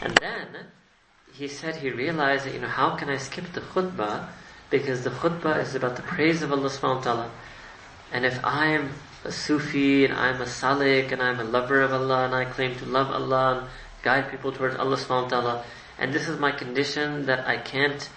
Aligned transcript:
And 0.00 0.14
then 0.20 0.48
he 1.32 1.48
said 1.48 1.76
he 1.76 1.90
realized 1.90 2.46
that, 2.46 2.54
you 2.54 2.60
know, 2.60 2.68
how 2.68 2.96
can 2.96 3.08
I 3.08 3.16
skip 3.16 3.52
the 3.52 3.60
khutbah? 3.60 4.28
Because 4.70 5.04
the 5.04 5.10
khutbah 5.10 5.60
is 5.60 5.74
about 5.74 5.96
the 5.96 6.02
praise 6.02 6.42
of 6.42 6.52
Allah 6.52 6.68
subhanahu 6.68 6.96
wa 6.96 7.02
ta'ala. 7.02 7.30
And 8.12 8.24
if 8.24 8.42
I 8.44 8.66
am 8.68 8.90
a 9.24 9.32
Sufi 9.32 10.04
and 10.04 10.14
I'm 10.14 10.40
a 10.40 10.46
Salik 10.46 11.12
and 11.12 11.22
I'm 11.22 11.38
a 11.38 11.44
lover 11.44 11.80
of 11.82 11.92
Allah 11.92 12.24
and 12.24 12.34
I 12.34 12.44
claim 12.44 12.76
to 12.76 12.86
love 12.86 13.10
Allah 13.10 13.58
and 13.58 13.68
guide 14.02 14.30
people 14.30 14.52
towards 14.52 14.76
Allah 14.76 14.96
subhanahu 14.96 15.24
wa 15.24 15.28
ta'ala, 15.28 15.64
and 15.98 16.12
this 16.12 16.28
is 16.28 16.38
my 16.38 16.50
condition 16.50 17.26
that 17.26 17.46
I 17.46 17.58
can't, 17.58 18.08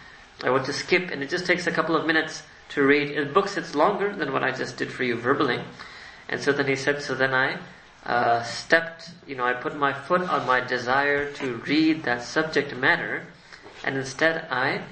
I 0.43 0.49
want 0.49 0.65
to 0.65 0.73
skip 0.73 1.11
and 1.11 1.21
it 1.21 1.29
just 1.29 1.45
takes 1.45 1.67
a 1.67 1.71
couple 1.71 1.95
of 1.95 2.05
minutes 2.05 2.43
to 2.69 2.83
read. 2.83 3.11
In 3.11 3.33
books 3.33 3.57
it's 3.57 3.75
longer 3.75 4.15
than 4.15 4.31
what 4.31 4.43
I 4.43 4.51
just 4.51 4.77
did 4.77 4.91
for 4.91 5.03
you 5.03 5.15
verbally. 5.15 5.61
And 6.29 6.41
so 6.41 6.53
then 6.53 6.67
he 6.67 6.75
said, 6.75 7.01
so 7.01 7.13
then 7.13 7.33
I 7.33 7.59
uh, 8.05 8.43
stepped, 8.43 9.11
you 9.25 9.35
know, 9.35 9.45
I 9.45 9.53
put 9.53 9.75
my 9.75 9.93
foot 9.93 10.21
on 10.21 10.45
my 10.45 10.59
desire 10.59 11.31
to 11.33 11.55
read 11.67 12.03
that 12.03 12.23
subject 12.23 12.75
matter, 12.75 13.25
and 13.83 13.95
instead 13.95 14.47
I 14.49 14.83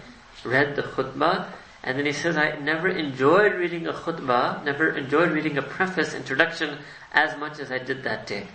read 0.45 0.75
the 0.75 0.83
khutbah, 0.83 1.47
and 1.83 1.97
then 1.97 2.05
he 2.05 2.13
says, 2.13 2.37
I 2.37 2.57
never 2.57 2.87
enjoyed 2.87 3.53
reading 3.53 3.87
a 3.87 3.93
khutbah, 3.93 4.63
never 4.63 4.89
enjoyed 4.95 5.31
reading 5.31 5.57
a 5.57 5.61
preface, 5.61 6.13
introduction, 6.13 6.77
as 7.11 7.37
much 7.37 7.59
as 7.59 7.71
I 7.71 7.79
did 7.79 8.03
that 8.03 8.27
day. 8.27 8.47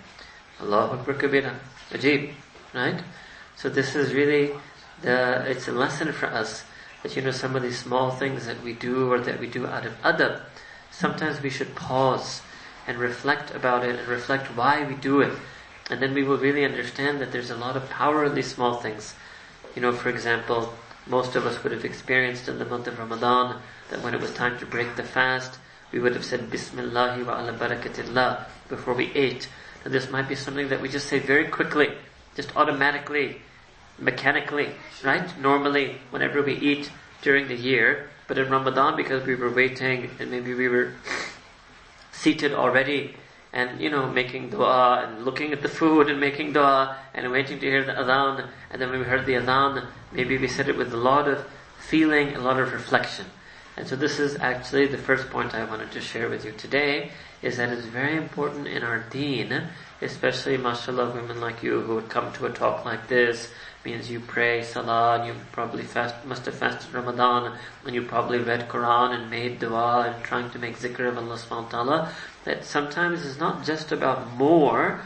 Allahu 0.61 0.99
Akbar 0.99 1.15
Kabira. 1.15 1.53
Ajib. 1.91 2.33
Right? 2.73 3.01
So 3.55 3.69
this 3.69 3.95
is 3.95 4.13
really 4.13 4.51
the, 5.01 5.49
it's 5.49 5.67
a 5.67 5.71
lesson 5.71 6.11
for 6.11 6.27
us 6.27 6.63
that, 7.03 7.15
you 7.15 7.21
know, 7.21 7.31
some 7.31 7.55
of 7.55 7.61
these 7.61 7.77
small 7.77 8.11
things 8.11 8.45
that 8.45 8.61
we 8.63 8.73
do 8.73 9.11
or 9.11 9.19
that 9.19 9.39
we 9.39 9.47
do 9.47 9.67
out 9.67 9.85
of 9.85 9.93
adab, 10.01 10.41
sometimes 10.91 11.41
we 11.41 11.49
should 11.49 11.75
pause 11.75 12.41
and 12.87 12.97
reflect 12.97 13.53
about 13.53 13.83
it 13.83 13.99
and 13.99 14.07
reflect 14.07 14.47
why 14.55 14.83
we 14.83 14.95
do 14.95 15.21
it. 15.21 15.33
And 15.89 16.01
then 16.01 16.13
we 16.13 16.23
will 16.23 16.37
really 16.37 16.65
understand 16.65 17.19
that 17.21 17.31
there's 17.31 17.51
a 17.51 17.55
lot 17.55 17.77
of 17.77 17.89
power 17.89 18.25
in 18.25 18.33
these 18.33 18.53
small 18.53 18.75
things. 18.75 19.13
You 19.75 19.81
know, 19.81 19.91
for 19.91 20.09
example, 20.09 20.73
most 21.05 21.35
of 21.35 21.45
us 21.45 21.61
would 21.63 21.71
have 21.71 21.85
experienced 21.85 22.47
in 22.47 22.59
the 22.59 22.65
month 22.65 22.87
of 22.87 22.97
Ramadan 22.97 23.61
that 23.89 24.01
when 24.03 24.13
it 24.13 24.21
was 24.21 24.33
time 24.33 24.57
to 24.59 24.65
break 24.65 24.95
the 24.95 25.03
fast, 25.03 25.59
we 25.91 25.99
would 25.99 26.13
have 26.13 26.25
said 26.25 26.49
Bismillah 26.49 27.23
wa 27.23 27.39
ala 27.39 27.53
barakatillah 27.53 28.45
before 28.67 28.93
we 28.93 29.13
ate. 29.13 29.47
And 29.85 29.93
this 29.93 30.09
might 30.09 30.27
be 30.27 30.35
something 30.35 30.69
that 30.69 30.81
we 30.81 30.89
just 30.89 31.07
say 31.07 31.19
very 31.19 31.47
quickly, 31.47 31.89
just 32.35 32.55
automatically, 32.57 33.41
mechanically, 33.97 34.69
right? 35.03 35.39
Normally, 35.39 35.97
whenever 36.09 36.41
we 36.41 36.55
eat 36.55 36.91
during 37.21 37.47
the 37.47 37.55
year, 37.55 38.09
but 38.27 38.37
in 38.37 38.49
Ramadan, 38.49 38.97
because 38.97 39.25
we 39.25 39.35
were 39.35 39.49
waiting 39.49 40.09
and 40.19 40.29
maybe 40.29 40.53
we 40.53 40.67
were 40.67 40.93
seated 42.21 42.53
already 42.53 43.15
and 43.53 43.79
you 43.79 43.89
know 43.89 44.09
making 44.09 44.49
dua 44.49 45.05
and 45.07 45.25
looking 45.25 45.53
at 45.53 45.61
the 45.61 45.69
food 45.69 46.09
and 46.09 46.19
making 46.19 46.53
dua 46.53 46.97
and 47.13 47.31
waiting 47.31 47.59
to 47.59 47.65
hear 47.65 47.83
the 47.83 47.93
adhan. 47.93 48.47
And 48.71 48.81
then 48.81 48.89
when 48.89 48.99
we 48.99 49.05
heard 49.05 49.25
the 49.25 49.33
adhan 49.33 49.85
maybe 50.11 50.37
we 50.37 50.47
said 50.47 50.67
it 50.69 50.77
with 50.77 50.93
a 50.93 50.97
lot 50.97 51.27
of 51.27 51.45
feeling 51.79 52.35
a 52.35 52.39
lot 52.39 52.59
of 52.59 52.73
reflection. 52.73 53.25
And 53.77 53.87
so 53.87 53.95
this 53.95 54.19
is 54.19 54.35
actually 54.37 54.87
the 54.87 54.97
first 54.97 55.29
point 55.29 55.53
I 55.53 55.63
wanted 55.63 55.91
to 55.91 56.01
share 56.01 56.29
with 56.29 56.43
you 56.43 56.51
today 56.51 57.11
is 57.41 57.57
that 57.57 57.69
it's 57.69 57.85
very 57.85 58.17
important 58.17 58.67
in 58.67 58.83
our 58.83 58.99
deen 59.11 59.69
especially 60.01 60.57
mashallah 60.57 61.11
women 61.11 61.39
like 61.39 61.63
you 61.63 61.81
who 61.81 61.95
would 61.95 62.09
come 62.09 62.31
to 62.33 62.45
a 62.45 62.49
talk 62.49 62.85
like 62.85 63.07
this 63.07 63.51
means 63.87 64.11
you 64.11 64.19
pray 64.19 64.61
salah 64.61 65.15
and 65.15 65.27
you 65.27 65.33
probably 65.53 65.83
fast, 65.83 66.13
must 66.25 66.45
have 66.45 66.55
fasted 66.55 66.93
Ramadan 66.93 67.57
and 67.85 67.95
you 67.95 68.01
probably 68.01 68.39
read 68.39 68.67
Quran 68.67 69.15
and 69.15 69.29
made 69.31 69.59
dua 69.59 70.11
and 70.11 70.23
trying 70.25 70.49
to 70.51 70.59
make 70.59 70.75
zikr 70.77 71.07
of 71.07 71.17
Allah 71.17 71.37
subhanahu 71.39 71.71
wa 71.71 71.75
ta'ala. 71.75 72.13
That 72.43 72.65
sometimes 72.65 73.25
it's 73.25 73.39
not 73.39 73.63
just 73.63 73.93
about 73.93 74.35
more, 74.35 75.01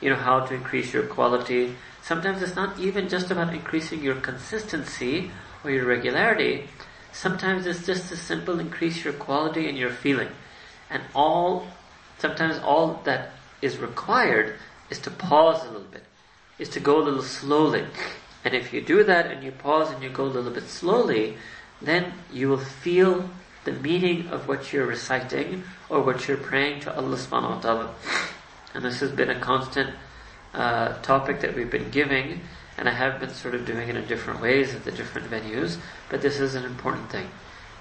you 0.00 0.10
know, 0.10 0.16
how 0.16 0.40
to 0.40 0.54
increase 0.54 0.92
your 0.92 1.06
quality. 1.06 1.76
Sometimes 2.02 2.42
it's 2.42 2.56
not 2.56 2.78
even 2.80 3.08
just 3.08 3.30
about 3.30 3.54
increasing 3.54 4.02
your 4.02 4.16
consistency 4.16 5.30
or 5.62 5.70
your 5.70 5.86
regularity. 5.86 6.68
Sometimes 7.12 7.64
it's 7.64 7.86
just 7.86 8.10
a 8.10 8.16
simple 8.16 8.58
increase 8.58 9.04
your 9.04 9.14
quality 9.14 9.68
and 9.68 9.78
your 9.78 9.90
feeling. 9.90 10.32
And 10.90 11.02
all, 11.14 11.68
sometimes 12.18 12.58
all 12.58 13.00
that 13.04 13.30
is 13.62 13.78
required 13.78 14.56
is 14.90 14.98
to 15.06 15.10
pause 15.12 15.62
a 15.62 15.70
little 15.70 15.92
bit 15.94 16.02
is 16.58 16.68
to 16.70 16.80
go 16.80 17.00
a 17.00 17.04
little 17.04 17.22
slowly. 17.22 17.84
And 18.44 18.54
if 18.54 18.72
you 18.72 18.80
do 18.80 19.02
that 19.04 19.26
and 19.30 19.42
you 19.42 19.52
pause 19.52 19.90
and 19.90 20.02
you 20.02 20.10
go 20.10 20.24
a 20.24 20.26
little 20.26 20.52
bit 20.52 20.68
slowly, 20.68 21.36
then 21.80 22.12
you 22.32 22.48
will 22.48 22.58
feel 22.58 23.28
the 23.64 23.72
meaning 23.72 24.28
of 24.28 24.46
what 24.46 24.72
you're 24.72 24.86
reciting 24.86 25.64
or 25.88 26.02
what 26.02 26.28
you're 26.28 26.36
praying 26.36 26.80
to 26.80 26.94
Allah 26.94 27.16
subhanahu 27.16 27.56
wa 27.56 27.60
ta'ala. 27.60 27.94
And 28.74 28.84
this 28.84 29.00
has 29.00 29.10
been 29.10 29.30
a 29.30 29.40
constant 29.40 29.94
uh, 30.52 31.00
topic 31.00 31.40
that 31.40 31.54
we've 31.54 31.70
been 31.70 31.90
giving, 31.90 32.40
and 32.76 32.88
I 32.88 32.92
have 32.92 33.20
been 33.20 33.30
sort 33.30 33.54
of 33.54 33.64
doing 33.64 33.88
it 33.88 33.96
in 33.96 34.06
different 34.06 34.40
ways 34.40 34.74
at 34.74 34.84
the 34.84 34.92
different 34.92 35.30
venues, 35.30 35.78
but 36.10 36.20
this 36.20 36.40
is 36.40 36.54
an 36.54 36.64
important 36.64 37.10
thing 37.10 37.28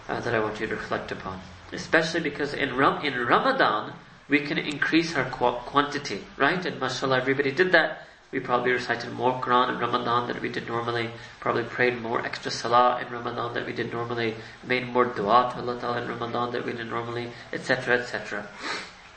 uh, 0.07 0.21
that 0.21 0.33
I 0.33 0.39
want 0.39 0.59
you 0.59 0.67
to 0.67 0.75
reflect 0.75 1.11
upon. 1.11 1.41
Especially 1.71 2.21
because 2.21 2.53
in, 2.53 2.75
Ram- 2.77 3.03
in 3.03 3.13
Ramadan, 3.25 3.93
we 4.29 4.39
can 4.39 4.57
increase 4.57 5.15
our 5.15 5.29
qu- 5.29 5.59
quantity, 5.65 6.23
right? 6.37 6.63
And 6.65 6.79
mashallah, 6.79 7.17
everybody 7.17 7.51
did 7.51 7.71
that 7.73 8.07
we 8.33 8.39
probably 8.39 8.71
recited 8.71 9.13
more 9.13 9.39
Quran 9.39 9.69
in 9.69 9.79
Ramadan 9.79 10.27
than 10.27 10.41
we 10.41 10.49
did 10.49 10.67
normally, 10.67 11.11
probably 11.39 11.63
prayed 11.63 12.01
more 12.01 12.25
extra 12.25 12.49
salah 12.49 12.99
in 12.99 13.13
Ramadan 13.13 13.53
than 13.53 13.65
we 13.67 13.73
did 13.73 13.93
normally, 13.93 14.33
made 14.65 14.87
more 14.87 15.05
dua 15.05 15.51
to 15.53 15.61
Allah 15.61 15.79
Ta'ala 15.79 16.01
in 16.01 16.09
Ramadan 16.09 16.51
than 16.51 16.65
we 16.65 16.73
did 16.73 16.89
normally, 16.89 17.29
etc., 17.53 17.99
etc. 17.99 18.47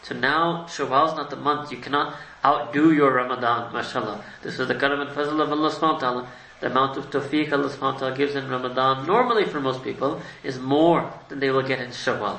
So 0.03 0.15
now, 0.15 0.66
Shawwal 0.69 1.09
is 1.09 1.16
not 1.16 1.31
the 1.31 1.37
month, 1.37 1.72
you 1.72 1.78
cannot 1.78 2.15
outdo 2.44 2.93
your 2.93 3.10
Ramadan, 3.10 3.72
mashallah. 3.72 4.22
This 4.43 4.60
is 4.60 4.69
the 4.69 4.75
karam 4.75 5.00
and 5.00 5.10
fazl 5.10 5.41
of 5.41 5.50
Allah 5.50 5.71
subhanahu 5.71 5.94
wa 5.94 5.98
ta'ala. 5.98 6.28
The 6.60 6.66
amount 6.66 6.98
of 6.98 7.10
tawfiq 7.10 7.53
Allah 7.53 7.71
subhanahu 7.71 7.94
wa 7.94 7.98
ta'ala 7.98 8.16
gives 8.16 8.34
in 8.34 8.50
Ramadan, 8.50 9.06
normally 9.06 9.47
for 9.47 9.60
most 9.60 9.83
people, 9.83 10.21
is 10.44 10.59
more 10.59 11.10
than 11.31 11.41
they 11.41 11.50
will 11.50 11.66
get 11.66 11.81
in 11.81 11.88
Shawwal. 11.88 12.38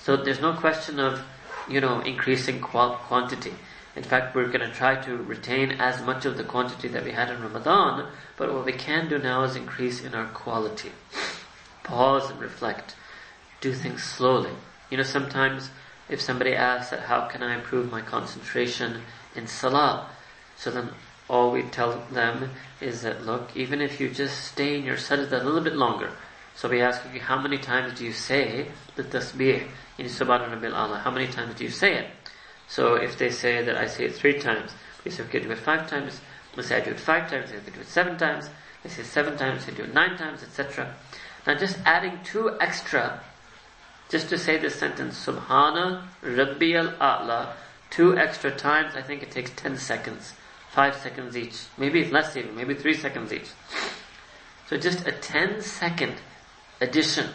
So 0.00 0.16
there's 0.16 0.40
no 0.40 0.54
question 0.54 0.98
of, 0.98 1.22
you 1.68 1.82
know, 1.82 2.00
increasing 2.00 2.60
quantity. 2.60 3.52
In 3.96 4.02
fact, 4.02 4.34
we're 4.34 4.48
going 4.48 4.68
to 4.68 4.74
try 4.74 4.96
to 4.96 5.16
retain 5.16 5.72
as 5.72 6.02
much 6.02 6.24
of 6.24 6.36
the 6.36 6.44
quantity 6.44 6.88
that 6.88 7.04
we 7.04 7.12
had 7.12 7.30
in 7.30 7.40
Ramadan, 7.40 8.08
but 8.36 8.52
what 8.52 8.64
we 8.64 8.72
can 8.72 9.08
do 9.08 9.18
now 9.18 9.44
is 9.44 9.54
increase 9.54 10.02
in 10.02 10.14
our 10.14 10.26
quality. 10.26 10.90
Pause 11.84 12.30
and 12.30 12.40
reflect. 12.40 12.96
Do 13.60 13.72
things 13.72 14.02
slowly. 14.02 14.50
You 14.90 14.96
know, 14.96 15.04
sometimes 15.04 15.70
if 16.08 16.20
somebody 16.20 16.54
asks 16.54 16.90
that 16.90 17.00
how 17.00 17.26
can 17.28 17.42
I 17.42 17.54
improve 17.54 17.90
my 17.90 18.00
concentration 18.00 19.02
in 19.36 19.46
Salah, 19.46 20.10
so 20.56 20.70
then 20.70 20.90
all 21.28 21.52
we 21.52 21.62
tell 21.62 22.04
them 22.10 22.50
is 22.80 23.02
that 23.02 23.24
look, 23.24 23.56
even 23.56 23.80
if 23.80 24.00
you 24.00 24.10
just 24.10 24.44
stay 24.44 24.76
in 24.76 24.84
your 24.84 24.96
sajda 24.96 25.40
a 25.40 25.44
little 25.44 25.60
bit 25.60 25.76
longer, 25.76 26.10
so 26.56 26.68
we 26.68 26.80
ask 26.80 27.02
you, 27.12 27.20
how 27.20 27.40
many 27.40 27.58
times 27.58 27.98
do 27.98 28.04
you 28.04 28.12
say 28.12 28.68
the 28.94 29.02
tasbih 29.02 29.66
in 29.98 30.06
Subhanallah? 30.06 31.00
How 31.00 31.10
many 31.10 31.26
times 31.26 31.56
do 31.56 31.64
you 31.64 31.70
say 31.70 31.94
it? 31.94 32.06
So 32.74 32.96
if 32.96 33.16
they 33.16 33.30
say 33.30 33.62
that 33.62 33.76
I 33.76 33.86
say 33.86 34.06
it 34.06 34.16
three 34.16 34.40
times, 34.40 34.72
we 35.04 35.12
say, 35.12 35.22
okay, 35.22 35.38
do 35.38 35.48
it 35.52 35.58
five 35.58 35.88
times. 35.88 36.20
We 36.56 36.64
say 36.64 36.78
I 36.78 36.80
do 36.80 36.90
it 36.90 36.98
five 36.98 37.30
times, 37.30 37.52
they 37.52 37.58
say, 37.58 37.70
do 37.72 37.80
it 37.80 37.86
seven 37.86 38.18
times. 38.18 38.50
They 38.82 38.90
say 38.90 39.04
seven 39.04 39.38
times, 39.38 39.64
they 39.64 39.72
do 39.72 39.84
it 39.84 39.94
nine 39.94 40.16
times, 40.16 40.42
etc. 40.42 40.92
Now 41.46 41.54
just 41.54 41.78
adding 41.84 42.18
two 42.24 42.50
extra, 42.60 43.20
just 44.08 44.28
to 44.30 44.38
say 44.38 44.58
this 44.58 44.74
sentence, 44.74 45.24
Subhana 45.24 46.02
Rabbi 46.20 46.72
al-A'la, 46.72 47.52
two 47.90 48.18
extra 48.18 48.50
times, 48.50 48.96
I 48.96 49.02
think 49.02 49.22
it 49.22 49.30
takes 49.30 49.52
ten 49.54 49.76
seconds. 49.76 50.32
Five 50.72 50.96
seconds 50.96 51.36
each. 51.36 51.66
Maybe 51.78 52.00
it's 52.00 52.10
less 52.10 52.36
even, 52.36 52.56
maybe 52.56 52.74
three 52.74 52.94
seconds 52.94 53.32
each. 53.32 53.50
So 54.68 54.76
just 54.76 55.06
a 55.06 55.12
10 55.12 55.62
second 55.62 56.14
addition, 56.80 57.28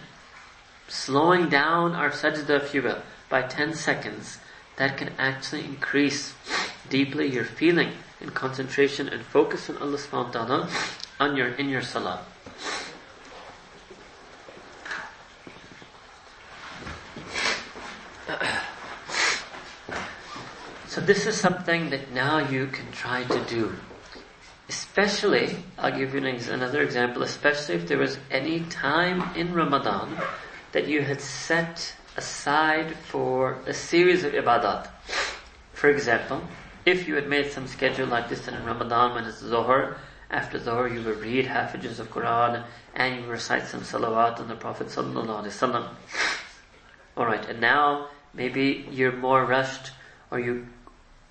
slowing 0.90 1.48
down 1.48 1.94
our 1.94 2.10
sajda, 2.10 2.62
if 2.62 2.74
you 2.74 2.82
will, 2.82 3.02
by 3.30 3.44
10 3.44 3.74
seconds, 3.74 4.40
that 4.80 4.96
can 4.96 5.12
actually 5.20 5.66
increase 5.66 6.34
deeply 6.90 7.28
your 7.28 7.44
feeling 7.44 7.92
and 8.22 8.34
concentration 8.34 9.10
and 9.10 9.22
focus 9.22 9.70
on 9.70 9.78
Allah 9.78 9.98
subhanahu 9.98 10.26
wa 10.26 10.32
ta'ala 10.32 10.70
on 11.20 11.36
your, 11.36 11.50
in 11.60 11.68
your 11.68 11.82
salah. 11.82 12.24
So 20.88 21.02
this 21.02 21.28
is 21.28 21.36
something 21.36 21.90
that 21.92 22.12
now 22.14 22.40
you 22.50 22.68
can 22.68 22.90
try 22.94 23.26
to 23.26 23.40
do. 23.46 23.76
Especially, 24.70 25.58
I'll 25.78 25.92
give 25.92 26.16
you 26.16 26.24
another 26.24 26.82
example, 26.82 27.24
especially 27.24 27.76
if 27.76 27.88
there 27.88 27.98
was 27.98 28.18
any 28.32 28.62
time 28.62 29.36
in 29.36 29.54
Ramadan 29.54 30.18
that 30.72 30.88
you 30.88 31.02
had 31.02 31.20
set 31.20 31.96
aside 32.20 32.94
for 33.12 33.58
a 33.66 33.74
series 33.74 34.26
of 34.26 34.34
ibadat. 34.34 34.90
For 35.72 35.90
example, 35.90 36.42
if 36.86 37.08
you 37.08 37.16
had 37.16 37.30
made 37.30 37.50
some 37.50 37.66
schedule 37.66 38.08
like 38.08 38.28
this 38.28 38.46
in 38.46 38.66
Ramadan 38.66 39.16
when 39.16 39.24
it's 39.24 39.40
Zohar, 39.40 39.96
after 40.30 40.60
Zohar 40.60 40.90
you 40.90 41.02
would 41.02 41.22
read 41.22 41.46
halfages 41.46 41.98
of 41.98 42.12
Quran 42.12 42.66
and 42.94 43.24
you 43.24 43.32
recite 43.32 43.68
some 43.68 43.84
salawat 43.92 44.38
on 44.42 44.50
the 44.50 44.56
Prophet 44.56 44.88
Sallallahu 44.88 45.44
Alaihi 45.44 45.56
Wasallam. 45.56 45.86
Alright, 47.18 47.46
and 47.48 47.62
now 47.62 48.10
maybe 48.34 48.86
you're 48.92 49.16
more 49.16 49.46
rushed 49.46 49.92
or 50.30 50.42
you 50.42 50.68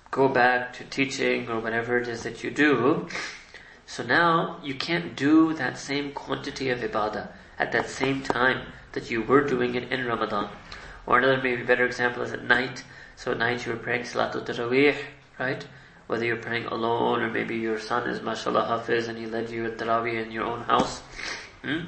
go 0.09 0.27
back 0.27 0.73
to 0.77 0.83
teaching 0.85 1.49
or 1.49 1.59
whatever 1.59 1.99
it 1.99 2.07
is 2.07 2.23
that 2.23 2.43
you 2.43 2.49
do. 2.49 3.07
So 3.85 4.01
now 4.01 4.57
you 4.63 4.73
can't 4.73 5.15
do 5.15 5.53
that 5.53 5.77
same 5.77 6.13
quantity 6.13 6.71
of 6.71 6.79
ibadah 6.79 7.27
at 7.59 7.71
that 7.73 7.89
same 7.89 8.23
time 8.23 8.73
that 8.93 9.11
you 9.11 9.21
were 9.21 9.43
doing 9.45 9.75
it 9.75 9.91
in 9.91 10.05
Ramadan. 10.05 10.49
Or 11.09 11.17
another 11.17 11.41
maybe 11.41 11.63
better 11.63 11.85
example 11.85 12.21
is 12.21 12.33
at 12.33 12.43
night. 12.43 12.83
So 13.15 13.31
at 13.31 13.39
night 13.39 13.65
you 13.65 13.71
were 13.71 13.79
praying 13.79 14.03
Salatul 14.03 14.45
Taraweeh, 14.45 14.95
right? 15.39 15.65
Whether 16.05 16.25
you're 16.25 16.37
praying 16.37 16.65
alone 16.65 17.23
or 17.23 17.29
maybe 17.31 17.55
your 17.55 17.79
son 17.79 18.07
is 18.07 18.21
mashallah 18.21 18.67
hafiz 18.67 19.07
and 19.07 19.17
he 19.17 19.25
led 19.25 19.49
you 19.49 19.65
at 19.65 19.79
Taraweeh 19.79 20.23
in 20.23 20.31
your 20.31 20.45
own 20.45 20.61
house. 20.61 20.99
Hmm? 21.63 21.85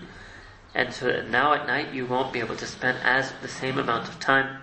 And 0.73 0.91
so 0.91 1.21
now 1.29 1.53
at 1.53 1.67
night 1.67 1.93
you 1.93 2.07
won't 2.07 2.33
be 2.33 2.39
able 2.39 2.55
to 2.55 2.65
spend 2.65 2.97
as 3.03 3.31
the 3.43 3.47
same 3.47 3.77
amount 3.77 4.09
of 4.09 4.19
time. 4.19 4.59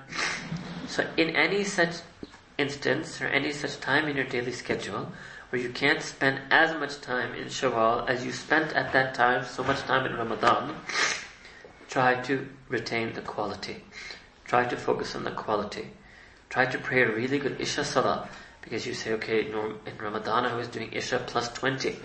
So 0.88 1.06
in 1.16 1.36
any 1.36 1.62
such 1.62 1.94
instance 2.58 3.20
or 3.22 3.28
any 3.28 3.52
such 3.52 3.78
time 3.78 4.08
in 4.08 4.16
your 4.16 4.26
daily 4.26 4.52
schedule 4.52 5.12
where 5.50 5.62
you 5.62 5.70
can't 5.70 6.02
spend 6.02 6.40
as 6.50 6.76
much 6.78 7.00
time 7.00 7.32
in 7.34 7.46
Shawwal 7.46 8.08
as 8.08 8.24
you 8.24 8.32
spent 8.32 8.72
at 8.74 8.92
that 8.92 9.14
time, 9.14 9.44
so 9.44 9.62
much 9.62 9.78
time 9.82 10.04
in 10.04 10.16
Ramadan, 10.16 10.74
try 11.88 12.20
to 12.22 12.48
retain 12.68 13.12
the 13.12 13.22
quality. 13.22 13.84
Try 14.48 14.64
to 14.64 14.76
focus 14.76 15.14
on 15.14 15.24
the 15.24 15.30
quality. 15.30 15.90
Try 16.48 16.64
to 16.66 16.78
pray 16.78 17.02
a 17.02 17.14
really 17.14 17.38
good 17.38 17.60
Isha 17.60 17.84
Salah 17.84 18.28
because 18.62 18.86
you 18.86 18.94
say, 18.94 19.12
okay, 19.12 19.46
in 19.46 19.98
Ramadan 20.00 20.46
I 20.46 20.54
was 20.56 20.68
doing 20.68 20.90
Isha 20.92 21.24
plus 21.26 21.52
20 21.52 21.96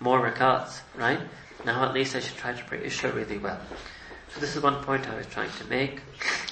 more 0.00 0.18
rakats, 0.18 0.80
right? 0.96 1.20
Now 1.64 1.84
at 1.84 1.92
least 1.92 2.16
I 2.16 2.20
should 2.20 2.38
try 2.38 2.54
to 2.54 2.64
pray 2.64 2.82
Isha 2.82 3.12
really 3.12 3.36
well. 3.36 3.60
So 4.32 4.40
this 4.40 4.56
is 4.56 4.62
one 4.62 4.82
point 4.82 5.08
I 5.08 5.14
was 5.14 5.26
trying 5.26 5.50
to 5.58 5.64
make. 5.66 6.00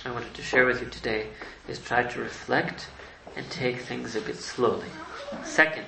I 0.04 0.10
wanted 0.10 0.34
to 0.34 0.42
share 0.42 0.66
with 0.66 0.82
you 0.82 0.88
today 0.88 1.28
is 1.66 1.78
try 1.78 2.02
to 2.02 2.20
reflect 2.20 2.88
and 3.36 3.48
take 3.50 3.78
things 3.78 4.16
a 4.16 4.20
bit 4.20 4.36
slowly. 4.36 4.88
Second 5.44 5.86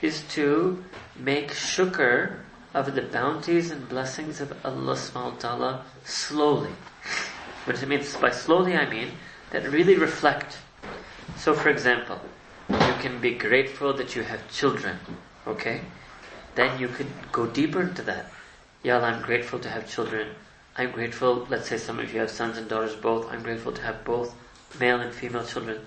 is 0.00 0.22
to 0.30 0.82
make 1.18 1.50
shukr 1.50 2.38
of 2.74 2.94
the 2.94 3.02
bounties 3.02 3.70
and 3.70 3.88
blessings 3.88 4.40
of 4.40 4.52
Allah 4.64 4.94
subhanahu 4.94 5.32
wa 5.32 5.38
ta'ala 5.38 5.84
slowly. 6.04 6.72
What 7.66 7.82
it 7.82 7.88
mean? 7.88 8.04
By 8.20 8.30
slowly 8.30 8.76
I 8.76 8.88
mean 8.88 9.10
that 9.50 9.68
really 9.68 9.96
reflect. 9.96 10.58
So 11.36 11.52
for 11.52 11.68
example, 11.68 12.20
you 12.68 12.94
can 13.00 13.20
be 13.20 13.34
grateful 13.34 13.92
that 13.94 14.14
you 14.14 14.22
have 14.22 14.48
children, 14.48 15.00
okay? 15.48 15.80
Then 16.54 16.78
you 16.78 16.86
could 16.86 17.10
go 17.32 17.46
deeper 17.46 17.82
into 17.82 18.02
that. 18.02 18.30
Allah, 18.84 19.08
I'm 19.08 19.22
grateful 19.22 19.58
to 19.58 19.68
have 19.68 19.90
children. 19.90 20.28
I'm 20.76 20.92
grateful, 20.92 21.44
let's 21.50 21.68
say 21.68 21.76
some 21.76 21.98
of 21.98 22.14
you 22.14 22.20
have 22.20 22.30
sons 22.30 22.56
and 22.56 22.68
daughters 22.68 22.94
both. 22.94 23.28
I'm 23.32 23.42
grateful 23.42 23.72
to 23.72 23.82
have 23.82 24.04
both 24.04 24.32
male 24.78 25.00
and 25.00 25.12
female 25.12 25.44
children. 25.44 25.80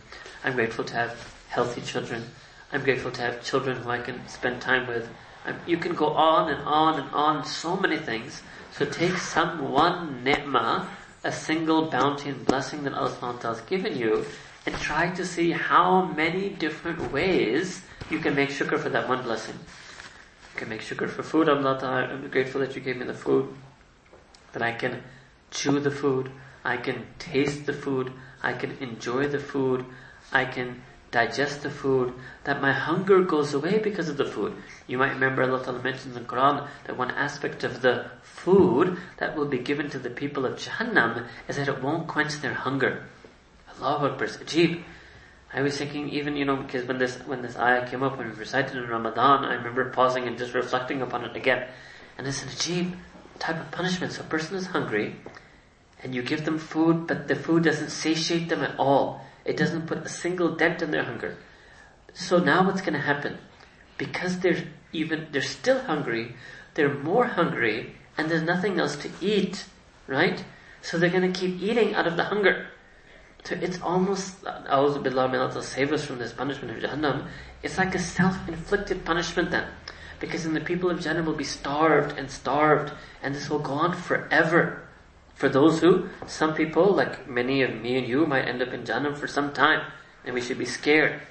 I'm 0.43 0.55
grateful 0.55 0.83
to 0.83 0.93
have 0.95 1.33
healthy 1.47 1.79
children. 1.79 2.25
I'm 2.73 2.83
grateful 2.83 3.11
to 3.11 3.21
have 3.21 3.41
children 3.41 3.77
who 3.77 3.89
I 3.89 3.99
can 3.99 4.27
spend 4.27 4.61
time 4.61 4.85
with. 4.85 5.07
I'm, 5.45 5.57
you 5.65 5.77
can 5.77 5.95
go 5.95 6.07
on 6.07 6.51
and 6.51 6.61
on 6.63 6.99
and 6.99 7.09
on, 7.11 7.45
so 7.45 7.77
many 7.77 7.97
things. 7.97 8.41
So 8.73 8.85
take 8.85 9.15
some 9.17 9.71
one 9.71 10.25
ni'mah, 10.25 10.89
a 11.23 11.31
single 11.31 11.89
bounty 11.89 12.29
and 12.29 12.45
blessing 12.45 12.83
that 12.83 12.93
Allah 12.93 13.09
subhanahu 13.09 13.35
wa 13.35 13.39
ta'ala 13.39 13.57
has 13.57 13.65
given 13.65 13.97
you, 13.97 14.25
and 14.65 14.75
try 14.75 15.09
to 15.11 15.25
see 15.25 15.51
how 15.51 16.05
many 16.05 16.49
different 16.49 17.11
ways 17.11 17.81
you 18.09 18.19
can 18.19 18.35
make 18.35 18.49
shukr 18.49 18.79
for 18.79 18.89
that 18.89 19.07
one 19.07 19.23
blessing. 19.23 19.55
You 19.55 20.59
can 20.59 20.69
make 20.69 20.81
shukr 20.81 21.09
for 21.09 21.23
food. 21.23 21.49
I'm 21.49 21.63
not, 21.63 21.83
I'm 21.83 22.29
grateful 22.29 22.61
that 22.61 22.75
you 22.75 22.81
gave 22.81 22.97
me 22.97 23.05
the 23.05 23.13
food 23.13 23.53
that 24.53 24.61
I 24.61 24.71
can 24.73 25.03
chew 25.51 25.79
the 25.79 25.91
food, 25.91 26.31
I 26.63 26.77
can 26.77 27.05
taste 27.17 27.65
the 27.65 27.73
food, 27.73 28.11
I 28.41 28.53
can 28.53 28.77
enjoy 28.79 29.27
the 29.27 29.39
food, 29.39 29.85
I 30.31 30.45
can 30.45 30.81
digest 31.11 31.63
the 31.63 31.69
food, 31.69 32.13
that 32.43 32.61
my 32.61 32.71
hunger 32.71 33.21
goes 33.23 33.53
away 33.53 33.79
because 33.79 34.09
of 34.09 34.17
the 34.17 34.25
food. 34.25 34.53
You 34.87 34.97
might 34.97 35.13
remember 35.13 35.43
Allah 35.43 35.63
Ta'ala 35.63 35.81
mentions 35.81 36.15
in 36.15 36.23
the 36.23 36.29
Quran 36.29 36.67
that 36.85 36.97
one 36.97 37.11
aspect 37.11 37.63
of 37.63 37.81
the 37.81 38.09
food 38.21 38.97
that 39.17 39.35
will 39.35 39.45
be 39.45 39.59
given 39.59 39.89
to 39.89 39.99
the 39.99 40.09
people 40.09 40.45
of 40.45 40.57
Jahannam 40.57 41.27
is 41.47 41.57
that 41.57 41.67
it 41.67 41.81
won't 41.81 42.07
quench 42.07 42.39
their 42.41 42.53
hunger. 42.53 43.05
Allahu 43.79 44.07
Akbar, 44.07 44.27
Ajib. 44.27 44.83
I 45.51 45.61
was 45.61 45.77
thinking 45.77 46.09
even, 46.09 46.35
you 46.35 46.45
know, 46.45 46.57
because 46.57 46.85
when 46.85 46.99
this, 46.99 47.17
when 47.25 47.41
this 47.41 47.57
ayah 47.57 47.89
came 47.89 48.03
up, 48.03 48.17
when 48.17 48.29
we 48.29 48.35
recited 48.35 48.77
in 48.77 48.87
Ramadan, 48.87 49.45
I 49.45 49.55
remember 49.55 49.89
pausing 49.89 50.27
and 50.27 50.37
just 50.37 50.53
reflecting 50.53 51.01
upon 51.01 51.25
it 51.25 51.35
again. 51.35 51.67
And 52.17 52.27
it's 52.27 52.43
an 52.43 52.49
Ajib 52.49 52.93
type 53.39 53.59
of 53.59 53.71
punishment. 53.71 54.13
So 54.13 54.21
a 54.21 54.25
person 54.25 54.57
is 54.57 54.67
hungry, 54.67 55.15
and 56.03 56.13
you 56.13 56.21
give 56.21 56.45
them 56.45 56.59
food, 56.59 57.07
but 57.07 57.27
the 57.27 57.35
food 57.35 57.63
doesn't 57.63 57.89
satiate 57.89 58.49
them 58.49 58.61
at 58.61 58.77
all. 58.77 59.25
It 59.45 59.57
doesn't 59.57 59.87
put 59.87 59.99
a 59.99 60.09
single 60.09 60.55
dent 60.55 60.81
in 60.81 60.91
their 60.91 61.03
hunger. 61.03 61.37
So 62.13 62.39
now 62.39 62.65
what's 62.65 62.81
going 62.81 62.93
to 62.93 62.99
happen? 62.99 63.37
Because 63.97 64.39
they're 64.39 64.63
even, 64.91 65.27
they're 65.31 65.41
still 65.41 65.79
hungry, 65.79 66.35
they're 66.73 66.93
more 66.93 67.25
hungry, 67.25 67.95
and 68.17 68.29
there's 68.29 68.43
nothing 68.43 68.79
else 68.79 68.95
to 68.97 69.09
eat, 69.21 69.65
right? 70.07 70.43
So 70.81 70.97
they're 70.97 71.09
going 71.09 71.31
to 71.31 71.39
keep 71.39 71.61
eating 71.61 71.95
out 71.95 72.07
of 72.07 72.17
the 72.17 72.23
hunger. 72.23 72.67
So 73.43 73.55
it's 73.55 73.81
almost, 73.81 74.43
A'udhu 74.43 75.03
Billah, 75.03 75.29
may 75.29 75.37
Allah 75.37 75.63
save 75.63 75.93
us 75.93 76.05
from 76.05 76.19
this 76.19 76.33
punishment 76.33 76.75
of 76.75 76.83
Jahannam. 76.83 77.27
It's 77.63 77.77
like 77.77 77.95
a 77.95 77.99
self-inflicted 77.99 79.05
punishment 79.05 79.51
then. 79.51 79.67
Because 80.19 80.43
then 80.43 80.53
the 80.53 80.61
people 80.61 80.89
of 80.89 80.99
Jannah 80.99 81.23
will 81.23 81.35
be 81.35 81.45
starved 81.45 82.17
and 82.17 82.29
starved, 82.29 82.91
and 83.23 83.33
this 83.33 83.49
will 83.49 83.59
go 83.59 83.73
on 83.73 83.95
forever. 83.95 84.88
For 85.39 85.47
those 85.47 85.79
who, 85.79 86.09
some 86.27 86.53
people, 86.53 86.93
like 86.93 87.29
many 87.29 87.61
of 87.61 87.73
me 87.73 87.97
and 87.97 88.05
you, 88.05 88.25
might 88.25 88.45
end 88.45 88.61
up 88.61 88.73
in 88.73 88.83
Jannah 88.83 89.15
for 89.15 89.25
some 89.25 89.53
time, 89.53 89.89
and 90.25 90.35
we 90.35 90.41
should 90.41 90.57
be 90.57 90.65
scared. 90.65 91.21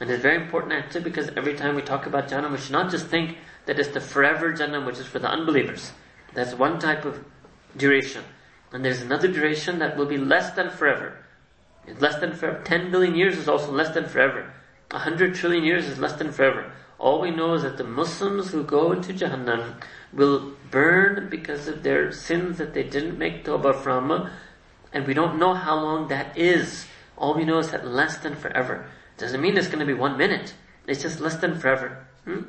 And 0.00 0.08
it's 0.10 0.22
very 0.22 0.42
important 0.42 0.72
actually 0.72 1.02
because 1.02 1.28
every 1.36 1.52
time 1.54 1.74
we 1.74 1.82
talk 1.82 2.06
about 2.06 2.28
Jannah, 2.28 2.48
we 2.48 2.56
should 2.56 2.72
not 2.72 2.90
just 2.90 3.08
think 3.08 3.36
that 3.66 3.78
it's 3.78 3.90
the 3.90 4.00
forever 4.00 4.54
Jannah, 4.54 4.80
which 4.86 4.98
is 4.98 5.06
for 5.06 5.18
the 5.18 5.28
unbelievers. 5.28 5.92
That's 6.32 6.54
one 6.54 6.78
type 6.78 7.04
of 7.04 7.22
duration. 7.76 8.24
And 8.72 8.82
there's 8.82 9.02
another 9.02 9.28
duration 9.28 9.80
that 9.80 9.98
will 9.98 10.06
be 10.06 10.16
less 10.16 10.52
than 10.52 10.70
forever. 10.70 11.18
Less 12.00 12.18
than 12.20 12.32
forever. 12.32 12.62
10 12.64 12.90
billion 12.90 13.14
years 13.16 13.36
is 13.36 13.50
also 13.50 13.70
less 13.70 13.92
than 13.92 14.06
forever. 14.06 14.50
100 14.92 15.34
trillion 15.34 15.64
years 15.64 15.86
is 15.88 15.98
less 15.98 16.14
than 16.14 16.32
forever. 16.32 16.72
All 16.98 17.20
we 17.20 17.32
know 17.32 17.52
is 17.52 17.64
that 17.64 17.76
the 17.76 17.84
Muslims 17.84 18.50
who 18.50 18.64
go 18.64 18.92
into 18.92 19.12
Jahannam 19.12 19.74
will 20.12 20.52
burn 20.70 21.28
because 21.28 21.68
of 21.68 21.82
their 21.82 22.12
sins 22.12 22.58
that 22.58 22.74
they 22.74 22.82
didn't 22.82 23.18
make 23.18 23.44
tawbah 23.44 23.74
from, 23.82 24.30
and 24.92 25.06
we 25.06 25.14
don't 25.14 25.38
know 25.38 25.54
how 25.54 25.74
long 25.74 26.08
that 26.08 26.36
is. 26.36 26.86
All 27.16 27.34
we 27.34 27.44
know 27.44 27.58
is 27.58 27.70
that 27.70 27.86
less 27.86 28.18
than 28.18 28.34
forever. 28.34 28.86
Doesn't 29.16 29.40
mean 29.40 29.56
it's 29.56 29.66
going 29.66 29.80
to 29.80 29.86
be 29.86 29.94
one 29.94 30.16
minute. 30.16 30.54
It's 30.86 31.02
just 31.02 31.20
less 31.20 31.36
than 31.36 31.58
forever. 31.58 32.06
Hmm? 32.24 32.42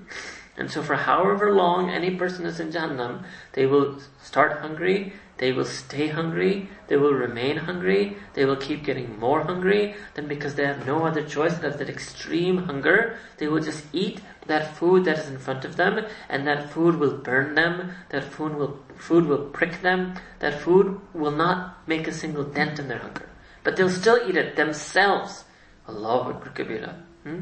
And 0.58 0.70
so 0.70 0.84
for 0.84 0.96
however 0.96 1.54
long 1.54 1.90
any 1.90 2.16
person 2.16 2.46
is 2.46 2.60
in 2.60 2.72
Jahannam, 2.72 3.24
they 3.54 3.66
will 3.66 4.00
start 4.22 4.60
hungry, 4.60 5.14
they 5.40 5.54
will 5.54 5.66
stay 5.66 6.08
hungry, 6.08 6.70
they 6.88 6.98
will 6.98 7.14
remain 7.14 7.56
hungry, 7.58 8.18
they 8.34 8.46
will 8.46 8.58
keep 8.58 8.84
getting 8.84 9.18
more 9.20 9.42
hungry, 9.44 9.96
then 10.14 10.28
because 10.28 10.56
they 10.56 10.66
have 10.66 10.86
no 10.86 11.06
other 11.06 11.24
choice, 11.24 11.58
have 11.60 11.78
that 11.80 11.90
extreme 11.90 12.58
hunger, 12.58 13.18
they 13.38 13.48
will 13.48 13.62
just 13.62 13.86
eat 13.94 14.20
that 14.48 14.76
food 14.76 15.06
that 15.06 15.18
is 15.18 15.30
in 15.30 15.40
front 15.40 15.64
of 15.64 15.78
them, 15.78 16.06
and 16.28 16.46
that 16.46 16.70
food 16.70 16.96
will 16.96 17.18
burn 17.18 17.56
them, 17.56 17.92
that 18.10 18.24
food 18.24 18.54
will, 18.54 18.78
food 18.98 19.26
will 19.26 19.46
prick 19.46 19.82
them, 19.82 20.14
that 20.40 20.60
food 20.60 21.00
will 21.14 21.32
not 21.32 21.88
make 21.88 22.08
a 22.08 22.14
single 22.14 22.44
dent 22.44 22.78
in 22.78 22.90
their 22.90 23.00
hunger. 23.00 23.30
But 23.64 23.78
they'll 23.78 23.90
still 23.90 24.20
eat 24.28 24.36
it 24.36 24.58
themselves. 24.58 25.46
Allahu 25.88 26.32
Akbar 26.32 26.54
Kabira. 26.54 26.96
Hmm? 27.24 27.42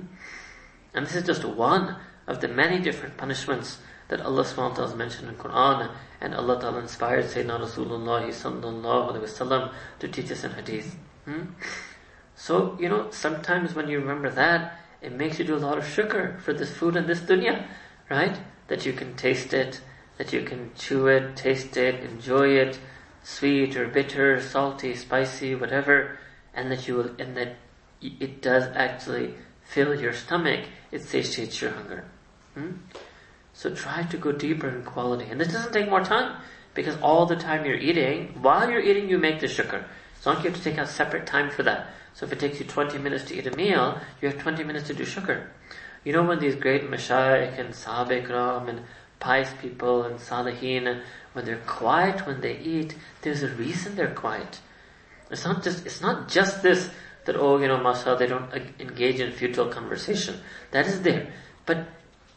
And 0.94 1.06
this 1.06 1.16
is 1.16 1.26
just 1.26 1.46
one 1.46 1.96
of 2.28 2.42
the 2.42 2.48
many 2.48 2.80
different 2.80 3.18
punishments 3.18 3.80
that 4.08 4.22
Allah 4.22 4.44
subhanahu 4.44 4.96
mentioned 4.96 5.30
in 5.30 5.36
Quran 5.36 5.92
and 6.22 6.34
Allah 6.34 6.60
ta'ala 6.60 6.80
inspired 6.80 7.26
Sayyidina 7.26 7.62
Rasulullah 7.62 8.28
sallallahu 8.28 9.22
wasallam 9.22 9.72
to 10.00 10.08
teach 10.08 10.32
us 10.32 10.44
in 10.44 10.52
hadith. 10.52 10.96
Hmm? 11.26 11.42
So, 12.36 12.78
you 12.80 12.88
know, 12.88 13.10
sometimes 13.12 13.74
when 13.74 13.90
you 13.90 14.00
remember 14.00 14.30
that, 14.30 14.80
it 15.02 15.12
makes 15.12 15.40
you 15.40 15.46
do 15.46 15.56
a 15.56 15.58
lot 15.58 15.78
of 15.78 15.84
shukr 15.84 16.40
for 16.40 16.54
this 16.54 16.72
food 16.72 16.96
and 16.96 17.08
this 17.08 17.20
dunya, 17.20 17.66
right? 18.10 18.38
That 18.68 18.86
you 18.86 18.94
can 18.94 19.16
taste 19.16 19.54
it, 19.54 19.82
that 20.18 20.34
you 20.34 20.44
can 20.44 20.72
chew 20.76 21.08
it, 21.08 21.36
taste 21.36 21.78
it, 21.78 22.04
enjoy 22.04 22.50
it, 22.50 22.80
sweet 23.24 23.76
or 23.76 23.88
bitter, 23.88 24.40
salty, 24.40 24.96
spicy, 24.96 25.56
whatever, 25.56 26.18
and 26.54 26.72
that 26.72 26.88
you 26.88 26.96
will, 26.96 27.12
and 27.20 27.36
that 27.36 27.56
it 28.02 28.42
does 28.42 28.64
actually 28.76 29.36
fill 29.64 30.00
your 30.00 30.14
stomach, 30.14 30.66
it 30.92 31.02
satiates 31.02 31.62
your 31.62 31.72
hunger. 31.72 32.06
Hmm? 32.54 32.72
So 33.58 33.74
try 33.74 34.04
to 34.04 34.18
go 34.18 34.32
deeper 34.32 34.70
in 34.70 34.84
quality. 34.84 35.26
And 35.32 35.42
this 35.42 35.52
doesn't 35.52 35.74
take 35.74 35.90
more 35.90 36.04
time 36.04 36.40
because 36.76 36.96
all 37.02 37.26
the 37.26 37.36
time 37.36 37.66
you're 37.66 37.76
eating, 37.76 38.38
while 38.40 38.70
you're 38.70 38.84
eating, 38.84 39.10
you 39.10 39.18
make 39.18 39.40
the 39.40 39.48
shukr. 39.48 39.84
So 40.22 40.32
don't 40.32 40.44
you 40.44 40.52
have 40.52 40.60
to 40.60 40.64
take 40.64 40.78
out 40.78 40.88
separate 40.90 41.26
time 41.26 41.50
for 41.50 41.64
that. 41.64 41.88
So 42.14 42.28
if 42.28 42.32
it 42.32 42.40
takes 42.40 42.60
you 42.60 42.68
20 42.68 43.00
minutes 43.00 43.24
to 43.26 43.36
eat 43.36 43.48
a 43.48 43.56
meal, 43.58 44.00
you 44.22 44.30
have 44.30 44.38
20 44.38 44.64
minutes 44.64 44.86
to 44.90 44.94
do 44.94 45.06
shukr. 45.06 45.48
You 46.04 46.14
know 46.14 46.22
when 46.22 46.38
these 46.38 46.54
great 46.54 46.84
mashayikh 46.84 47.58
and 47.58 47.70
Sahaba 47.70 48.24
Ikram 48.24 48.70
and 48.70 48.82
pious 49.20 49.52
people 49.60 50.04
and 50.04 50.20
salihin, 50.20 51.02
when 51.34 51.44
they're 51.44 51.58
quiet 51.66 52.28
when 52.28 52.42
they 52.42 52.60
eat, 52.60 52.96
there's 53.24 53.42
a 53.42 53.50
reason 53.50 53.96
they're 53.96 54.14
quiet. 54.14 54.60
It's 55.32 55.46
not 55.46 55.64
just, 55.64 55.84
it's 55.88 56.02
not 56.02 56.30
just 56.30 56.62
this 56.62 56.92
that, 57.26 57.36
oh, 57.36 57.58
you 57.58 57.68
know, 57.68 57.82
mashallah, 57.82 58.20
they 58.20 58.28
don't 58.28 58.54
engage 58.80 59.20
in 59.20 59.32
futile 59.32 59.70
conversation. 59.70 60.36
That 60.70 60.86
is 60.86 61.02
there. 61.02 61.34
But 61.66 61.88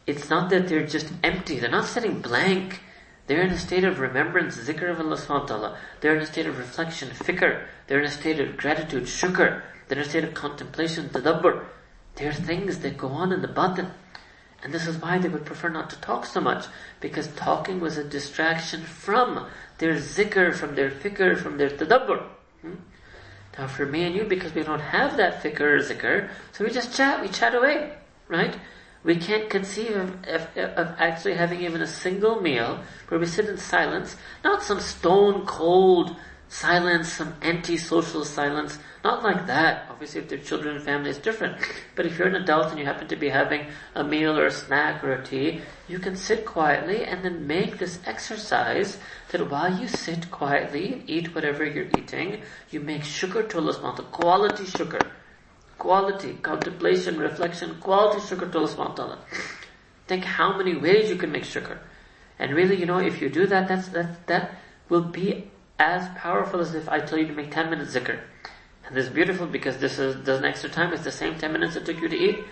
it's 0.06 0.30
not 0.30 0.50
that 0.50 0.68
they're 0.68 0.86
just 0.86 1.12
empty, 1.22 1.58
they're 1.58 1.70
not 1.70 1.86
sitting 1.86 2.20
blank. 2.20 2.80
They're 3.26 3.42
in 3.42 3.50
a 3.50 3.58
state 3.58 3.84
of 3.84 4.00
remembrance, 4.00 4.56
zikr 4.56 4.90
of 4.90 4.98
Allah 4.98 5.16
subhanahu 5.16 5.42
wa 5.42 5.46
ta'ala. 5.46 5.78
They're 6.00 6.16
in 6.16 6.22
a 6.22 6.26
state 6.26 6.46
of 6.46 6.58
reflection, 6.58 7.10
fikr. 7.10 7.64
They're 7.86 8.00
in 8.00 8.06
a 8.06 8.10
state 8.10 8.40
of 8.40 8.56
gratitude, 8.56 9.04
shukr. 9.04 9.62
They're 9.86 9.98
in 9.98 10.04
a 10.04 10.08
state 10.08 10.24
of 10.24 10.34
contemplation, 10.34 11.10
tadabbur. 11.10 11.64
They're 12.16 12.32
things 12.32 12.80
that 12.80 12.98
go 12.98 13.06
on 13.08 13.30
in 13.30 13.40
the 13.40 13.46
batin. 13.46 13.92
And 14.64 14.74
this 14.74 14.86
is 14.86 14.96
why 14.98 15.18
they 15.18 15.28
would 15.28 15.46
prefer 15.46 15.68
not 15.68 15.90
to 15.90 16.00
talk 16.00 16.26
so 16.26 16.40
much, 16.40 16.66
because 17.00 17.28
talking 17.28 17.78
was 17.78 17.96
a 17.96 18.04
distraction 18.04 18.82
from 18.82 19.46
their 19.78 19.94
zikr, 19.94 20.52
from 20.54 20.74
their 20.74 20.90
fikr, 20.90 21.38
from 21.38 21.56
their 21.56 21.70
tadabbur. 21.70 22.24
Hmm? 22.62 22.74
Now 23.56 23.68
for 23.68 23.86
me 23.86 24.04
and 24.04 24.14
you, 24.14 24.24
because 24.24 24.54
we 24.54 24.62
don't 24.62 24.80
have 24.80 25.16
that 25.16 25.42
fikr 25.42 25.60
or 25.60 25.78
zikr, 25.78 26.30
so 26.52 26.64
we 26.64 26.70
just 26.70 26.96
chat, 26.96 27.22
we 27.22 27.28
chat 27.28 27.54
away, 27.54 27.94
right? 28.28 28.56
We 29.02 29.16
can't 29.16 29.48
conceive 29.48 29.96
of, 29.96 30.20
of, 30.56 30.94
actually 30.98 31.34
having 31.34 31.62
even 31.62 31.80
a 31.80 31.86
single 31.86 32.40
meal 32.40 32.84
where 33.08 33.18
we 33.18 33.26
sit 33.26 33.46
in 33.46 33.56
silence, 33.56 34.16
not 34.44 34.62
some 34.62 34.80
stone 34.80 35.46
cold 35.46 36.16
silence, 36.48 37.12
some 37.12 37.34
anti-social 37.40 38.24
silence, 38.24 38.78
not 39.04 39.22
like 39.22 39.46
that. 39.46 39.86
Obviously 39.88 40.20
if 40.20 40.28
they're 40.28 40.38
children 40.38 40.76
and 40.76 40.84
family, 40.84 41.10
it's 41.10 41.18
different. 41.18 41.56
But 41.94 42.06
if 42.06 42.18
you're 42.18 42.28
an 42.28 42.34
adult 42.34 42.70
and 42.70 42.78
you 42.78 42.84
happen 42.84 43.08
to 43.08 43.16
be 43.16 43.28
having 43.28 43.68
a 43.94 44.04
meal 44.04 44.38
or 44.38 44.46
a 44.46 44.50
snack 44.50 45.02
or 45.02 45.12
a 45.12 45.24
tea, 45.24 45.62
you 45.88 45.98
can 45.98 46.16
sit 46.16 46.44
quietly 46.44 47.04
and 47.04 47.24
then 47.24 47.46
make 47.46 47.78
this 47.78 48.00
exercise 48.04 48.98
that 49.30 49.48
while 49.48 49.80
you 49.80 49.88
sit 49.88 50.30
quietly 50.30 50.92
and 50.92 51.08
eat 51.08 51.34
whatever 51.34 51.64
you're 51.64 51.90
eating, 51.96 52.42
you 52.70 52.80
make 52.80 53.02
shukr 53.02 53.48
to 53.48 53.58
Allah 53.58 53.74
subhanahu 53.74 54.10
quality 54.10 54.64
shukr 54.64 55.10
quality, 55.80 56.34
contemplation, 56.42 57.18
reflection, 57.18 57.76
quality 57.80 58.20
shukr 58.20 58.52
to 58.52 58.58
Allah 58.58 58.68
subhanahu 58.68 58.90
wa 58.90 58.94
ta'ala. 58.94 59.18
Think 60.06 60.24
how 60.24 60.56
many 60.56 60.76
ways 60.76 61.08
you 61.10 61.16
can 61.16 61.32
make 61.32 61.44
shukr. 61.44 61.78
And 62.38 62.54
really, 62.54 62.76
you 62.76 62.86
know, 62.86 62.98
if 62.98 63.20
you 63.20 63.28
do 63.28 63.46
that, 63.46 63.66
that's, 63.66 63.88
that, 63.88 64.26
that 64.26 64.50
will 64.88 65.02
be 65.02 65.50
as 65.78 66.06
powerful 66.18 66.60
as 66.60 66.74
if 66.74 66.88
I 66.88 67.00
tell 67.00 67.18
you 67.18 67.26
to 67.26 67.32
make 67.32 67.50
10 67.50 67.70
minutes 67.70 67.94
zikr. 67.94 68.20
And 68.86 68.94
this 68.94 69.06
is 69.06 69.12
beautiful 69.12 69.46
because 69.46 69.78
this 69.78 69.98
is, 69.98 70.16
does 70.24 70.38
an 70.38 70.44
extra 70.44 70.68
time. 70.68 70.92
It's 70.92 71.04
the 71.04 71.10
same 71.10 71.38
10 71.38 71.52
minutes 71.52 71.76
it 71.76 71.86
took 71.86 72.00
you 72.00 72.08
to 72.08 72.16
eat. 72.16 72.44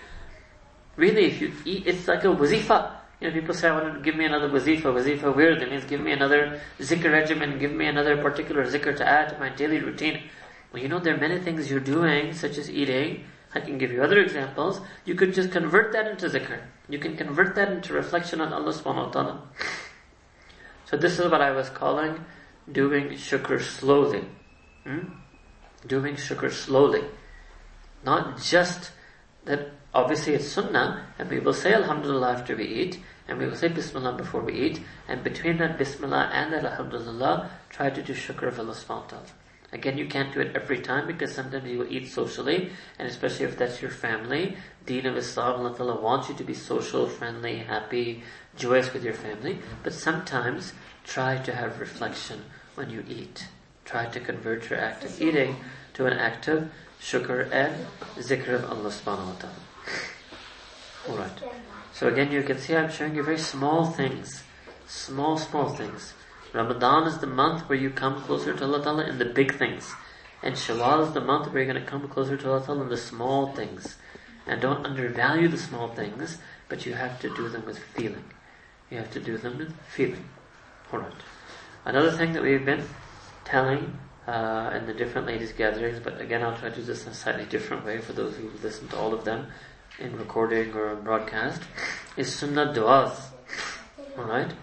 Really, 0.95 1.25
if 1.25 1.39
you 1.39 1.53
eat, 1.65 1.85
it's 1.85 2.07
like 2.07 2.23
a 2.23 2.27
wazifa. 2.27 2.95
You 3.21 3.27
know, 3.27 3.33
people 3.33 3.53
say, 3.53 3.67
I 3.67 3.79
want 3.79 3.93
to 3.93 4.01
give 4.01 4.15
me 4.15 4.25
another 4.25 4.49
wazifa, 4.49 4.83
wazifa 4.83 5.35
wird. 5.35 5.59
That 5.59 5.69
means 5.69 5.85
give 5.85 6.01
me 6.01 6.13
another 6.13 6.61
zikr 6.79 7.11
regimen, 7.11 7.59
give 7.59 7.71
me 7.71 7.85
another 7.85 8.17
particular 8.17 8.65
zikr 8.65 8.97
to 8.97 9.07
add 9.07 9.29
to 9.29 9.39
my 9.39 9.49
daily 9.49 9.79
routine. 9.79 10.23
Well, 10.71 10.81
you 10.81 10.87
know, 10.87 10.99
there 10.99 11.15
are 11.15 11.19
many 11.19 11.39
things 11.39 11.69
you're 11.69 11.79
doing, 11.79 12.33
such 12.33 12.57
as 12.57 12.69
eating. 12.69 13.25
I 13.55 13.59
can 13.59 13.77
give 13.79 13.91
you 13.91 14.03
other 14.03 14.19
examples. 14.19 14.79
You 15.05 15.15
could 15.15 15.33
just 15.33 15.51
convert 15.51 15.91
that 15.93 16.05
into 16.07 16.27
zikr. 16.27 16.61
You 16.87 16.99
can 16.99 17.17
convert 17.17 17.55
that 17.55 17.71
into 17.71 17.93
reflection 17.93 18.41
on 18.41 18.53
Allah 18.53 18.71
subhanahu 18.71 19.07
wa 19.07 19.11
ta'ala. 19.11 19.41
So 20.85 20.97
this 20.97 21.19
is 21.19 21.29
what 21.29 21.41
I 21.41 21.51
was 21.51 21.69
calling 21.69 22.25
doing 22.71 23.09
shukr 23.09 23.61
slowly. 23.61 24.23
Hmm? 24.83 25.13
Doing 25.87 26.15
shukr 26.15 26.51
slowly. 26.51 27.03
Not 28.03 28.39
just 28.39 28.91
that 29.45 29.71
obviously 29.93 30.33
it's 30.33 30.47
sunnah, 30.47 31.07
and 31.17 31.29
we 31.29 31.39
will 31.39 31.53
say 31.53 31.73
alhamdulillah 31.73 32.33
after 32.33 32.55
we 32.55 32.65
eat, 32.65 32.99
and 33.27 33.39
we 33.39 33.47
will 33.47 33.55
say 33.55 33.67
bismillah 33.67 34.17
before 34.17 34.41
we 34.41 34.53
eat, 34.53 34.81
and 35.07 35.23
between 35.23 35.57
that 35.57 35.77
bismillah 35.77 36.29
and 36.33 36.53
that 36.53 36.65
alhamdulillah, 36.65 37.49
try 37.69 37.89
to 37.89 38.01
do 38.01 38.13
shukr 38.13 38.47
of 38.47 38.59
Allah 38.59 38.73
subhanahu 38.73 39.01
wa 39.01 39.07
ta'ala. 39.07 39.25
Again, 39.71 39.97
you 39.97 40.07
can't 40.07 40.33
do 40.33 40.39
it 40.39 40.55
every 40.55 40.79
time 40.79 41.05
because 41.05 41.33
sometimes 41.33 41.69
you 41.69 41.77
will 41.79 41.91
eat 41.91 42.07
socially, 42.07 42.71
and 42.97 43.07
especially 43.07 43.45
if 43.45 43.57
that's 43.57 43.81
your 43.81 43.91
family. 43.91 44.57
Deen 44.85 45.05
of 45.05 45.15
Islam, 45.15 45.61
Allah 45.61 46.01
wants 46.01 46.29
you 46.29 46.35
to 46.35 46.43
be 46.43 46.55
social, 46.55 47.07
friendly, 47.07 47.57
happy, 47.57 48.23
joyous 48.57 48.91
with 48.93 49.03
your 49.03 49.13
family. 49.13 49.59
But 49.83 49.93
sometimes 49.93 50.73
try 51.03 51.37
to 51.37 51.53
have 51.53 51.79
reflection 51.79 52.45
when 52.73 52.89
you 52.89 53.03
eat. 53.07 53.47
Try 53.85 54.07
to 54.07 54.19
convert 54.19 54.69
your 54.69 54.79
act 54.79 55.03
of 55.03 55.21
eating 55.21 55.57
to 55.93 56.07
an 56.07 56.13
act 56.13 56.47
of 56.47 56.71
shukr 56.99 57.51
and 57.51 57.85
zikr 58.17 58.55
of 58.55 58.65
Allah 58.65 58.89
subhanahu 58.89 59.25
wa 59.25 59.39
ta'ala. 59.39 59.55
Alright. 61.09 61.43
So 61.93 62.07
again, 62.07 62.31
you 62.31 62.43
can 62.43 62.57
see 62.57 62.75
I'm 62.75 62.91
showing 62.91 63.15
you 63.15 63.23
very 63.23 63.37
small 63.37 63.85
things. 63.85 64.43
Small, 64.87 65.37
small 65.37 65.69
things. 65.69 66.13
Ramadan 66.53 67.07
is 67.07 67.19
the 67.19 67.27
month 67.27 67.69
where 67.69 67.77
you 67.77 67.89
come 67.89 68.21
closer 68.23 68.53
to 68.53 68.63
Allah 68.63 68.83
Ta'ala 68.83 69.07
in 69.07 69.19
the 69.19 69.25
big 69.25 69.55
things. 69.55 69.93
And 70.41 70.55
Shawwal 70.55 71.05
is 71.07 71.13
the 71.13 71.21
month 71.21 71.51
where 71.51 71.61
you're 71.61 71.71
going 71.71 71.83
to 71.83 71.89
come 71.89 72.07
closer 72.07 72.37
to 72.37 72.49
Allah 72.49 72.65
Ta'ala 72.65 72.81
in 72.83 72.89
the 72.89 72.97
small 72.97 73.53
things. 73.53 73.97
And 74.47 74.61
don't 74.61 74.85
undervalue 74.85 75.47
the 75.47 75.57
small 75.57 75.89
things, 75.89 76.39
but 76.67 76.85
you 76.85 76.93
have 76.93 77.19
to 77.19 77.29
do 77.35 77.49
them 77.49 77.65
with 77.65 77.77
feeling. 77.77 78.23
You 78.89 78.97
have 78.97 79.11
to 79.11 79.19
do 79.19 79.37
them 79.37 79.57
with 79.59 79.75
feeling. 79.87 80.25
Alright. 80.91 81.13
Another 81.85 82.11
thing 82.11 82.33
that 82.33 82.41
we've 82.41 82.65
been 82.65 82.83
telling 83.45 83.99
uh, 84.27 84.71
in 84.75 84.87
the 84.87 84.93
different 84.93 85.27
ladies' 85.27 85.51
gatherings, 85.51 85.99
but 85.99 86.19
again 86.19 86.43
I'll 86.43 86.57
try 86.57 86.69
to 86.69 86.75
do 86.75 86.81
this 86.81 87.05
in 87.05 87.11
a 87.11 87.15
slightly 87.15 87.45
different 87.45 87.85
way 87.85 87.99
for 87.99 88.13
those 88.13 88.35
who 88.35 88.49
listen 88.63 88.87
to 88.89 88.97
all 88.97 89.13
of 89.13 89.25
them 89.25 89.47
in 89.99 90.17
recording 90.17 90.73
or 90.73 90.95
broadcast, 90.95 91.61
is 92.17 92.33
sunnah 92.33 92.73
du'as. 92.73 93.15
Alright? 94.17 94.53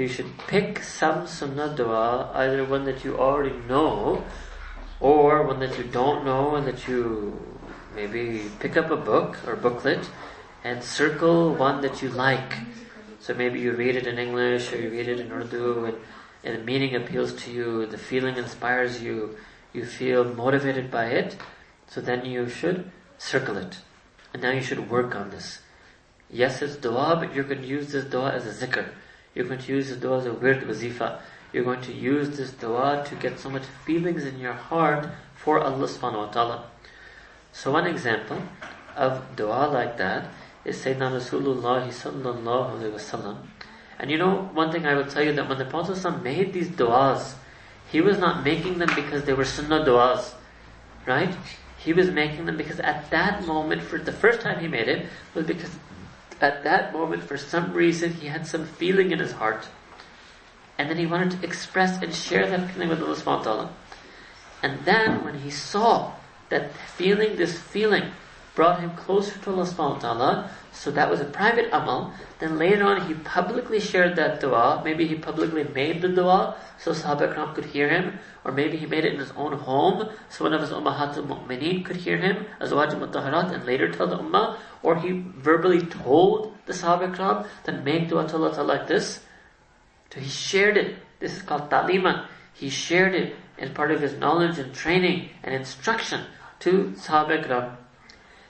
You 0.00 0.08
should 0.08 0.38
pick 0.48 0.82
some 0.82 1.26
sunnah 1.26 1.76
dua, 1.76 2.30
either 2.32 2.64
one 2.64 2.84
that 2.84 3.04
you 3.04 3.18
already 3.18 3.54
know, 3.68 4.24
or 4.98 5.42
one 5.46 5.60
that 5.60 5.76
you 5.76 5.84
don't 5.84 6.24
know 6.24 6.54
and 6.54 6.66
that 6.66 6.88
you 6.88 7.38
maybe 7.94 8.46
pick 8.60 8.78
up 8.78 8.90
a 8.90 8.96
book 8.96 9.36
or 9.46 9.56
booklet 9.56 10.08
and 10.64 10.82
circle 10.82 11.54
one 11.54 11.82
that 11.82 12.00
you 12.00 12.08
like. 12.08 12.54
So 13.18 13.34
maybe 13.34 13.60
you 13.60 13.72
read 13.72 13.94
it 13.94 14.06
in 14.06 14.18
English 14.18 14.72
or 14.72 14.80
you 14.80 14.88
read 14.88 15.06
it 15.06 15.20
in 15.20 15.30
Urdu 15.30 15.84
and, 15.84 15.96
and 16.44 16.58
the 16.58 16.64
meaning 16.64 16.96
appeals 16.96 17.34
to 17.44 17.52
you, 17.52 17.84
the 17.84 17.98
feeling 17.98 18.38
inspires 18.38 19.02
you, 19.02 19.36
you 19.74 19.84
feel 19.84 20.24
motivated 20.24 20.90
by 20.90 21.08
it. 21.08 21.36
So 21.88 22.00
then 22.00 22.24
you 22.24 22.48
should 22.48 22.90
circle 23.18 23.58
it. 23.58 23.76
And 24.32 24.40
now 24.40 24.52
you 24.52 24.62
should 24.62 24.88
work 24.88 25.14
on 25.14 25.28
this. 25.28 25.58
Yes, 26.30 26.62
it's 26.62 26.76
dua, 26.76 27.16
but 27.20 27.34
going 27.34 27.60
to 27.60 27.66
use 27.66 27.92
this 27.92 28.06
dua 28.06 28.30
as 28.30 28.46
a 28.46 28.66
zikr. 28.66 28.88
You're 29.34 29.46
going 29.46 29.60
to 29.60 29.72
use 29.72 29.88
this 29.88 29.98
dua 29.98 30.18
as 30.18 30.26
a 30.26 30.32
wird 30.32 30.62
wazifa. 30.62 31.20
You're 31.52 31.64
going 31.64 31.82
to 31.82 31.92
use 31.92 32.36
this 32.36 32.50
dua 32.52 33.04
to 33.06 33.14
get 33.16 33.38
so 33.38 33.50
much 33.50 33.64
feelings 33.84 34.24
in 34.24 34.38
your 34.38 34.52
heart 34.52 35.08
for 35.34 35.60
Allah 35.60 35.86
subhanahu 35.86 36.26
wa 36.26 36.30
ta'ala. 36.30 36.64
So 37.52 37.72
one 37.72 37.86
example 37.86 38.42
of 38.96 39.22
dua 39.36 39.68
like 39.68 39.96
that 39.98 40.28
is 40.64 40.76
Sayyidina 40.76 41.12
Rasulullah 41.18 41.86
sallallahu 41.88 42.78
alayhi 42.78 42.92
wasallam. 42.92 43.38
And 43.98 44.10
you 44.10 44.18
know, 44.18 44.48
one 44.54 44.72
thing 44.72 44.86
I 44.86 44.94
will 44.94 45.06
tell 45.06 45.22
you 45.22 45.32
that 45.34 45.48
when 45.48 45.58
the 45.58 45.64
Prophet 45.64 46.22
made 46.22 46.52
these 46.52 46.68
du'as, 46.68 47.34
he 47.90 48.00
was 48.00 48.18
not 48.18 48.44
making 48.44 48.78
them 48.78 48.90
because 48.94 49.24
they 49.24 49.32
were 49.32 49.44
sunnah 49.44 49.84
du'as. 49.84 50.34
Right? 51.06 51.34
He 51.78 51.92
was 51.92 52.10
making 52.10 52.46
them 52.46 52.56
because 52.56 52.80
at 52.80 53.10
that 53.10 53.46
moment, 53.46 53.82
for 53.82 53.98
the 53.98 54.12
first 54.12 54.40
time 54.40 54.60
he 54.60 54.68
made 54.68 54.88
it, 54.88 55.06
was 55.34 55.46
because 55.46 55.70
at 56.40 56.64
that 56.64 56.92
moment, 56.92 57.22
for 57.22 57.36
some 57.36 57.72
reason, 57.72 58.14
he 58.14 58.28
had 58.28 58.46
some 58.46 58.66
feeling 58.66 59.10
in 59.10 59.18
his 59.18 59.32
heart. 59.32 59.68
And 60.78 60.88
then 60.88 60.96
he 60.96 61.06
wanted 61.06 61.32
to 61.32 61.46
express 61.46 62.02
and 62.02 62.14
share 62.14 62.48
that 62.48 62.70
feeling 62.70 62.88
with 62.88 63.02
Allah 63.02 63.16
subhanahu. 63.16 63.68
And 64.62 64.84
then 64.84 65.24
when 65.24 65.40
he 65.40 65.50
saw 65.50 66.12
that 66.48 66.72
feeling, 66.74 67.36
this 67.36 67.58
feeling, 67.58 68.12
brought 68.54 68.80
him 68.80 68.96
closer 68.96 69.38
to 69.38 69.50
Allah 69.50 69.64
subhanahu 69.66 70.50
so 70.72 70.90
that 70.90 71.10
was 71.10 71.20
a 71.20 71.24
private 71.24 71.68
amal, 71.72 72.12
then 72.38 72.58
later 72.58 72.84
on 72.84 73.06
he 73.06 73.14
publicly 73.14 73.80
shared 73.80 74.16
that 74.16 74.40
dua, 74.40 74.82
maybe 74.84 75.06
he 75.06 75.14
publicly 75.14 75.64
made 75.64 76.00
the 76.00 76.08
dua, 76.08 76.56
so 76.78 76.92
Sahaba 76.92 77.34
Ikram 77.34 77.54
could 77.54 77.66
hear 77.66 77.88
him, 77.88 78.18
or 78.44 78.52
maybe 78.52 78.76
he 78.76 78.86
made 78.86 79.04
it 79.04 79.14
in 79.14 79.18
his 79.18 79.32
own 79.32 79.52
home, 79.52 80.08
so 80.28 80.44
one 80.44 80.54
of 80.54 80.60
his 80.60 80.70
Ummahat 80.70 81.16
al-Mu'mineen 81.16 81.84
could 81.84 81.96
hear 81.96 82.16
him, 82.16 82.46
Azwaj 82.60 82.92
al 82.94 83.52
and 83.52 83.64
later 83.64 83.90
tell 83.92 84.06
the 84.06 84.18
Ummah, 84.18 84.58
or 84.82 84.96
he 84.96 85.24
verbally 85.36 85.82
told 85.86 86.54
the 86.66 86.72
Sahaba 86.72 87.14
Ikram 87.14 87.46
that 87.64 87.84
make 87.84 88.08
dua 88.08 88.28
to 88.28 88.36
Allah 88.36 88.62
like 88.62 88.86
this. 88.86 89.20
So 90.12 90.20
he 90.20 90.28
shared 90.28 90.76
it. 90.76 90.96
This 91.20 91.36
is 91.36 91.42
called 91.42 91.70
ta'liman. 91.70 92.26
He 92.52 92.68
shared 92.68 93.14
it 93.14 93.36
as 93.58 93.70
part 93.70 93.90
of 93.90 94.00
his 94.00 94.14
knowledge 94.14 94.58
and 94.58 94.74
training 94.74 95.30
and 95.42 95.54
instruction 95.54 96.24
to 96.60 96.94
Sahaba 96.96 97.44
Ikram. 97.44 97.76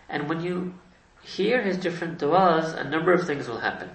And 0.09 0.29
when 0.29 0.41
you 0.41 0.75
hear 1.23 1.63
his 1.63 1.77
different 1.77 2.19
du'as, 2.19 2.75
a 2.75 2.85
number 2.85 3.13
of 3.13 3.27
things 3.27 3.49
will 3.49 3.61
happen. 3.61 3.91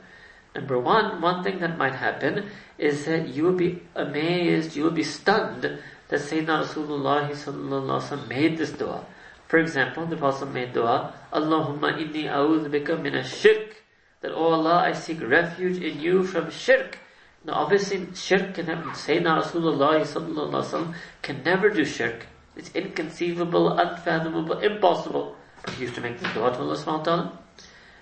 Number 0.55 0.79
one, 0.79 1.21
one 1.21 1.43
thing 1.43 1.59
that 1.59 1.77
might 1.77 1.95
happen 1.95 2.49
is 2.77 3.05
that 3.05 3.27
you 3.27 3.43
will 3.43 3.57
be 3.57 3.81
amazed, 3.93 4.75
you 4.75 4.83
will 4.83 4.91
be 4.91 5.03
stunned 5.03 5.63
that 5.63 6.19
Sayyidina 6.19 6.63
Rasulullah 6.63 8.27
made 8.29 8.57
this 8.57 8.71
dua. 8.71 9.05
For 9.47 9.59
example, 9.59 10.05
the 10.05 10.15
Prophet 10.15 10.51
made 10.51 10.73
dua, 10.73 11.13
Allahumma 11.33 11.97
inni 11.99 12.25
a'udhu 12.25 12.69
bika 12.69 13.01
min 13.01 13.21
shirk 13.23 13.83
that, 14.21 14.31
oh 14.31 14.53
Allah, 14.53 14.83
I 14.85 14.93
seek 14.93 15.21
refuge 15.21 15.77
in 15.77 15.99
you 15.99 16.23
from 16.23 16.49
shirk. 16.49 16.99
Now 17.43 17.53
obviously 17.55 18.07
shirk 18.15 18.55
can 18.55 18.67
never, 18.67 18.83
Sayyidina 18.91 19.43
Rasulullah 19.43 20.95
can 21.21 21.43
never 21.43 21.69
do 21.69 21.83
shirk. 21.83 22.27
It's 22.55 22.71
inconceivable, 22.73 23.77
unfathomable, 23.77 24.59
impossible. 24.59 25.35
He 25.71 25.83
used 25.83 25.95
to 25.95 26.01
make 26.01 26.19
the 26.19 26.27
dua 26.29 26.51
to 26.51 26.59
Allah 26.59 26.77
subhanahu 26.77 26.99
wa 26.99 27.03
ta'ala. 27.03 27.39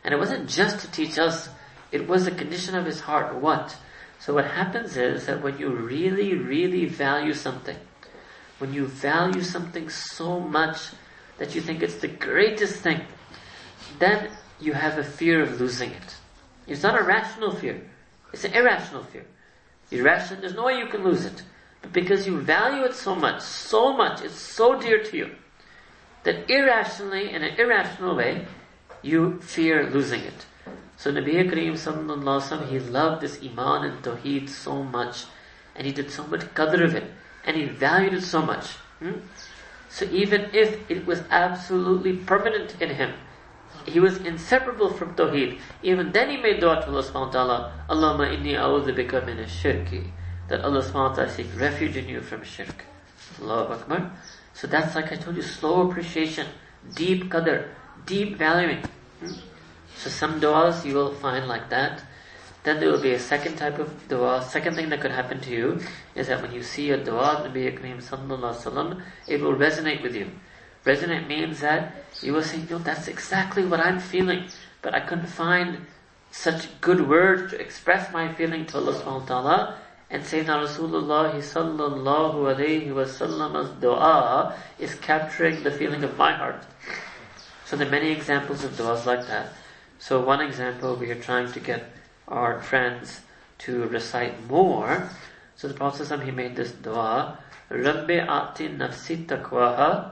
And 0.04 0.14
it 0.14 0.18
wasn't 0.18 0.50
just 0.50 0.80
to 0.80 0.92
teach 0.92 1.18
us 1.18 1.50
It 1.94 2.08
was 2.08 2.26
a 2.26 2.32
condition 2.32 2.74
of 2.74 2.88
his 2.88 3.02
heart. 3.02 3.36
What? 3.36 3.78
So 4.20 4.34
what 4.34 4.46
happens 4.46 4.98
is 4.98 5.28
that 5.28 5.44
when 5.44 5.60
you 5.60 5.70
really, 5.70 6.34
really 6.34 6.86
value 6.86 7.34
something, 7.34 7.78
when 8.58 8.74
you 8.74 8.88
value 8.88 9.44
something 9.44 9.90
so 9.90 10.40
much 10.40 10.90
that 11.38 11.54
you 11.54 11.62
think 11.62 11.84
it's 11.84 11.98
the 11.98 12.08
greatest 12.08 12.78
thing, 12.82 13.02
then 14.00 14.32
you 14.60 14.74
have 14.74 14.98
a 14.98 15.04
fear 15.04 15.44
of 15.44 15.62
losing 15.62 15.92
it. 15.92 16.16
It's 16.66 16.82
not 16.82 17.00
a 17.00 17.04
rational 17.04 17.52
fear. 17.52 17.80
It's 18.34 18.44
an 18.44 18.54
irrational 18.54 19.04
fear. 19.04 19.28
Irrational, 19.92 20.42
there's 20.42 20.56
no 20.56 20.66
way 20.66 20.80
you 20.80 20.88
can 20.88 21.04
lose 21.04 21.26
it. 21.26 21.44
But 21.84 21.94
because 21.94 22.26
you 22.26 22.40
value 22.40 22.86
it 22.86 22.96
so 22.96 23.14
much, 23.14 23.42
so 23.42 23.94
much, 23.94 24.24
it's 24.24 24.40
so 24.40 24.80
dear 24.80 25.04
to 25.04 25.18
you, 25.18 25.36
that 26.24 26.50
irrationally, 26.50 27.32
in 27.32 27.44
an 27.44 27.60
irrational 27.60 28.16
way, 28.16 28.46
you 29.02 29.40
fear 29.42 29.90
losing 29.90 30.22
it. 30.22 30.46
So 30.98 31.12
Nabi 31.12 31.34
Kareem 31.50 31.74
sallallahu 31.74 32.68
he 32.70 32.80
loved 32.80 33.22
this 33.22 33.40
Iman 33.44 33.84
and 33.86 34.04
Tawheed 34.04 34.50
so 34.50 34.84
much, 34.84 35.26
and 35.76 35.86
he 35.86 35.92
did 35.92 36.10
so 36.10 36.26
much 36.28 36.42
qadr 36.54 36.84
of 36.84 36.96
it, 36.96 37.12
and 37.46 37.58
he 37.58 37.66
valued 37.66 38.14
it 38.14 38.24
so 38.24 38.42
much. 38.42 38.72
Hmm? 39.00 39.20
So 39.90 40.06
even 40.06 40.50
if 40.54 40.90
it 40.90 41.06
was 41.06 41.24
absolutely 41.30 42.14
permanent 42.14 42.82
in 42.82 42.90
him, 42.90 43.14
he 43.86 44.00
was 44.00 44.18
inseparable 44.18 44.94
from 44.94 45.16
Tawheed, 45.16 45.60
even 45.82 46.12
then 46.14 46.30
he 46.30 46.38
made 46.38 46.62
dua 46.62 46.82
to 46.82 46.88
Allah 46.88 47.04
subhanahu 47.04 47.28
wa 47.28 47.32
ta'ala, 47.32 47.74
Allahumma 47.90 48.32
inni 48.32 48.56
a'udhu 48.56 48.96
bika 48.96 49.26
min 49.26 49.38
shirki 49.46 50.12
that 50.48 50.64
Allah 50.64 50.82
subhanahu 50.82 51.10
wa 51.10 51.16
ta'ala 51.16 51.30
seek 51.30 51.48
refuge 51.58 51.98
in 51.98 52.08
you 52.08 52.22
from 52.22 52.44
shirk. 52.44 52.86
Allahu 53.42 53.74
Akbar. 53.74 54.12
So 54.54 54.68
that's 54.68 54.96
like 54.96 55.12
I 55.12 55.16
told 55.16 55.36
you, 55.36 55.42
slow 55.42 55.90
appreciation, 55.90 56.48
deep 56.96 57.26
qadr, 57.26 57.68
deep 58.06 58.38
valuing. 58.38 58.84
Hmm? 59.20 59.34
So 59.98 60.10
some 60.10 60.40
du'as 60.40 60.86
you 60.86 60.96
will 60.96 61.14
find 61.14 61.48
like 61.48 61.70
that. 61.70 62.04
Then 62.64 62.80
there 62.80 62.90
will 62.90 63.02
be 63.02 63.12
a 63.12 63.20
second 63.20 63.58
type 63.58 63.78
of 63.78 64.08
dua. 64.08 64.42
Second 64.42 64.76
thing 64.76 64.90
that 64.90 65.02
could 65.02 65.12
happen 65.12 65.42
to 65.42 65.50
you 65.50 65.80
is 66.16 66.28
that 66.28 66.42
when 66.42 66.54
you 66.54 66.64
see 66.64 66.92
a 66.92 66.98
dua, 66.98 67.44
Nabi 67.46 67.78
Kareem 67.78 68.02
sallallahu 68.02 68.56
alaihi 68.56 69.02
it 69.28 69.42
will 69.42 69.56
resonate 69.56 70.02
with 70.02 70.16
you. 70.16 70.32
Resonate 70.86 71.28
means 71.28 71.60
that 71.60 71.94
you 72.22 72.34
will 72.34 72.44
say, 72.44 72.64
no, 72.70 72.78
that's 72.78 73.08
exactly 73.08 73.66
what 73.66 73.80
I'm 73.80 74.00
feeling, 74.00 74.46
but 74.82 74.94
I 74.94 75.02
couldn't 75.02 75.28
find 75.28 75.86
such 76.32 76.68
good 76.82 77.08
words 77.08 77.52
to 77.52 77.60
express 77.60 78.12
my 78.12 78.34
feeling 78.34 78.66
to 78.68 78.78
Allah 78.78 78.94
subhanahu 78.94 79.22
wa 79.22 79.26
ta'ala. 79.26 79.80
And 80.14 80.22
Sayyidina 80.22 80.62
Rasulullah 80.62 81.34
sallallahu 81.34 82.54
alayhi 82.54 82.94
wasallam's 82.94 83.82
dua 83.82 84.54
is 84.78 84.94
capturing 84.94 85.64
the 85.64 85.72
feeling 85.72 86.04
of 86.04 86.16
my 86.20 86.34
heart. 86.34 86.64
So 87.66 87.76
there 87.76 87.88
are 87.88 87.90
many 87.90 88.12
examples 88.12 88.64
of 88.64 88.74
du'as 88.74 89.08
like 89.08 89.26
that. 89.26 89.54
So 89.98 90.24
one 90.24 90.40
example, 90.42 90.96
we 90.96 91.10
are 91.10 91.20
trying 91.20 91.52
to 91.54 91.60
get 91.60 91.90
our 92.28 92.62
friends 92.62 93.22
to 93.66 93.88
recite 93.88 94.48
more. 94.48 95.10
So 95.56 95.68
the 95.68 95.74
Prophet 95.74 96.22
he 96.22 96.30
made 96.30 96.56
this 96.58 96.74
dua, 96.74 97.40
nafsi 97.72 99.26
taqwaha, 99.26 100.12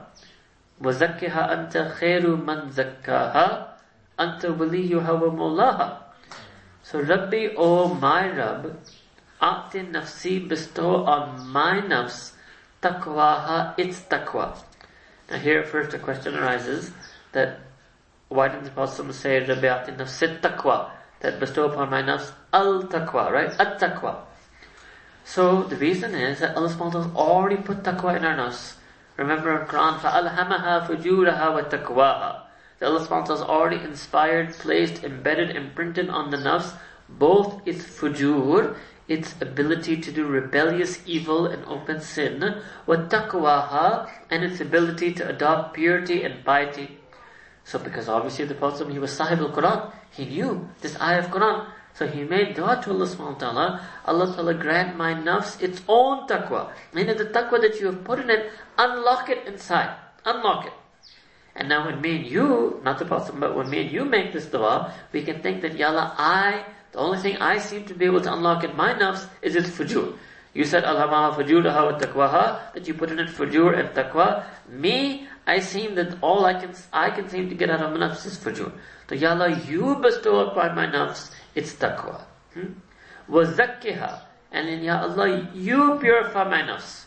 wa 0.80 0.90
zakkiha 0.90 1.48
anta 1.48 1.94
khairu 1.94 2.44
man 2.44 2.72
zakkaha, 2.72 3.68
anta 4.18 4.48
waliyuha 4.50 5.14
wa 5.14 5.30
mawlaha. 5.30 5.96
So 6.82 7.00
Rabbi, 7.00 7.50
oh 7.56 7.94
my 7.94 8.28
Rabb, 8.36 8.76
अपनी 9.42 9.90
nafsi 9.92 10.48
bestow 10.48 11.04
on 11.04 11.48
my 11.48 11.80
nafs 11.80 12.32
takwaha 12.80 13.74
its 13.76 14.00
taqwa. 14.02 14.56
Now 15.30 15.38
here 15.38 15.64
first 15.64 15.94
a 15.94 15.98
question 15.98 16.36
arises 16.36 16.92
that 17.32 17.58
why 18.28 18.48
didn't 18.48 18.64
the 18.64 18.70
Prophet 18.70 19.12
say 19.12 19.40
Rabiati 19.40 19.96
nafsit 19.96 20.40
taqwa 20.40 20.90
that 21.20 21.40
bestow 21.40 21.64
upon 21.70 21.90
my 21.90 22.02
nafs 22.02 22.32
al 22.52 22.84
taqwa, 22.84 23.30
right? 23.30 23.50
At 23.58 23.80
taqwa. 23.80 24.16
So 25.24 25.64
the 25.64 25.76
reason 25.76 26.14
is 26.14 26.40
that 26.40 26.56
Allah 26.56 26.68
subhanahu 26.68 27.04
has 27.04 27.16
already 27.16 27.56
put 27.56 27.82
taqwa 27.82 28.16
in 28.16 28.24
our 28.24 28.36
nafs. 28.36 28.74
Remember 29.16 29.60
in 29.60 29.66
Quran, 29.66 29.98
فَأَلْهَمَهَا 29.98 30.86
فُجُورَهَا 30.86 31.70
وَتَقْوَاهَا 31.70 32.40
That 32.78 32.88
Allah 32.90 33.06
subhanahu 33.06 33.28
has 33.28 33.42
already 33.42 33.76
inspired, 33.84 34.54
placed, 34.54 35.04
embedded, 35.04 35.54
imprinted 35.54 36.08
on 36.08 36.30
the 36.30 36.38
nafs 36.38 36.74
both 37.18 37.60
its 37.66 37.84
fujur 37.84 38.74
its 39.11 39.35
ability 39.41 39.97
to 39.97 40.11
do 40.11 40.27
rebellious 40.27 40.99
evil 41.05 41.45
and 41.47 41.63
open 41.65 42.01
sin, 42.01 42.61
وَتَقْوَاهَا 42.87 44.09
and 44.29 44.43
its 44.43 44.59
ability 44.59 45.13
to 45.13 45.27
adopt 45.27 45.73
purity 45.73 46.23
and 46.23 46.43
piety. 46.43 46.99
So 47.63 47.79
because 47.79 48.07
obviously 48.07 48.45
the 48.45 48.55
Prophet 48.55 48.89
he 48.89 48.99
was 48.99 49.11
Sahib 49.11 49.39
al-Quran, 49.39 49.91
he 50.11 50.25
knew 50.25 50.69
this 50.81 50.99
ayah 51.01 51.19
of 51.19 51.27
Quran. 51.27 51.67
So 51.93 52.07
he 52.07 52.23
made 52.23 52.55
dua 52.55 52.79
to 52.83 52.91
Allah 52.91 53.07
subhanahu 53.07 53.33
wa 53.33 53.39
ta'ala, 53.39 53.87
Allah 54.05 54.33
ta'ala 54.35 54.53
grant 54.53 54.95
my 54.95 55.13
nafs 55.13 55.61
its 55.61 55.81
own 55.87 56.27
taqwa. 56.27 56.71
Meaning 56.93 57.17
the 57.17 57.25
taqwa 57.25 57.59
that 57.59 57.79
you 57.79 57.87
have 57.87 58.03
put 58.03 58.19
in 58.19 58.29
it, 58.29 58.51
unlock 58.77 59.29
it 59.29 59.45
inside. 59.47 59.95
Unlock 60.23 60.67
it. 60.67 60.73
And 61.55 61.69
now 61.69 61.87
when 61.87 61.99
me 61.99 62.17
and 62.17 62.25
you, 62.25 62.79
not 62.83 62.99
the 62.99 63.05
Prophet, 63.05 63.39
but 63.39 63.55
when 63.55 63.69
me 63.69 63.81
and 63.81 63.91
you 63.91 64.05
make 64.05 64.31
this 64.31 64.45
dua, 64.45 64.93
we 65.11 65.23
can 65.23 65.41
think 65.41 65.61
that, 65.63 65.75
Ya 65.75 65.89
Allah, 65.89 66.13
I, 66.17 66.65
the 66.92 66.98
only 66.98 67.18
thing 67.18 67.36
I 67.38 67.58
seem 67.58 67.84
to 67.86 67.94
be 67.94 68.04
able 68.04 68.20
to 68.20 68.32
unlock 68.32 68.64
in 68.64 68.76
my 68.76 68.92
nafs 68.92 69.26
is 69.40 69.56
its 69.56 69.70
fujur. 69.70 70.16
You 70.54 70.64
said, 70.64 70.84
Alhamaha 70.84 71.34
fujuraha 71.34 71.92
wa 71.92 71.98
taqwaha, 71.98 72.74
that 72.74 72.86
you 72.86 72.92
put 72.92 73.10
in 73.10 73.18
it 73.18 73.28
fujur 73.28 73.78
and 73.78 73.88
taqwa. 73.90 74.44
Me, 74.68 75.26
I 75.46 75.60
seem 75.60 75.94
that 75.94 76.18
all 76.20 76.44
I 76.44 76.60
can, 76.60 76.74
I 76.92 77.10
can 77.10 77.28
seem 77.30 77.48
to 77.48 77.54
get 77.54 77.70
out 77.70 77.80
of 77.80 77.98
my 77.98 78.06
nafs 78.06 78.26
is 78.26 78.36
fujur. 78.38 78.70
So, 79.08 79.14
Ya 79.14 79.30
Allah, 79.30 79.58
you 79.66 79.96
bestow 79.96 80.50
upon 80.50 80.74
my 80.74 80.86
nafs 80.86 81.30
its 81.54 81.72
taqwa. 81.74 82.20
Hmm? 82.52 82.74
وَزَكِّهَا 83.30 84.20
And 84.52 84.68
then, 84.68 84.82
Ya 84.82 85.00
Allah, 85.00 85.48
you 85.54 85.98
purify 85.98 86.44
my 86.44 86.60
nafs. 86.60 87.06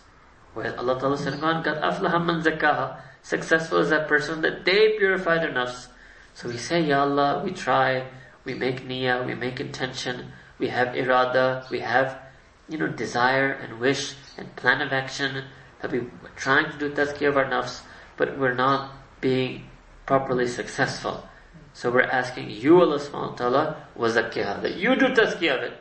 Well, 0.55 0.73
Allah 0.79 0.99
Ta'ala 0.99 1.17
said, 1.17 1.33
Qad, 1.33 1.63
aflaha 1.81 2.25
man 2.25 2.41
zakaha. 2.41 2.97
Successful 3.21 3.79
is 3.79 3.89
that 3.89 4.07
person 4.07 4.41
that 4.41 4.65
they 4.65 4.97
purify 4.97 5.37
their 5.37 5.51
nafs. 5.51 5.87
So 6.33 6.49
we 6.49 6.57
say, 6.57 6.81
Ya 6.81 7.01
Allah, 7.01 7.41
we 7.43 7.51
try, 7.51 8.07
we 8.44 8.54
make 8.54 8.86
niyyah, 8.86 9.26
we 9.26 9.34
make 9.34 9.60
intention, 9.60 10.32
we 10.58 10.68
have 10.68 10.88
irada, 10.88 11.68
we 11.70 11.80
have, 11.80 12.18
you 12.68 12.78
know, 12.78 12.88
desire 12.88 13.52
and 13.52 13.80
wish 13.80 14.14
and 14.38 14.54
plan 14.56 14.80
of 14.80 14.92
action, 14.92 15.44
that 15.80 15.92
we're 15.92 16.10
trying 16.36 16.70
to 16.70 16.78
do 16.78 16.90
tazkiyah 16.90 17.28
of 17.28 17.36
our 17.36 17.44
nafs 17.46 17.82
but 18.20 18.36
we're 18.38 18.52
not 18.52 18.92
being 19.22 19.64
properly 20.04 20.46
successful. 20.46 21.26
So 21.72 21.90
we're 21.90 22.02
asking 22.02 22.50
you, 22.50 22.78
Allah 22.82 22.98
subhanahu 23.00 23.32
wa 23.32 23.36
ta'ala, 23.36 23.64
wazakkiha, 23.96 24.60
that 24.60 24.76
you 24.76 24.94
do 24.94 25.08
tazkiyah 25.16 25.56
of 25.56 25.62
it. 25.72 25.80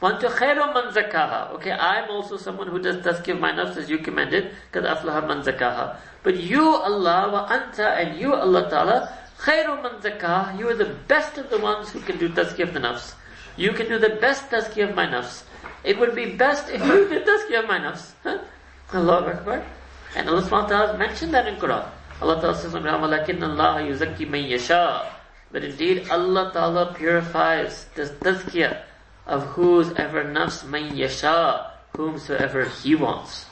وَأَنْتُ 0.00 0.22
خَيْرٌ 0.22 0.54
مَنْ 0.72 0.92
زَكَّاهَا 0.92 1.54
Okay, 1.54 1.72
I'm 1.72 2.08
also 2.08 2.36
someone 2.36 2.68
who 2.68 2.78
does 2.78 2.98
tazkiyah 2.98 3.34
of 3.34 3.40
my 3.40 3.50
nafs 3.50 3.76
as 3.76 3.90
you 3.90 3.98
commanded, 3.98 4.54
قَدْ 4.72 4.86
أَفْلَهَ 4.86 5.26
مَنْ 5.26 5.42
زَكَّاهَا 5.42 5.96
But 6.22 6.36
you, 6.36 6.62
Allah, 6.62 7.30
wa 7.32 7.48
anta, 7.48 7.98
and 7.98 8.20
you, 8.20 8.32
Allah 8.32 8.70
ta'ala, 8.70 9.18
خَيْرٌ 9.40 9.82
مَنْ 9.82 10.00
زَكَّاهَا 10.00 10.58
You 10.58 10.68
are 10.68 10.74
the 10.74 10.94
best 11.08 11.38
of 11.38 11.50
the 11.50 11.58
ones 11.58 11.90
who 11.90 12.00
can 12.00 12.18
do 12.18 12.28
tazkiyah 12.28 12.68
of 12.68 12.74
the 12.74 12.80
nafs. 12.80 13.14
You 13.56 13.72
can 13.72 13.88
do 13.88 13.98
the 13.98 14.16
best 14.20 14.50
tazkiyah 14.50 14.90
of 14.90 14.94
my 14.94 15.06
nafs. 15.06 15.42
It 15.84 15.98
would 15.98 16.14
be 16.14 16.36
best 16.36 16.68
if 16.68 16.84
you 16.84 17.08
did 17.08 17.26
tazkiyah 17.26 17.60
of 17.60 17.68
my 17.68 17.78
nafs. 17.78 18.12
Huh? 18.22 18.38
Allah 18.92 19.34
Akbar. 19.34 19.64
And 20.14 20.28
Allah 20.28 20.42
subhanahu 20.42 20.62
wa 20.62 20.66
ta'ala 20.66 20.98
mentioned 20.98 21.34
that 21.34 21.46
in 21.46 21.56
Quran. 21.56 21.88
Allah 22.20 22.40
ta'ala 22.40 22.56
says 22.56 22.74
in 22.74 22.82
Quran, 22.82 23.00
وَلَكِنَّ 23.00 23.40
اللَّهَ 23.40 23.90
يُزَكِّي 23.90 24.28
مَن 24.28 24.48
يَشَاءُ 24.48 25.06
But 25.52 25.64
indeed, 25.64 26.08
Allah 26.10 26.50
ta'ala 26.52 26.94
purifies 26.94 27.86
the 27.94 28.04
tazkiyah 28.04 28.82
of 29.26 29.44
whosoever 29.58 30.24
nafs 30.24 30.66
man 30.66 30.96
yasha, 30.96 31.72
whomsoever 31.96 32.64
He 32.64 32.94
wants. 32.94 33.46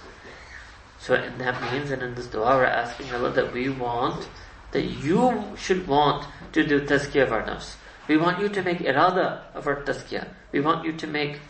So 0.98 1.14
and 1.14 1.38
that 1.40 1.60
means 1.70 1.90
that 1.90 2.02
in 2.02 2.14
this 2.14 2.28
dua 2.28 2.56
we're 2.56 2.64
asking 2.64 3.12
Allah 3.12 3.30
that 3.32 3.52
we 3.52 3.68
want, 3.68 4.26
that 4.72 4.84
you 4.84 5.54
should 5.56 5.86
want 5.86 6.26
to 6.52 6.66
do 6.66 6.80
tazkiyah 6.80 7.24
of 7.24 7.32
our 7.32 7.42
nafs. 7.42 7.76
We 8.08 8.16
want 8.16 8.40
you 8.40 8.48
to 8.48 8.62
make 8.62 8.78
irada 8.80 9.42
of 9.54 9.66
our 9.66 9.82
tazkiyah. 9.82 10.28
We 10.52 10.60
want 10.60 10.84
you 10.84 10.92
to 10.92 11.06
make 11.06 11.40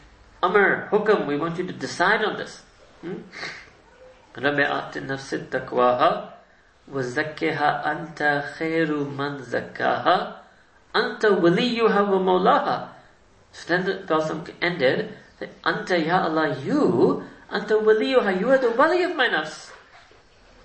amr, 0.43 0.89
hukam, 0.91 1.27
we 1.27 1.37
want 1.37 1.59
you 1.59 1.67
to 1.67 1.73
decide 1.73 2.25
on 2.25 2.37
this. 2.37 2.63
Hmm? 3.01 3.23
رب 4.35 4.59
آت 4.61 4.97
النفس 4.97 5.31
تقواها 5.51 6.35
وزكها 6.93 7.93
أنت 7.93 8.45
خير 8.59 8.91
من 9.05 9.39
زكاها 9.39 10.43
أنت 10.97 11.25
وليها 11.25 12.01
ومولاها 12.01 12.89
So 13.53 13.69
then 13.69 13.85
the 13.85 13.95
Prophet 14.07 14.53
ended 14.61 15.15
that 15.39 15.63
Anta 15.63 16.05
Ya 16.05 16.25
Allah, 16.25 16.59
you, 16.65 17.23
Anta 17.53 17.81
waliyuha, 17.81 18.41
you 18.41 18.51
are 18.51 18.59
the 18.59 18.73
wali 18.73 19.05
of 19.05 19.15
my 19.15 19.29
nafs. 19.29 19.71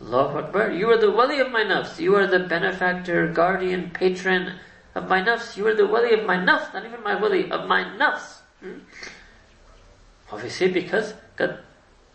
Allahu 0.01 0.39
Akbar, 0.39 0.73
you 0.73 0.91
are 0.91 0.99
the 0.99 1.11
wali 1.11 1.39
of 1.41 1.51
my 1.51 1.63
nafs. 1.63 1.99
You 1.99 2.17
are 2.17 2.27
the 2.27 2.41
benefactor, 2.41 3.29
guardian, 3.29 3.91
patron 3.91 4.59
of 4.95 5.09
my 5.09 5.21
nafs. 5.23 5.57
You 5.57 5.67
are 5.69 5.75
the 5.75 5.87
wali 5.87 6.15
of 6.15 6.27
my 6.27 6.37
nafs, 6.37 6.73
not 6.75 6.85
even 6.85 7.03
my 7.03 7.21
wali, 7.21 7.51
of 7.51 7.67
my 7.69 7.85
nafs. 7.85 8.41
Hmm? 8.61 8.79
Obviously, 10.33 10.69
because 10.73 11.15
God, 11.37 11.59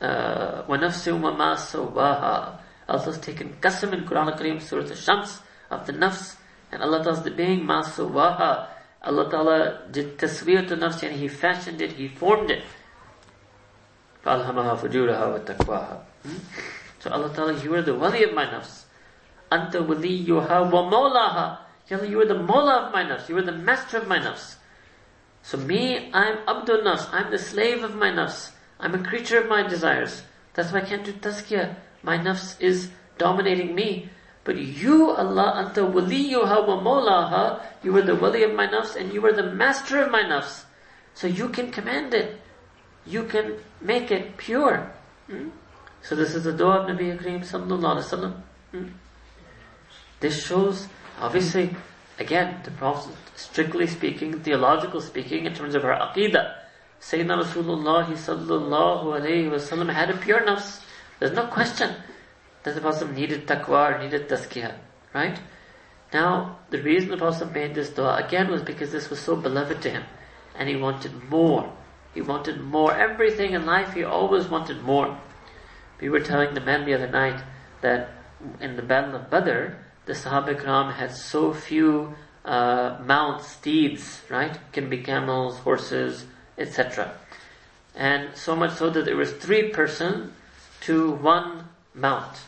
uh, 0.01 0.63
وَنَفْسِ 0.67 1.07
وَمَا 1.19 1.55
سَوَّاهَا 1.55 2.59
Allah 2.89 3.03
has 3.05 3.19
taken 3.19 3.53
qasam 3.61 3.93
in 3.93 4.03
Quran 4.05 4.31
al-Kareem, 4.31 4.61
Surah 4.61 4.83
al-Shams, 4.83 5.41
of 5.69 5.85
the 5.85 5.93
nafs, 5.93 6.35
and 6.71 6.81
Allah 6.81 7.03
does 7.03 7.23
the 7.23 7.31
being, 7.31 7.61
مَا 7.61 7.83
سَوَّاهَا 7.83 8.67
Allah 9.01 9.29
Ta'ala 9.31 9.81
did 9.91 10.17
taswir 10.17 10.67
to 10.67 10.75
nafs, 10.75 11.03
and 11.03 11.15
He 11.15 11.27
fashioned 11.27 11.81
it, 11.81 11.93
He 11.93 12.07
formed 12.07 12.51
it. 12.51 12.63
فَأَلْهَمَهَا 14.25 14.77
فُجُورَهَا 14.79 15.45
وَتَقْوَاهَا 15.45 15.97
hmm? 16.23 16.37
So 16.99 17.11
Allah 17.11 17.33
Ta'ala, 17.33 17.57
you 17.63 17.73
are 17.75 17.81
the 17.81 17.95
wali 17.95 18.23
of 18.23 18.33
my 18.33 18.45
nafs. 18.45 18.83
Anta 19.51 19.79
waliyuha 19.85 20.71
wa 20.71 20.83
mawlaha. 20.89 21.57
Ya 21.89 21.97
Allah, 21.97 22.07
you 22.07 22.21
are 22.21 22.25
the 22.25 22.37
Mola 22.37 22.85
of 22.85 22.93
my 22.93 23.03
nafs. 23.03 23.29
You 23.29 23.37
are 23.37 23.41
the 23.41 23.51
master 23.51 23.97
of 23.97 24.07
my 24.07 24.19
nafs. 24.19 24.57
So 25.41 25.57
me, 25.57 26.11
I'm 26.13 26.37
abdul 26.47 26.81
nafs. 26.83 27.09
I'm 27.11 27.31
the 27.31 27.39
slave 27.39 27.83
of 27.83 27.95
my 27.95 28.09
nafs. 28.11 28.51
I'm 28.79 28.93
a 28.93 29.03
creature 29.03 29.39
of 29.39 29.49
my 29.49 29.67
desires. 29.67 30.21
That's 30.53 30.71
why 30.71 30.79
I 30.79 30.85
can't 30.85 31.03
do 31.03 31.13
tazkiyah. 31.13 31.75
My 32.03 32.17
nafs 32.17 32.61
is 32.61 32.91
dominating 33.17 33.73
me. 33.73 34.09
But 34.43 34.57
you, 34.57 35.09
Allah, 35.09 35.65
anta 35.65 35.83
Wali 35.83 36.29
waliyuha 36.31 36.67
wa 36.67 36.79
mawlaha. 36.79 37.65
You 37.83 37.97
are 37.97 38.03
the 38.03 38.15
wali 38.15 38.43
of 38.43 38.53
my 38.53 38.67
nafs 38.67 38.95
and 38.95 39.11
you 39.11 39.25
are 39.25 39.33
the 39.33 39.51
master 39.51 40.03
of 40.03 40.11
my 40.11 40.21
nafs. 40.21 40.65
So 41.15 41.25
you 41.27 41.49
can 41.49 41.71
command 41.71 42.13
it. 42.13 42.39
You 43.05 43.23
can 43.23 43.55
make 43.81 44.11
it 44.11 44.37
pure. 44.37 44.91
Hmm? 45.27 45.49
So 46.01 46.15
this 46.15 46.35
is 46.35 46.43
the 46.45 46.53
dua 46.53 46.81
of 46.81 46.89
Nabi 46.89 47.17
Kareem 47.17 47.41
sallallahu 47.41 47.97
alaihi 47.97 48.03
wasallam. 48.03 48.33
Hmm? 48.71 48.87
This 50.19 50.45
shows, 50.45 50.87
obviously, 51.19 51.75
again, 52.17 52.61
the 52.63 52.71
Prophet, 52.71 53.15
strictly 53.35 53.87
speaking, 53.87 54.39
theological 54.41 55.01
speaking, 55.01 55.45
in 55.45 55.53
terms 55.53 55.75
of 55.75 55.85
our 55.85 55.97
aqidah, 55.97 56.55
Sayyidina 57.01 57.43
Rasulullah 57.43 58.05
sallallahu 58.05 59.19
alaihi 59.19 59.49
wasallam 59.49 59.91
had 59.93 60.09
a 60.09 60.17
pure 60.17 60.41
nafs. 60.41 60.81
There's 61.19 61.31
no 61.31 61.47
question 61.47 61.95
that 62.63 62.75
the 62.75 62.81
Prophet 62.81 63.11
needed 63.11 63.47
taqwa 63.47 63.95
or 63.95 64.03
needed 64.03 64.27
tazkiyah. 64.27 64.75
Right? 65.13 65.39
Now, 66.13 66.59
the 66.69 66.81
reason 66.81 67.09
the 67.09 67.17
Prophet 67.17 67.53
made 67.53 67.75
this 67.75 67.89
dua 67.89 68.17
again 68.17 68.49
was 68.49 68.61
because 68.61 68.91
this 68.91 69.09
was 69.09 69.19
so 69.19 69.35
beloved 69.35 69.81
to 69.83 69.89
him. 69.89 70.03
And 70.55 70.67
he 70.67 70.75
wanted 70.75 71.29
more. 71.29 71.71
He 72.13 72.21
wanted 72.21 72.61
more. 72.61 72.93
Everything 72.93 73.53
in 73.53 73.65
life, 73.65 73.93
he 73.93 74.03
always 74.03 74.47
wanted 74.47 74.81
more. 74.81 75.17
We 76.01 76.09
were 76.09 76.19
telling 76.21 76.53
the 76.53 76.61
men 76.61 76.85
the 76.85 76.93
other 76.93 77.09
night 77.09 77.43
that 77.81 78.09
in 78.61 78.75
the 78.75 78.81
Battle 78.81 79.15
of 79.15 79.29
Badr, 79.29 79.73
the 80.05 80.13
Sahaba 80.13 80.55
Ikram 80.55 80.93
had 80.93 81.11
so 81.11 81.53
few 81.53 82.15
uh, 82.45 83.37
steeds, 83.39 84.21
right? 84.29 84.57
Can 84.71 84.89
be 84.89 85.03
camels, 85.03 85.59
horses, 85.59 86.25
etc. 86.57 87.15
And 87.95 88.35
so 88.35 88.55
much 88.55 88.73
so 88.73 88.89
that 88.89 89.05
there 89.05 89.17
was 89.17 89.33
three 89.33 89.69
person 89.69 90.33
to 90.81 91.11
one 91.11 91.65
mount. 91.93 92.39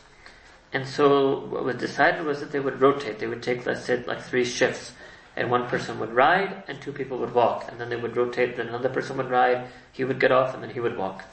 And 0.73 0.87
so 0.87 1.45
what 1.47 1.65
was 1.65 1.75
decided 1.75 2.25
was 2.25 2.39
that 2.39 2.51
they 2.51 2.59
would 2.59 2.79
rotate. 2.79 3.19
They 3.19 3.27
would 3.27 3.43
take, 3.43 3.65
let's 3.65 3.83
say, 3.83 4.03
like 4.05 4.21
three 4.21 4.45
shifts. 4.45 4.93
And 5.35 5.51
one 5.51 5.67
person 5.67 5.99
would 5.99 6.13
ride 6.13 6.63
and 6.67 6.81
two 6.81 6.91
people 6.91 7.17
would 7.19 7.33
walk. 7.33 7.65
And 7.69 7.79
then 7.79 7.89
they 7.89 7.95
would 7.95 8.15
rotate, 8.15 8.55
then 8.55 8.69
another 8.69 8.89
person 8.89 9.17
would 9.17 9.29
ride, 9.29 9.67
he 9.91 10.03
would 10.03 10.19
get 10.19 10.31
off 10.31 10.53
and 10.53 10.63
then 10.63 10.69
he 10.69 10.79
would 10.79 10.97
walk. 10.97 11.25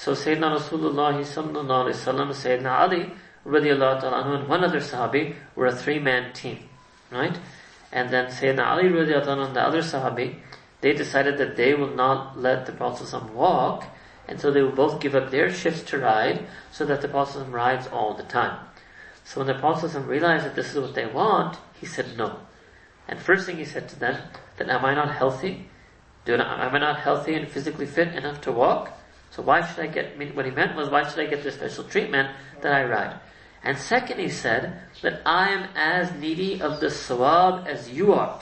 So 0.00 0.12
Sayyidina 0.12 0.56
Rasulullah 0.56 1.12
sallallahu 1.20 1.92
alayhi 1.92 2.06
wa 2.16 2.32
Sayyidina 2.32 2.78
Ali 2.78 3.12
radiallahu 3.44 4.00
ta'ala 4.00 4.34
and 4.34 4.48
one 4.48 4.64
other 4.64 4.80
Sahabi 4.80 5.34
were 5.54 5.66
a 5.66 5.76
three-man 5.76 6.32
team. 6.32 6.58
Right? 7.10 7.38
And 7.92 8.08
then 8.08 8.28
Sayyidina 8.28 8.66
Ali 8.66 8.84
radiallahu 8.84 9.24
ta'ala 9.26 9.46
and 9.48 9.56
the 9.56 9.60
other 9.60 9.82
Sahabi, 9.82 10.36
they 10.80 10.94
decided 10.94 11.36
that 11.36 11.58
they 11.58 11.74
will 11.74 11.94
not 11.94 12.38
let 12.38 12.64
the 12.64 12.72
Prophet 12.72 13.12
walk, 13.34 13.84
and 14.26 14.40
so 14.40 14.50
they 14.50 14.62
will 14.62 14.72
both 14.72 15.02
give 15.02 15.14
up 15.14 15.30
their 15.30 15.52
shifts 15.52 15.82
to 15.90 15.98
ride, 15.98 16.46
so 16.72 16.86
that 16.86 17.02
the 17.02 17.08
Prophet 17.08 17.44
rides 17.50 17.86
all 17.88 18.14
the 18.14 18.22
time. 18.22 18.58
So 19.24 19.40
when 19.40 19.48
the 19.48 19.60
Prophet 19.60 19.94
realized 20.06 20.46
that 20.46 20.54
this 20.54 20.74
is 20.74 20.80
what 20.80 20.94
they 20.94 21.04
want, 21.04 21.58
he 21.78 21.84
said 21.84 22.16
no. 22.16 22.38
And 23.06 23.20
first 23.20 23.44
thing 23.44 23.58
he 23.58 23.66
said 23.66 23.86
to 23.90 24.00
them, 24.00 24.18
that 24.56 24.70
am 24.70 24.82
I 24.82 24.94
not 24.94 25.12
healthy? 25.12 25.68
Do 26.24 26.36
am 26.36 26.74
I 26.74 26.78
not 26.78 27.00
healthy 27.00 27.34
and 27.34 27.46
physically 27.46 27.84
fit 27.84 28.14
enough 28.14 28.40
to 28.40 28.52
walk? 28.52 28.96
So 29.30 29.42
why 29.42 29.66
should 29.66 29.78
I 29.84 29.86
get, 29.86 30.18
what 30.34 30.44
he 30.44 30.50
meant 30.50 30.76
was, 30.76 30.90
why 30.90 31.08
should 31.08 31.20
I 31.20 31.26
get 31.26 31.42
this 31.42 31.54
special 31.54 31.84
treatment 31.84 32.30
that 32.62 32.72
I 32.72 32.84
ride? 32.84 33.20
And 33.62 33.76
second, 33.76 34.18
he 34.18 34.28
said 34.28 34.80
that 35.02 35.20
I 35.24 35.50
am 35.50 35.68
as 35.76 36.12
needy 36.18 36.60
of 36.60 36.80
the 36.80 36.86
sawab 36.86 37.66
as 37.66 37.90
you 37.90 38.12
are. 38.12 38.40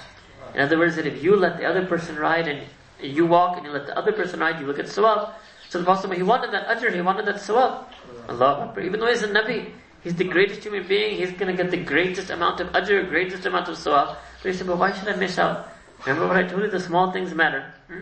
In 0.54 0.60
other 0.60 0.78
words, 0.78 0.96
that 0.96 1.06
if 1.06 1.22
you 1.22 1.36
let 1.36 1.58
the 1.58 1.64
other 1.66 1.84
person 1.86 2.16
ride 2.16 2.48
and 2.48 2.62
you 3.00 3.26
walk 3.26 3.56
and 3.56 3.66
you 3.66 3.72
let 3.72 3.86
the 3.86 3.98
other 3.98 4.12
person 4.12 4.40
ride, 4.40 4.60
you 4.60 4.66
will 4.66 4.74
get 4.74 4.86
sawab. 4.86 5.34
So 5.68 5.80
the 5.80 5.84
Prophet, 5.84 6.12
he 6.14 6.22
wanted 6.22 6.52
that 6.52 6.66
ajr, 6.68 6.94
he 6.94 7.00
wanted 7.00 7.26
that 7.26 7.36
sawab. 7.36 7.84
Allah. 8.28 8.74
Even 8.82 9.00
though 9.00 9.08
he's 9.08 9.22
a 9.22 9.28
Nabi, 9.28 9.72
he's 10.02 10.14
the 10.14 10.24
greatest 10.24 10.62
human 10.62 10.86
being, 10.86 11.18
he's 11.18 11.32
gonna 11.32 11.52
get 11.56 11.70
the 11.70 11.82
greatest 11.82 12.30
amount 12.30 12.60
of 12.60 12.68
ajr, 12.68 13.08
greatest 13.08 13.44
amount 13.44 13.68
of 13.68 13.76
sawab. 13.76 14.16
But 14.42 14.52
he 14.52 14.56
said, 14.56 14.66
but 14.66 14.78
why 14.78 14.92
should 14.92 15.08
I 15.08 15.16
miss 15.16 15.38
out? 15.38 15.68
Remember 16.06 16.28
what 16.28 16.36
I 16.36 16.44
told 16.44 16.62
you, 16.62 16.70
the 16.70 16.80
small 16.80 17.12
things 17.12 17.34
matter. 17.34 17.74
Hmm? 17.88 18.00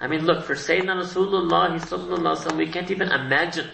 I 0.00 0.06
mean, 0.06 0.24
look, 0.24 0.44
for 0.44 0.54
Sayyidina 0.54 1.02
Rasulullah, 1.02 1.78
sallallahu 1.78 2.56
we 2.56 2.68
can't 2.68 2.90
even 2.90 3.12
imagine 3.12 3.68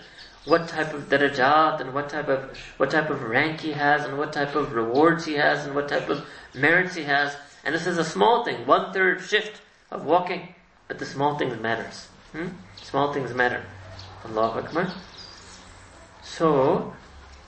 what 0.44 0.68
type 0.68 0.92
of 0.92 1.08
darajat 1.08 1.80
and 1.80 1.94
what 1.94 2.08
type 2.08 2.28
of, 2.28 2.56
what 2.78 2.90
type 2.90 3.10
of 3.10 3.22
rank 3.22 3.60
he 3.60 3.72
has 3.72 4.04
and 4.04 4.18
what 4.18 4.32
type 4.32 4.54
of 4.54 4.72
rewards 4.72 5.24
he 5.24 5.34
has 5.34 5.64
and 5.66 5.74
what 5.74 5.88
type 5.88 6.08
of 6.08 6.26
merits 6.54 6.96
he 6.96 7.04
has. 7.04 7.36
And 7.64 7.74
this 7.74 7.86
is 7.86 7.98
a 7.98 8.04
small 8.04 8.44
thing, 8.44 8.66
one 8.66 8.92
third 8.92 9.20
shift 9.22 9.60
of 9.90 10.04
walking. 10.04 10.54
But 10.88 10.98
the 10.98 11.06
small 11.06 11.36
things 11.36 11.58
matters. 11.60 12.06
Hmm? 12.32 12.48
Small 12.82 13.12
things 13.12 13.32
matter. 13.34 13.64
Allahu 14.24 14.60
Akbar. 14.60 14.92
So, 16.22 16.92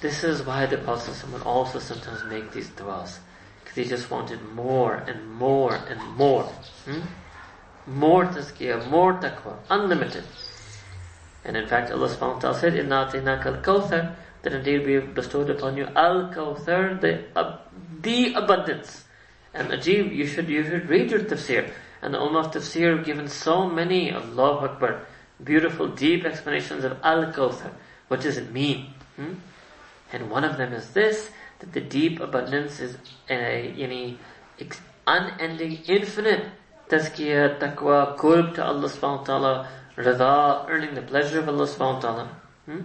this 0.00 0.24
is 0.24 0.42
why 0.42 0.66
the 0.66 0.78
Prophet 0.78 1.24
would 1.32 1.42
also 1.42 1.78
sometimes 1.78 2.24
make 2.24 2.52
these 2.52 2.68
du'as. 2.70 3.18
Because 3.60 3.76
he 3.76 3.84
just 3.84 4.10
wanted 4.10 4.42
more 4.54 4.94
and 4.94 5.30
more 5.32 5.74
and 5.74 6.00
more. 6.16 6.44
Hmm? 6.84 7.00
More 7.88 8.27
tazkiyah, 8.27 8.90
more 8.90 9.14
taqwa, 9.14 9.57
unlimited. 9.70 10.24
And 11.44 11.57
in 11.57 11.66
fact, 11.66 11.90
Allah 11.90 12.09
subhanahu 12.09 12.35
wa 12.35 12.40
ta'ala 12.40 12.59
said, 12.59 12.77
Inna 12.77 13.11
al-kawthar, 13.11 14.14
that 14.42 14.53
indeed 14.53 14.85
we 14.85 14.92
have 14.94 15.14
bestowed 15.14 15.48
upon 15.51 15.77
you 15.77 15.87
al-kawthar, 15.96 17.01
the, 17.01 17.24
uh, 17.35 17.59
the 18.03 18.35
abundance. 18.35 19.05
And 19.55 19.70
Ajib, 19.70 20.14
you 20.14 20.27
should, 20.27 20.48
you 20.48 20.62
should 20.62 20.88
read 20.88 21.11
your 21.11 21.20
tafsir. 21.20 21.70
And 22.03 22.14
the 22.14 22.18
Ummah 22.18 22.46
of 22.46 22.53
tafsir 22.53 22.96
have 22.96 23.07
given 23.07 23.29
so 23.29 23.68
many, 23.68 24.12
Allahu 24.12 24.66
Akbar, 24.66 25.07
beautiful, 25.42 25.88
deep 25.88 26.24
explanations 26.24 26.85
of 26.85 26.98
Al-Kawthar. 27.03 27.72
What 28.09 28.20
does 28.20 28.37
it 28.37 28.53
mean? 28.53 28.92
Hmm? 29.16 29.35
And 30.12 30.31
one 30.31 30.44
of 30.44 30.57
them 30.59 30.72
is 30.72 30.90
this, 30.90 31.31
that 31.61 31.72
the 31.72 31.81
deep 31.81 32.20
abundance 32.20 32.81
is 32.81 32.96
a, 33.29 33.33
any 33.79 34.18
unending, 35.07 35.83
infinite 35.87 36.44
tazkiyah, 36.88 37.59
taqwa, 37.59 38.16
qurb 38.16 38.55
to 38.55 38.64
Allah 38.64 38.88
subhanahu 38.88 39.18
wa 39.18 39.24
ta'ala, 39.24 39.68
rida, 39.96 40.68
earning 40.68 40.94
the 40.94 41.03
pleasure 41.03 41.40
of 41.40 41.48
Allah 41.48 41.66
subhanahu 41.66 41.94
wa 41.94 42.01
ta'ala. 42.01 42.29
Hmm? 42.66 42.81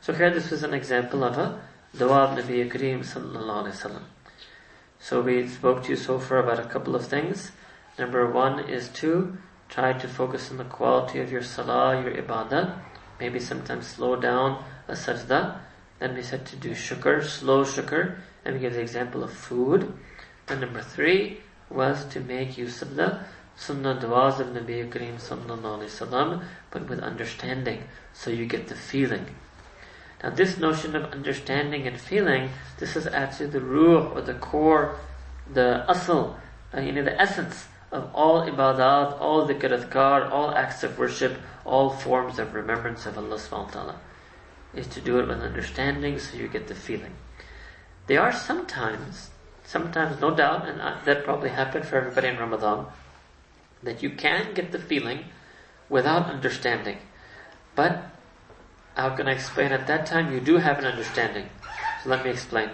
So 0.00 0.12
here 0.14 0.30
this 0.30 0.50
was 0.50 0.62
an 0.62 0.74
example 0.74 1.24
of 1.24 1.36
a 1.36 1.60
dua 1.96 2.24
of 2.24 2.38
Nabi 2.38 2.70
Kareem 2.70 3.00
sallallahu 3.00 3.70
alayhi. 3.70 4.02
So 4.98 5.20
we 5.20 5.46
spoke 5.48 5.84
to 5.84 5.90
you 5.90 5.96
so 5.96 6.18
far 6.18 6.38
about 6.38 6.58
a 6.58 6.68
couple 6.68 6.94
of 6.94 7.06
things. 7.06 7.52
Number 7.98 8.30
one 8.30 8.60
is 8.60 8.88
to 9.00 9.36
try 9.68 9.92
to 9.92 10.08
focus 10.08 10.50
on 10.50 10.56
the 10.56 10.64
quality 10.64 11.20
of 11.20 11.30
your 11.30 11.42
salah, 11.42 12.00
your 12.02 12.12
ibadah. 12.12 12.78
Maybe 13.18 13.40
sometimes 13.40 13.86
slow 13.86 14.16
down 14.16 14.64
a 14.88 14.92
sajda. 14.92 15.58
Then 15.98 16.14
we 16.14 16.22
said 16.22 16.46
to 16.46 16.56
do 16.56 16.70
shukr, 16.70 17.22
slow 17.22 17.64
shukr, 17.64 18.16
and 18.44 18.54
we 18.54 18.60
gave 18.60 18.74
the 18.74 18.80
example 18.80 19.22
of 19.22 19.32
food. 19.32 19.92
And 20.48 20.60
number 20.60 20.80
three 20.80 21.40
was 21.70 22.04
to 22.06 22.20
make 22.20 22.58
use 22.58 22.82
of 22.82 22.96
the 22.96 23.20
sunnah 23.56 23.98
du'as 24.00 24.40
of 24.40 24.48
Nabi 24.48 24.88
Kareem 24.90 25.16
sallallahu 25.16 25.84
wasallam, 25.84 26.42
but 26.70 26.88
with 26.88 27.00
understanding, 27.00 27.84
so 28.12 28.30
you 28.30 28.46
get 28.46 28.68
the 28.68 28.74
feeling. 28.74 29.26
Now 30.22 30.30
this 30.30 30.58
notion 30.58 30.96
of 30.96 31.12
understanding 31.12 31.86
and 31.86 31.98
feeling, 31.98 32.50
this 32.78 32.96
is 32.96 33.06
actually 33.06 33.50
the 33.50 33.60
ruh 33.60 34.08
or 34.14 34.20
the 34.20 34.34
core, 34.34 34.96
the 35.52 35.84
asl, 35.88 36.34
uh, 36.74 36.80
you 36.80 36.92
know, 36.92 37.02
the 37.02 37.20
essence 37.20 37.66
of 37.90 38.08
all 38.14 38.46
ibadat, 38.46 39.20
all 39.20 39.46
dhikr 39.48 39.70
adhkar, 39.70 40.30
all 40.30 40.54
acts 40.54 40.82
of 40.82 40.98
worship, 40.98 41.36
all 41.64 41.90
forms 41.90 42.38
of 42.38 42.54
remembrance 42.54 43.06
of 43.06 43.18
Allah 43.18 43.36
subhanahu 43.36 43.66
wa 43.66 43.70
ta'ala. 43.70 44.00
Is 44.74 44.86
to 44.88 45.00
do 45.00 45.18
it 45.18 45.26
with 45.26 45.40
understanding 45.40 46.18
so 46.18 46.36
you 46.36 46.46
get 46.46 46.68
the 46.68 46.76
feeling. 46.76 47.12
There 48.06 48.20
are 48.20 48.32
sometimes, 48.32 49.29
sometimes 49.70 50.20
no 50.20 50.34
doubt, 50.34 50.68
and 50.68 50.80
uh, 50.80 50.98
that 51.04 51.22
probably 51.22 51.50
happened 51.50 51.84
for 51.84 51.96
everybody 51.96 52.26
in 52.26 52.36
Ramadan, 52.36 52.86
that 53.84 54.02
you 54.02 54.10
can 54.10 54.52
get 54.52 54.72
the 54.72 54.78
feeling 54.80 55.24
without 55.88 56.26
understanding. 56.26 56.98
But 57.76 58.02
how 58.96 59.10
can 59.10 59.28
I 59.28 59.32
explain? 59.32 59.70
At 59.70 59.86
that 59.86 60.06
time, 60.06 60.32
you 60.32 60.40
do 60.40 60.56
have 60.56 60.80
an 60.80 60.86
understanding. 60.86 61.46
So 62.02 62.10
let 62.10 62.24
me 62.24 62.30
explain. 62.30 62.70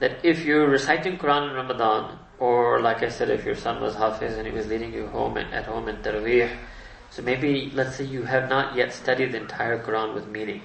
That 0.00 0.24
if 0.24 0.44
you're 0.44 0.68
reciting 0.68 1.18
Quran 1.18 1.50
in 1.50 1.54
Ramadan, 1.54 2.18
or 2.40 2.80
like 2.80 3.02
I 3.04 3.10
said, 3.10 3.30
if 3.30 3.44
your 3.44 3.54
son 3.54 3.80
was 3.80 3.94
Hafiz 3.94 4.36
and 4.36 4.46
he 4.46 4.52
was 4.52 4.66
leading 4.66 4.92
you 4.92 5.06
home 5.06 5.38
at 5.38 5.66
home 5.66 5.88
in 5.88 5.96
Taraweeh, 5.98 6.50
so 7.10 7.22
maybe, 7.22 7.70
let's 7.74 7.96
say 7.96 8.04
you 8.04 8.24
have 8.24 8.48
not 8.48 8.76
yet 8.76 8.92
studied 8.92 9.32
the 9.32 9.38
entire 9.38 9.82
Quran 9.82 10.14
with 10.14 10.26
meaning. 10.26 10.62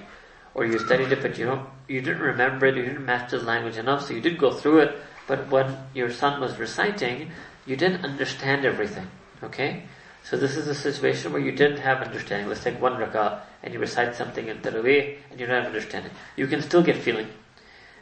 Or 0.54 0.64
you 0.64 0.78
studied 0.78 1.10
it, 1.10 1.22
but 1.22 1.38
you 1.38 1.46
don't, 1.46 1.68
you 1.88 2.00
didn't 2.00 2.22
remember 2.22 2.66
it, 2.66 2.76
you 2.76 2.82
didn't 2.82 3.04
master 3.04 3.38
the 3.38 3.44
language 3.44 3.76
enough, 3.76 4.06
so 4.06 4.14
you 4.14 4.20
did 4.20 4.38
go 4.38 4.52
through 4.52 4.80
it, 4.80 4.96
but 5.26 5.50
when 5.50 5.76
your 5.94 6.10
son 6.10 6.40
was 6.40 6.58
reciting, 6.58 7.30
you 7.66 7.76
didn't 7.76 8.04
understand 8.04 8.64
everything. 8.64 9.08
Okay? 9.42 9.84
So 10.24 10.36
this 10.36 10.56
is 10.56 10.68
a 10.68 10.74
situation 10.74 11.32
where 11.32 11.42
you 11.42 11.52
didn't 11.52 11.78
have 11.78 12.00
understanding. 12.00 12.48
Let's 12.48 12.64
take 12.64 12.80
one 12.80 12.94
rak'ah 12.94 13.40
and 13.62 13.74
you 13.74 13.80
recite 13.80 14.14
something 14.14 14.48
in 14.48 14.58
Taraweeh 14.58 15.18
and 15.30 15.38
you 15.38 15.46
don't 15.46 15.56
have 15.56 15.66
understanding. 15.66 16.12
You 16.36 16.46
can 16.46 16.62
still 16.62 16.82
get 16.82 16.96
feeling. 16.96 17.28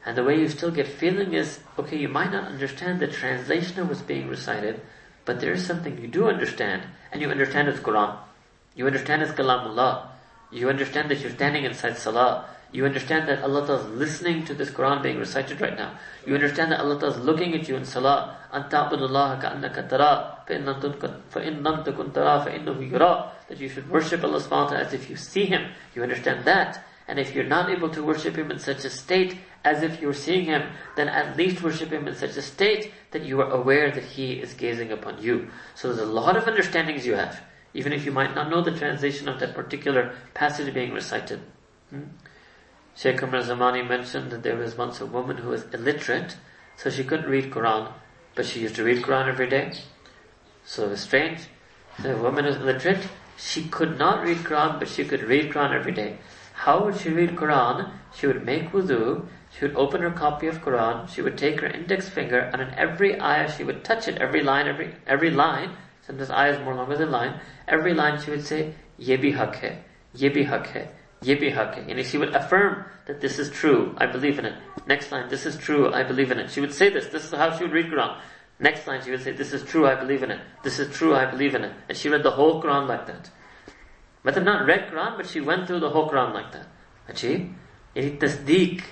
And 0.05 0.17
the 0.17 0.25
way 0.25 0.39
you 0.39 0.49
still 0.49 0.71
get 0.71 0.89
feeling 0.89 1.35
is, 1.35 1.61
okay, 1.79 1.97
you 1.97 2.09
might 2.09 2.33
not 2.33 2.49
understand 2.49 3.01
the 3.01 3.07
translation 3.07 3.81
of 3.81 3.89
what's 3.89 4.03
being 4.03 4.29
recited, 4.29 4.81
but 5.25 5.41
there 5.41 5.53
is 5.53 5.65
something 5.65 5.99
you 5.99 6.09
do 6.09 6.29
understand, 6.29 6.83
and 7.13 7.23
you 7.23 7.31
understand 7.31 7.69
it's 7.69 7.79
Quran. 7.79 8.17
You 8.75 8.87
understand 8.87 9.23
it's 9.23 9.33
Kalamullah. 9.33 10.09
You 10.51 10.69
understand 10.69 11.11
that 11.11 11.21
you're 11.21 11.31
standing 11.31 11.65
inside 11.65 11.97
Salah. 11.97 12.47
You 12.73 12.87
understand 12.87 13.29
that 13.29 13.43
Allah 13.45 13.65
is 13.71 13.85
listening 13.91 14.47
to 14.47 14.55
this 14.55 14.71
Quran 14.71 15.03
being 15.03 15.19
recited 15.19 15.61
right 15.61 15.77
now. 15.77 15.99
You 16.27 16.35
understand 16.35 16.73
that 16.73 16.81
Allah 16.81 16.97
is 17.07 17.19
looking 17.19 17.55
at 17.55 17.69
you 17.69 17.77
in 17.77 17.85
Salah. 17.85 18.39
أَن 18.53 18.71
تَعْبُدُ 18.71 18.99
اللَّهَ 18.99 19.43
كَأَنَّكَ 19.43 20.49
That 23.49 23.61
you 23.61 23.69
should 23.69 23.91
worship 23.91 24.25
Allah 24.25 24.39
subhanahu 24.39 24.51
wa 24.51 24.69
ta'ala 24.69 24.85
as 24.87 24.95
if 24.95 25.11
you 25.11 25.17
see 25.17 25.45
Him. 25.45 25.71
You 25.95 26.03
understand 26.03 26.47
that. 26.47 26.83
And 27.09 27.19
if 27.19 27.35
you're 27.35 27.45
not 27.45 27.69
able 27.69 27.91
to 27.91 28.03
worship 28.03 28.37
Him 28.37 28.51
in 28.51 28.59
such 28.59 28.87
a 28.87 28.91
state 28.91 29.37
as 29.65 29.83
if 29.83 30.01
you're 30.01 30.15
seeing 30.15 30.47
Him, 30.47 30.71
then 30.97 31.09
at 31.09 31.37
least 31.37 31.63
worship 31.63 31.91
Him 31.93 32.09
in 32.09 32.15
such 32.15 32.39
a 32.39 32.43
state 32.43 32.93
that 33.11 33.23
you 33.23 33.43
are 33.43 33.51
aware 33.51 33.91
that 33.91 34.05
He 34.05 34.35
is 34.41 34.55
gazing 34.55 34.93
upon 34.93 35.23
you. 35.23 35.51
So 35.75 35.89
there's 35.93 36.09
a 36.09 36.11
lot 36.11 36.39
of 36.39 36.45
understandings 36.45 37.05
you 37.05 37.17
have, 37.17 37.43
even 37.75 37.93
if 37.93 38.07
you 38.07 38.13
might 38.13 38.35
not 38.35 38.49
know 38.49 38.63
the 38.63 38.79
translation 38.79 39.29
of 39.29 39.41
that 39.41 39.55
particular 39.55 40.15
passage 40.33 40.73
being 40.73 40.93
recited. 40.93 41.41
Hmm? 41.91 42.05
Sheikh 42.95 43.23
Umar 43.23 43.41
Zamani 43.41 43.87
mentioned 43.87 44.31
that 44.31 44.43
there 44.43 44.57
was 44.57 44.77
once 44.77 45.01
a 45.01 45.07
woman 45.07 45.39
who 45.39 45.49
was 45.49 45.65
illiterate, 45.73 46.37
so 46.77 46.91
she 46.91 47.05
couldn't 47.05 47.31
read 47.31 47.51
Quran, 47.51 47.91
but 48.35 48.45
she 48.45 48.61
used 48.61 48.77
to 48.77 48.85
read 48.85 49.03
Quran 49.03 49.29
every 49.29 49.49
day. 49.49 49.73
So 50.65 50.85
it 50.85 50.91
was 50.91 51.01
strange. 51.01 51.49
The 52.03 52.17
woman 52.17 52.45
was 52.45 52.57
illiterate, 52.57 53.09
she 53.37 53.65
could 53.65 53.99
not 53.99 54.23
read 54.23 54.39
Quran, 54.39 54.79
but 54.79 54.89
she 54.89 55.05
could 55.05 55.23
read 55.23 55.53
Quran 55.53 55.75
every 55.75 55.93
day. 55.93 56.19
How 56.53 56.85
would 56.85 56.97
she 56.97 57.09
read 57.11 57.37
Quran? 57.37 57.91
She 58.15 58.27
would 58.27 58.45
make 58.45 58.73
wudu, 58.73 59.27
she 59.51 59.65
would 59.65 59.75
open 59.75 60.03
her 60.03 60.11
copy 60.11 60.47
of 60.47 60.63
Quran, 60.63 61.09
she 61.09 61.23
would 61.23 61.39
take 61.39 61.61
her 61.61 61.67
index 61.67 62.09
finger, 62.09 62.39
and 62.39 62.61
in 62.61 62.75
every 62.75 63.21
ayah 63.21 63.51
she 63.51 63.65
would 63.65 63.85
touch 63.85 64.07
it, 64.07 64.19
every 64.19 64.43
line, 64.43 64.69
every 64.69 64.95
every 65.07 65.31
line, 65.31 65.77
sometimes 66.07 66.31
ayah 66.31 66.53
is 66.53 66.61
more 66.61 66.75
longer 66.75 66.97
than 66.97 67.11
line, 67.11 67.41
every 67.67 67.95
line 67.95 68.21
she 68.21 68.31
would 68.31 68.47
say, 68.47 68.75
Ye 68.99 69.17
bhi 69.17 69.35
haq 69.35 69.57
hai, 69.57 69.79
ye 70.15 70.31
bhi 70.31 70.45
hai, 70.47 70.89
And 71.25 72.07
she 72.07 72.19
would 72.19 72.35
affirm 72.35 72.85
that 73.07 73.21
this 73.21 73.39
is 73.39 73.51
true, 73.51 73.95
I 73.99 74.07
believe 74.07 74.39
in 74.39 74.45
it. 74.45 74.55
Next 74.87 75.13
line, 75.13 75.29
this 75.29 75.47
is 75.47 75.57
true, 75.57 75.93
I 75.93 76.03
believe 76.03 76.31
in 76.31 76.39
it. 76.39 76.51
She 76.51 76.61
would 76.61 76.73
say 76.73 76.91
this, 76.91 77.07
this 77.07 77.25
is 77.25 77.31
how 77.33 77.57
she 77.57 77.65
would 77.65 77.73
read 77.73 77.87
Quran. 77.87 78.19
Next 78.59 78.87
line 78.87 79.03
she 79.03 79.11
would 79.11 79.23
say, 79.23 79.33
this 79.33 79.53
is 79.53 79.63
true, 79.65 79.87
I 79.87 79.95
believe 79.95 80.23
in 80.23 80.31
it. 80.31 80.41
This 80.63 80.79
is 80.79 80.95
true, 80.97 81.15
I 81.15 81.31
believe 81.31 81.55
in 81.55 81.65
it. 81.65 81.73
And 81.89 81.97
she 81.97 82.09
read 82.09 82.23
the 82.23 82.31
whole 82.33 82.63
Quran 82.63 82.89
like 82.89 83.07
that. 83.07 83.31
Matlab 84.25 84.45
not 84.45 84.67
read 84.67 84.89
Quran, 84.91 85.17
but 85.17 85.27
she 85.27 85.41
went 85.41 85.67
through 85.67 85.81
the 85.81 85.91
whole 85.91 86.09
Quran 86.09 86.33
like 86.33 86.53
that. 86.53 86.67
Achi, 87.09 87.51
it 87.95 88.21
tasdeeq. 88.21 88.83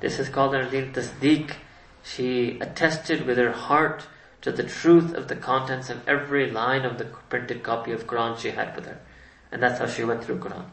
This 0.00 0.18
is 0.18 0.28
called 0.28 0.54
in 0.54 0.68
Deen 0.70 0.92
tasdeeq. 0.92 1.54
She 2.02 2.58
attested 2.60 3.26
with 3.26 3.38
her 3.38 3.52
heart 3.52 4.06
to 4.42 4.52
the 4.52 4.62
truth 4.62 5.14
of 5.14 5.28
the 5.28 5.36
contents 5.36 5.88
of 5.88 6.06
every 6.06 6.50
line 6.50 6.84
of 6.84 6.98
the 6.98 7.06
printed 7.30 7.62
copy 7.62 7.92
of 7.92 8.06
Quran 8.06 8.38
she 8.38 8.50
had 8.50 8.76
with 8.76 8.84
her. 8.84 9.00
And 9.50 9.62
that's 9.62 9.78
how 9.78 9.86
she 9.86 10.04
went 10.04 10.22
through 10.22 10.40
Quran. 10.40 10.66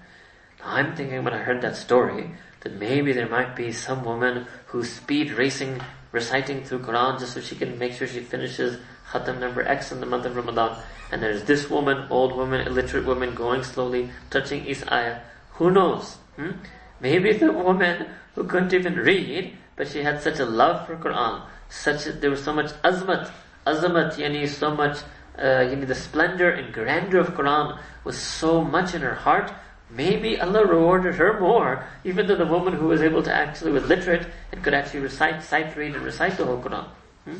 I'm 0.63 0.95
thinking 0.95 1.23
when 1.23 1.33
I 1.33 1.39
heard 1.39 1.61
that 1.61 1.75
story, 1.75 2.31
that 2.61 2.73
maybe 2.73 3.13
there 3.13 3.27
might 3.27 3.55
be 3.55 3.71
some 3.71 4.03
woman 4.03 4.47
who's 4.67 4.91
speed 4.91 5.31
racing, 5.31 5.81
reciting 6.11 6.63
through 6.63 6.79
Quran 6.79 7.19
just 7.19 7.33
so 7.33 7.41
she 7.41 7.55
can 7.55 7.77
make 7.77 7.93
sure 7.93 8.07
she 8.07 8.19
finishes 8.19 8.79
Khatam 9.11 9.39
number 9.39 9.61
X 9.67 9.91
in 9.91 9.99
the 9.99 10.05
month 10.05 10.25
of 10.25 10.35
Ramadan. 10.35 10.77
And 11.11 11.21
there's 11.21 11.43
this 11.43 11.69
woman, 11.69 12.07
old 12.09 12.35
woman, 12.35 12.65
illiterate 12.65 13.05
woman, 13.05 13.35
going 13.35 13.63
slowly, 13.63 14.09
touching 14.29 14.65
each 14.65 14.83
ayah. 14.91 15.19
Who 15.53 15.71
knows? 15.71 16.15
Hmm? 16.37 16.51
Maybe 16.99 17.33
the 17.33 17.51
woman 17.51 18.07
who 18.35 18.45
couldn't 18.45 18.73
even 18.73 18.95
read, 18.95 19.57
but 19.75 19.87
she 19.87 20.03
had 20.03 20.21
such 20.21 20.39
a 20.39 20.45
love 20.45 20.87
for 20.87 20.95
Quran, 20.95 21.43
such 21.69 22.05
there 22.05 22.29
was 22.29 22.43
so 22.43 22.53
much 22.53 22.71
azmat, 22.83 23.31
azamat, 23.65 24.15
yani 24.15 24.47
so 24.47 24.75
much, 24.75 24.99
uh, 25.37 25.65
yani 25.65 25.87
the 25.87 25.95
splendor 25.95 26.51
and 26.51 26.73
grandeur 26.73 27.19
of 27.19 27.29
Quran 27.29 27.79
was 28.03 28.17
so 28.17 28.63
much 28.63 28.93
in 28.93 29.01
her 29.01 29.15
heart. 29.15 29.51
Maybe 29.93 30.39
Allah 30.39 30.65
rewarded 30.65 31.15
her 31.15 31.39
more, 31.39 31.85
even 32.03 32.27
than 32.27 32.37
the 32.37 32.45
woman 32.45 32.73
who 32.73 32.87
was 32.87 33.01
able 33.01 33.23
to 33.23 33.33
actually 33.33 33.73
was 33.73 33.85
literate 33.85 34.25
and 34.51 34.63
could 34.63 34.73
actually 34.73 35.01
recite, 35.01 35.43
sight 35.43 35.75
read 35.75 35.95
and 35.95 36.05
recite 36.05 36.37
the 36.37 36.45
whole 36.45 36.61
Quran. 36.61 36.87
Hmm? 37.25 37.37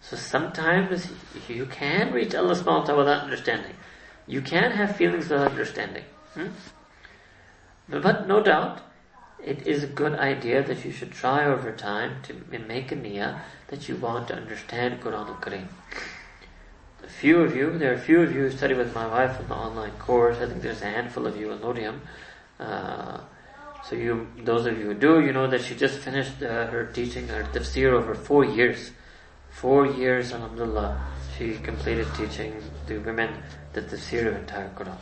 So 0.00 0.16
sometimes 0.16 1.10
you 1.48 1.66
can 1.66 2.12
reach 2.12 2.34
Allah 2.34 2.54
subhanahu 2.54 2.80
wa 2.80 2.84
ta'ala 2.84 2.98
without 2.98 3.22
understanding. 3.24 3.74
You 4.26 4.40
can 4.40 4.70
have 4.72 4.96
feelings 4.96 5.28
without 5.28 5.50
understanding. 5.50 6.04
Hmm? 6.32 6.48
But 7.88 8.26
no 8.26 8.42
doubt, 8.42 8.80
it 9.44 9.66
is 9.66 9.82
a 9.82 9.86
good 9.86 10.14
idea 10.14 10.62
that 10.62 10.84
you 10.84 10.92
should 10.92 11.12
try 11.12 11.44
over 11.44 11.72
time 11.72 12.22
to 12.22 12.58
make 12.58 12.90
a 12.90 12.96
niyyah 12.96 13.40
that 13.68 13.88
you 13.88 13.96
want 13.96 14.28
to 14.28 14.34
understand 14.34 15.02
Quran 15.02 15.28
al-Kareem. 15.28 15.68
Few 17.20 17.40
of 17.40 17.54
you, 17.54 17.78
there 17.78 17.92
are 17.92 17.94
a 17.94 18.00
few 18.00 18.20
of 18.20 18.34
you 18.34 18.42
who 18.42 18.50
study 18.50 18.74
with 18.74 18.94
my 18.94 19.06
wife 19.06 19.40
in 19.40 19.48
the 19.48 19.54
online 19.54 19.92
course. 19.92 20.38
I 20.38 20.46
think 20.46 20.62
there's 20.62 20.82
a 20.82 20.90
handful 20.90 21.26
of 21.26 21.36
you 21.36 21.52
in 21.52 21.60
Lodium. 21.60 22.00
Uh, 22.58 23.20
so 23.88 23.94
you, 23.94 24.26
those 24.42 24.66
of 24.66 24.78
you 24.78 24.86
who 24.86 24.94
do, 24.94 25.20
you 25.20 25.32
know 25.32 25.46
that 25.46 25.62
she 25.62 25.74
just 25.74 26.00
finished 26.00 26.42
uh, 26.42 26.66
her 26.66 26.86
teaching, 26.86 27.28
her 27.28 27.44
tafsir 27.44 27.92
over 27.92 28.14
four 28.14 28.44
years. 28.44 28.90
Four 29.50 29.86
years, 29.86 30.32
alhamdulillah, 30.32 31.00
she 31.38 31.54
completed 31.58 32.08
teaching 32.16 32.60
the 32.86 32.98
women 32.98 33.30
the 33.72 33.82
tafsir 33.82 34.26
of 34.26 34.34
entire 34.34 34.70
Quran. 34.70 34.98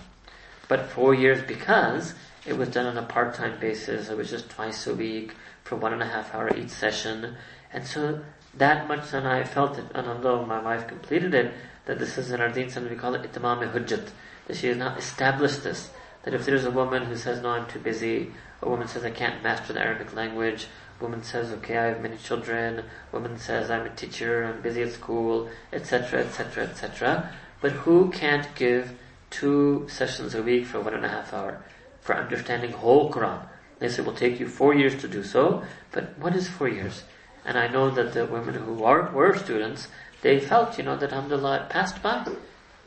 But 0.68 0.90
four 0.90 1.14
years 1.14 1.42
because 1.42 2.14
it 2.46 2.56
was 2.56 2.68
done 2.68 2.86
on 2.86 2.98
a 2.98 3.06
part-time 3.06 3.58
basis. 3.58 4.10
It 4.10 4.16
was 4.16 4.28
just 4.30 4.50
twice 4.50 4.86
a 4.86 4.94
week 4.94 5.32
for 5.64 5.76
one 5.76 5.92
and 5.92 6.02
a 6.02 6.06
half 6.06 6.34
hour 6.34 6.54
each 6.56 6.70
session. 6.70 7.36
And 7.72 7.86
so 7.86 8.20
that 8.54 8.86
much 8.86 9.12
and 9.12 9.26
I 9.26 9.44
felt 9.44 9.78
it, 9.78 9.86
and 9.94 10.06
although 10.06 10.44
my 10.44 10.60
wife 10.60 10.86
completed 10.86 11.34
it, 11.34 11.54
that 11.86 11.98
this 11.98 12.18
is 12.18 12.30
in 12.30 12.40
our 12.40 12.48
deen, 12.48 12.70
something 12.70 12.92
we 12.92 12.98
call 12.98 13.14
it 13.14 13.22
itimam 13.22 13.72
hujjat, 13.72 14.08
that 14.46 14.56
she 14.56 14.68
has 14.68 14.76
not 14.76 14.98
established 14.98 15.64
this. 15.64 15.90
That 16.22 16.34
if 16.34 16.46
there's 16.46 16.64
a 16.64 16.70
woman 16.70 17.04
who 17.04 17.16
says, 17.16 17.42
no, 17.42 17.50
I'm 17.50 17.66
too 17.66 17.80
busy, 17.80 18.32
a 18.60 18.68
woman 18.68 18.86
says, 18.86 19.04
I 19.04 19.10
can't 19.10 19.42
master 19.42 19.72
the 19.72 19.80
Arabic 19.80 20.14
language, 20.14 20.68
a 21.00 21.02
woman 21.02 21.22
says, 21.22 21.50
okay, 21.52 21.78
I 21.78 21.86
have 21.86 22.00
many 22.00 22.16
children, 22.16 22.78
a 22.78 22.84
woman 23.12 23.38
says, 23.38 23.70
I'm 23.70 23.86
a 23.86 23.90
teacher, 23.90 24.44
I'm 24.44 24.62
busy 24.62 24.82
at 24.82 24.92
school, 24.92 25.48
etc., 25.72 26.20
etc., 26.20 26.64
etc. 26.64 27.32
But 27.60 27.72
who 27.72 28.10
can't 28.10 28.54
give 28.54 28.92
two 29.30 29.86
sessions 29.88 30.34
a 30.34 30.42
week 30.42 30.66
for 30.66 30.80
one 30.80 30.94
and 30.94 31.04
a 31.04 31.08
half 31.08 31.32
hour? 31.32 31.62
for 32.02 32.16
understanding 32.16 32.72
whole 32.72 33.10
Quran. 33.10 33.40
They 33.78 33.88
say 33.88 34.02
it 34.02 34.06
will 34.06 34.14
take 34.14 34.38
you 34.38 34.48
four 34.48 34.74
years 34.74 35.00
to 35.00 35.08
do 35.08 35.22
so, 35.22 35.62
but 35.92 36.18
what 36.18 36.36
is 36.36 36.48
four 36.48 36.68
years? 36.68 37.04
And 37.44 37.58
I 37.58 37.68
know 37.68 37.90
that 37.90 38.12
the 38.12 38.26
women 38.26 38.54
who 38.54 38.84
are, 38.84 39.10
were 39.10 39.36
students, 39.36 39.88
they 40.22 40.40
felt, 40.40 40.78
you 40.78 40.84
know, 40.84 40.96
that 40.96 41.12
alhamdulillah 41.12 41.64
it 41.64 41.68
passed 41.68 42.02
by. 42.02 42.26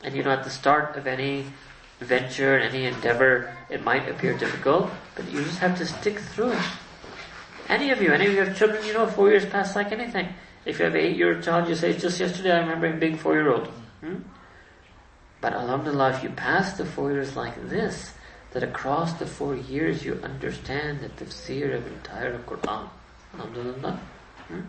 And 0.03 0.15
you 0.15 0.23
know, 0.23 0.31
at 0.31 0.43
the 0.43 0.49
start 0.49 0.95
of 0.97 1.07
any 1.07 1.45
venture, 1.99 2.57
any 2.57 2.85
endeavor, 2.85 3.55
it 3.69 3.83
might 3.83 4.09
appear 4.09 4.37
difficult, 4.37 4.89
but 5.15 5.29
you 5.31 5.43
just 5.43 5.59
have 5.59 5.77
to 5.77 5.85
stick 5.85 6.19
through 6.19 6.51
it. 6.51 6.65
Any 7.67 7.91
of 7.91 8.01
you, 8.01 8.11
any 8.11 8.27
of 8.27 8.33
you 8.33 8.43
have 8.43 8.57
children, 8.57 8.85
you 8.85 8.93
know, 8.93 9.07
four 9.07 9.29
years 9.29 9.45
pass 9.45 9.75
like 9.75 9.91
anything. 9.91 10.29
If 10.65 10.79
you 10.79 10.85
have 10.85 10.95
an 10.95 11.01
eight-year-old 11.01 11.43
child, 11.43 11.69
you 11.69 11.75
say, 11.75 11.93
just 11.97 12.19
yesterday 12.19 12.51
I 12.51 12.59
remember 12.59 12.87
him 12.87 12.99
being 12.99 13.17
four-year-old. 13.17 13.67
Hmm? 14.01 14.17
But 15.41 15.53
alhamdulillah, 15.53 16.11
if 16.11 16.23
you 16.23 16.29
pass 16.29 16.73
the 16.73 16.85
four 16.85 17.11
years 17.11 17.35
like 17.35 17.69
this, 17.69 18.13
that 18.51 18.63
across 18.63 19.13
the 19.13 19.25
four 19.25 19.55
years 19.55 20.05
you 20.05 20.19
understand 20.23 21.01
that 21.01 21.17
the 21.17 21.25
tafsir 21.25 21.75
of 21.75 21.85
entire 21.87 22.37
Quran. 22.39 22.89
Alhamdulillah. 23.33 23.99
Hmm? 24.47 24.61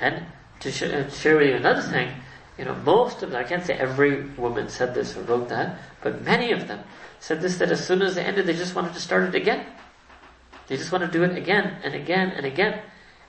And 0.00 0.26
to 0.60 0.70
sh- 0.70 0.82
uh, 0.82 1.08
share 1.10 1.36
with 1.36 1.48
you 1.48 1.56
another 1.56 1.82
thing, 1.82 2.14
you 2.58 2.64
know, 2.64 2.74
most 2.74 3.22
of 3.22 3.30
them, 3.30 3.40
I 3.40 3.44
can't 3.44 3.64
say 3.64 3.74
every 3.74 4.22
woman 4.36 4.68
said 4.68 4.94
this 4.94 5.16
or 5.16 5.22
wrote 5.22 5.48
that, 5.48 5.78
but 6.02 6.22
many 6.22 6.52
of 6.52 6.68
them 6.68 6.84
said 7.18 7.40
this 7.40 7.58
that 7.58 7.70
as 7.70 7.86
soon 7.86 8.02
as 8.02 8.14
they 8.14 8.22
ended, 8.22 8.46
they 8.46 8.54
just 8.54 8.74
wanted 8.74 8.92
to 8.94 9.00
start 9.00 9.24
it 9.24 9.34
again. 9.34 9.66
They 10.68 10.76
just 10.76 10.92
want 10.92 11.04
to 11.04 11.10
do 11.10 11.24
it 11.24 11.36
again 11.36 11.78
and 11.82 11.94
again 11.94 12.30
and 12.30 12.46
again. 12.46 12.80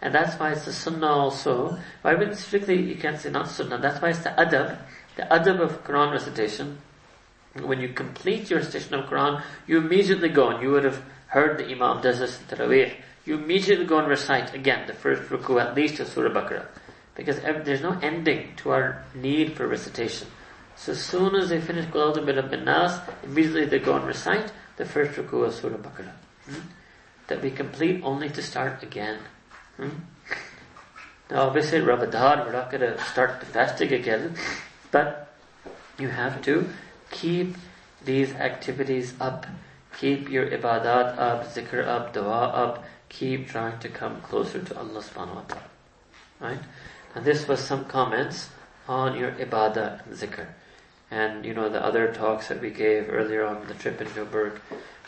And 0.01 0.13
that's 0.13 0.39
why 0.39 0.51
it's 0.51 0.65
the 0.65 0.73
sunnah 0.73 1.07
also. 1.07 1.77
Why 2.01 2.15
would 2.15 2.35
strictly, 2.37 2.81
you 2.81 2.95
can't 2.95 3.19
say 3.19 3.29
not 3.29 3.47
sunnah, 3.49 3.77
that's 3.77 4.01
why 4.01 4.09
it's 4.09 4.19
the 4.19 4.29
adab, 4.29 4.77
the 5.15 5.23
adab 5.23 5.59
of 5.59 5.83
Quran 5.83 6.11
recitation, 6.11 6.79
when 7.59 7.81
you 7.81 7.89
complete 7.89 8.49
your 8.49 8.59
recitation 8.59 8.93
of 8.93 9.05
Quran, 9.09 9.43
you 9.67 9.77
immediately 9.77 10.29
go 10.29 10.49
and 10.49 10.63
you 10.63 10.71
would 10.71 10.83
have 10.83 11.03
heard 11.27 11.57
the 11.57 11.65
Imam 11.69 12.01
does 12.01 12.19
this 12.19 12.39
in 12.39 12.45
Taraweeh. 12.45 12.93
You 13.25 13.35
immediately 13.35 13.85
go 13.85 13.99
and 13.99 14.07
recite 14.07 14.53
again 14.53 14.87
the 14.87 14.93
first 14.93 15.29
ruku 15.29 15.61
at 15.61 15.75
least 15.75 15.99
of 15.99 16.07
Surah 16.07 16.29
Baqarah. 16.29 16.65
Because 17.15 17.39
there's 17.39 17.81
no 17.81 17.97
ending 18.01 18.53
to 18.57 18.71
our 18.71 19.03
need 19.13 19.55
for 19.57 19.67
recitation. 19.67 20.27
So 20.75 20.93
as 20.93 21.03
soon 21.03 21.35
as 21.35 21.49
they 21.49 21.59
finish 21.59 21.85
Qul 21.85 22.15
A'udhu 22.15 22.49
bin 22.49 22.65
Nas, 22.65 22.99
immediately 23.23 23.65
they 23.65 23.79
go 23.79 23.95
and 23.95 24.05
recite 24.05 24.51
the 24.77 24.85
first 24.85 25.19
ruku 25.19 25.45
of 25.45 25.53
Surah 25.53 25.77
Baqarah. 25.77 26.13
Hmm? 26.45 26.61
That 27.27 27.41
we 27.41 27.51
complete 27.51 28.01
only 28.03 28.29
to 28.29 28.41
start 28.41 28.81
again. 28.81 29.19
Hmm? 29.77 29.89
Now 31.29 31.47
obviously 31.47 31.81
Ramadan, 31.81 32.45
we're 32.45 32.51
not 32.51 32.71
going 32.71 32.81
to 32.81 33.01
start 33.05 33.43
fasting 33.43 33.93
again, 33.93 34.35
but 34.91 35.33
you 35.97 36.09
have 36.09 36.41
to 36.43 36.67
keep 37.09 37.55
these 38.03 38.33
activities 38.33 39.13
up. 39.19 39.45
Keep 39.97 40.29
your 40.29 40.47
ibadat 40.47 41.17
up, 41.19 41.45
zikr 41.53 41.85
up, 41.85 42.13
dua 42.13 42.47
up. 42.47 42.83
Keep 43.09 43.49
trying 43.49 43.77
to 43.79 43.89
come 43.89 44.21
closer 44.21 44.63
to 44.63 44.77
Allah 44.77 45.01
subhanahu 45.01 45.35
wa 45.35 45.41
ta'ala. 45.41 45.69
Right? 46.39 46.59
And 47.15 47.25
this 47.25 47.47
was 47.47 47.59
some 47.59 47.85
comments 47.85 48.49
on 48.87 49.17
your 49.17 49.31
ibadah 49.33 50.05
and 50.05 50.15
zikr. 50.15 50.47
And 51.09 51.45
you 51.45 51.53
know 51.53 51.69
the 51.69 51.83
other 51.83 52.13
talks 52.13 52.47
that 52.47 52.61
we 52.61 52.69
gave 52.69 53.09
earlier 53.09 53.45
on 53.45 53.67
the 53.67 53.73
trip 53.73 53.99
in 53.99 54.07
Joburg, 54.07 54.59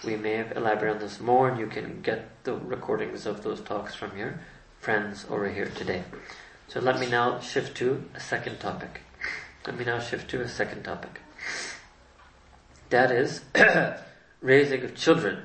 we 0.04 0.18
may 0.18 0.34
have 0.34 0.56
elaborated 0.56 0.98
on 0.98 1.02
this 1.02 1.20
more 1.20 1.48
and 1.48 1.60
you 1.60 1.68
can 1.68 2.02
get 2.02 2.44
the 2.44 2.54
recordings 2.54 3.26
of 3.26 3.44
those 3.44 3.62
talks 3.62 3.96
from 3.96 4.18
your 4.18 4.40
friends 4.82 5.26
over 5.30 5.50
here 5.50 5.70
today. 5.70 6.04
So 6.68 6.82
let 6.82 7.00
me 7.00 7.10
now 7.10 7.40
shift 7.40 7.78
to 7.78 8.04
a 8.14 8.20
second 8.20 8.60
topic. 8.60 9.02
Let 9.66 9.78
me 9.78 9.86
now 9.86 10.00
shift 10.00 10.30
to 10.32 10.42
a 10.42 10.48
second 10.48 10.84
topic. 10.84 11.22
That 12.90 13.12
is 13.12 13.42
raising 14.42 14.84
of 14.84 14.96
children. 14.96 15.44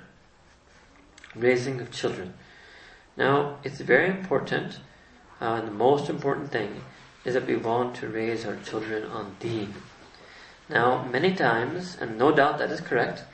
Raising 1.37 1.81
of 1.81 1.93
children. 1.93 2.35
Now, 3.17 3.59
it's 3.63 3.81
very 3.81 4.09
important, 4.09 4.81
uh, 5.41 5.55
and 5.55 5.69
the 5.69 5.73
most 5.73 6.11
important 6.11 6.51
thing 6.51 6.83
is 7.25 7.35
that 7.35 7.47
we 7.47 7.57
want 7.57 7.95
to 7.97 8.09
raise 8.09 8.45
our 8.45 8.57
children 8.57 9.05
on 9.05 9.37
deen. 9.41 9.75
Now, 10.71 11.03
many 11.11 11.35
times, 11.35 11.97
and 11.99 12.19
no 12.19 12.31
doubt 12.31 12.59
that 12.59 12.71
is 12.71 12.83
correct, 12.83 13.25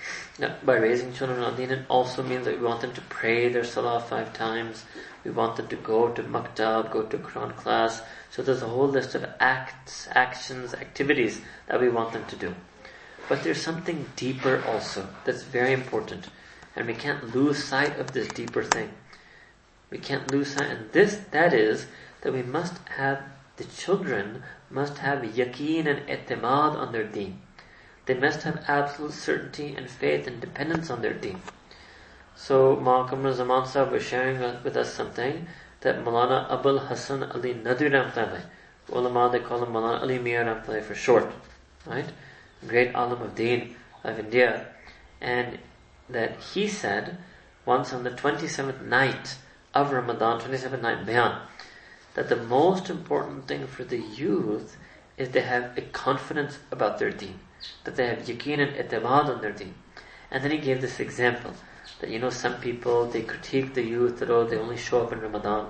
by 0.64 0.76
raising 0.76 1.12
children 1.12 1.40
on 1.40 1.56
deen, 1.56 1.70
it 1.70 1.84
also 1.88 2.22
means 2.22 2.44
that 2.44 2.60
we 2.60 2.64
want 2.64 2.80
them 2.80 2.92
to 2.94 3.00
pray 3.02 3.48
their 3.48 3.64
salah 3.64 4.00
five 4.00 4.32
times. 4.32 4.84
We 5.24 5.32
want 5.32 5.56
them 5.56 5.66
to 5.68 5.76
go 5.76 6.10
to 6.10 6.22
maktab, 6.22 6.92
go 6.92 7.02
to 7.02 7.18
Quran 7.18 7.56
class. 7.56 8.02
So 8.30 8.42
there's 8.42 8.62
a 8.62 8.68
whole 8.68 8.86
list 8.86 9.16
of 9.16 9.26
acts, 9.40 10.06
actions, 10.12 10.74
activities 10.74 11.40
that 11.66 11.80
we 11.80 11.88
want 11.88 12.12
them 12.12 12.24
to 12.26 12.36
do. 12.36 12.54
But 13.28 13.42
there's 13.42 13.62
something 13.62 14.06
deeper 14.14 14.62
also 14.66 15.08
that's 15.24 15.42
very 15.42 15.72
important. 15.72 16.28
And 16.76 16.86
we 16.86 16.94
can't 16.94 17.34
lose 17.34 17.64
sight 17.64 17.98
of 17.98 18.12
this 18.12 18.28
deeper 18.28 18.62
thing. 18.62 18.90
We 19.94 20.00
can't 20.00 20.28
lose 20.32 20.54
sight, 20.54 20.70
and 20.70 20.90
this, 20.90 21.20
that 21.30 21.54
is, 21.54 21.86
that 22.22 22.32
we 22.32 22.42
must 22.42 22.78
have 22.98 23.22
the 23.58 23.62
children 23.62 24.42
must 24.68 24.98
have 24.98 25.22
yaqeen 25.22 25.86
and 25.86 26.00
etimad 26.08 26.74
on 26.74 26.90
their 26.90 27.04
deen. 27.04 27.40
They 28.06 28.14
must 28.14 28.42
have 28.42 28.64
absolute 28.66 29.12
certainty 29.12 29.76
and 29.76 29.88
faith 29.88 30.26
and 30.26 30.40
dependence 30.40 30.90
on 30.90 31.00
their 31.00 31.12
deen. 31.12 31.40
So 32.34 32.74
Mahakam 32.74 33.32
Zaman 33.32 33.66
Sahib 33.68 33.92
was 33.92 34.02
sharing 34.02 34.40
with 34.64 34.76
us 34.76 34.92
something 34.92 35.46
that 35.82 36.04
Malana 36.04 36.50
Abul 36.50 36.80
Hassan 36.80 37.22
Ali 37.22 37.54
Nadwi 37.54 37.92
Ramtali, 37.92 38.42
ulama 38.90 39.30
they 39.30 39.38
call 39.38 39.62
him 39.62 39.74
Malana 39.74 40.00
Ali 40.00 40.18
Ramtali 40.18 40.82
for 40.82 40.96
short, 40.96 41.30
right? 41.86 42.10
Great 42.66 42.92
alim 42.96 43.22
of 43.22 43.36
deen 43.36 43.76
of 44.02 44.18
India. 44.18 44.66
And 45.20 45.60
that 46.08 46.40
he 46.40 46.66
said 46.66 47.16
once 47.64 47.92
on 47.92 48.02
the 48.02 48.10
27th 48.10 48.82
night 48.82 49.36
of 49.74 49.92
Ramadan, 49.92 50.40
27th 50.40 50.80
night 50.80 51.04
Bayan, 51.04 51.40
that 52.14 52.28
the 52.28 52.36
most 52.36 52.88
important 52.88 53.48
thing 53.48 53.66
for 53.66 53.84
the 53.84 53.98
youth 53.98 54.76
is 55.16 55.30
they 55.30 55.42
have 55.42 55.76
a 55.76 55.82
confidence 55.82 56.58
about 56.70 56.98
their 56.98 57.10
deen, 57.10 57.40
that 57.84 57.96
they 57.96 58.06
have 58.06 58.20
yaqeen 58.20 58.60
and 58.60 58.76
etimad 58.76 59.26
on 59.26 59.40
their 59.40 59.52
deen. 59.52 59.74
And 60.30 60.42
then 60.42 60.50
he 60.50 60.58
gave 60.58 60.80
this 60.80 61.00
example 61.00 61.52
that 62.00 62.10
you 62.10 62.18
know 62.18 62.30
some 62.30 62.60
people 62.60 63.06
they 63.06 63.22
critique 63.22 63.74
the 63.74 63.82
youth 63.82 64.18
that 64.18 64.30
oh 64.30 64.44
they 64.44 64.56
only 64.56 64.76
show 64.76 65.02
up 65.02 65.12
in 65.12 65.20
Ramadan 65.20 65.66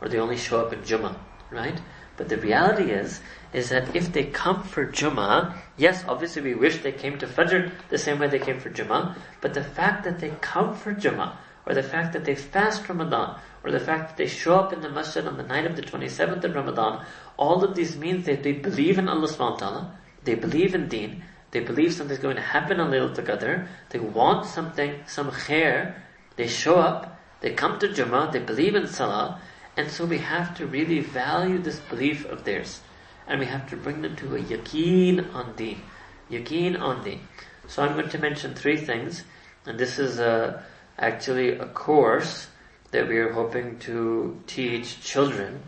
or 0.00 0.08
they 0.08 0.18
only 0.18 0.36
show 0.36 0.60
up 0.60 0.72
in 0.72 0.80
Jummah, 0.80 1.16
right? 1.50 1.80
But 2.16 2.28
the 2.28 2.36
reality 2.36 2.90
is 2.90 3.20
is 3.52 3.68
that 3.70 3.94
if 3.94 4.12
they 4.12 4.24
come 4.24 4.62
for 4.62 4.86
Jummah, 4.86 5.56
yes, 5.76 6.04
obviously 6.08 6.42
we 6.42 6.54
wish 6.54 6.78
they 6.78 6.92
came 6.92 7.18
to 7.18 7.26
Fajr 7.26 7.70
the 7.88 7.98
same 7.98 8.18
way 8.18 8.28
they 8.28 8.38
came 8.38 8.60
for 8.60 8.70
Jummah, 8.70 9.16
but 9.40 9.54
the 9.54 9.64
fact 9.64 10.04
that 10.04 10.18
they 10.18 10.30
come 10.40 10.74
for 10.74 10.92
Jummah 10.92 11.36
or 11.64 11.74
the 11.74 11.82
fact 11.82 12.12
that 12.14 12.24
they 12.24 12.34
fast 12.34 12.88
Ramadan 12.88 13.38
or 13.64 13.70
the 13.70 13.80
fact 13.80 14.08
that 14.08 14.16
they 14.16 14.26
show 14.26 14.54
up 14.58 14.72
in 14.72 14.80
the 14.80 14.88
masjid 14.88 15.26
on 15.26 15.36
the 15.36 15.42
night 15.42 15.66
of 15.66 15.76
the 15.76 15.82
27th 15.82 16.44
of 16.44 16.54
Ramadan, 16.54 17.04
all 17.36 17.64
of 17.64 17.74
these 17.74 17.96
means 17.96 18.26
that 18.26 18.42
they 18.42 18.52
believe 18.52 18.98
in 18.98 19.08
Allah 19.08 19.26
subhanahu 19.26 19.52
wa 19.52 19.56
ta'ala, 19.56 19.98
they 20.24 20.34
believe 20.34 20.74
in 20.74 20.88
deen, 20.88 21.24
they 21.50 21.60
believe 21.60 21.92
something's 21.94 22.20
going 22.20 22.36
to 22.36 22.42
happen 22.42 22.80
on 22.80 22.90
Laylatul 22.90 23.26
Qadr, 23.26 23.66
they 23.90 23.98
want 23.98 24.46
something, 24.46 25.00
some 25.06 25.30
khair, 25.30 25.94
they 26.36 26.46
show 26.46 26.76
up, 26.76 27.18
they 27.40 27.52
come 27.52 27.78
to 27.78 27.88
Jummah, 27.88 28.32
they 28.32 28.40
believe 28.40 28.74
in 28.74 28.86
Salah, 28.86 29.40
and 29.76 29.90
so 29.90 30.04
we 30.04 30.18
have 30.18 30.56
to 30.56 30.66
really 30.66 31.00
value 31.00 31.58
this 31.58 31.78
belief 31.78 32.24
of 32.26 32.44
theirs. 32.44 32.80
And 33.26 33.40
we 33.40 33.46
have 33.46 33.68
to 33.70 33.76
bring 33.76 34.02
them 34.02 34.16
to 34.16 34.36
a 34.36 34.40
yaqeen 34.40 35.34
on 35.34 35.54
deen. 35.54 35.82
Yaqeen 36.30 36.80
on 36.80 37.04
deen. 37.04 37.20
So 37.68 37.82
I'm 37.82 37.92
going 37.92 38.08
to 38.08 38.18
mention 38.18 38.54
three 38.54 38.76
things, 38.76 39.22
and 39.66 39.78
this 39.78 39.98
is 39.98 40.18
a, 40.18 40.64
actually 40.98 41.50
a 41.50 41.66
course 41.66 42.48
that 42.90 43.08
we 43.08 43.18
are 43.18 43.32
hoping 43.32 43.78
to 43.80 44.40
teach 44.46 45.00
children, 45.00 45.62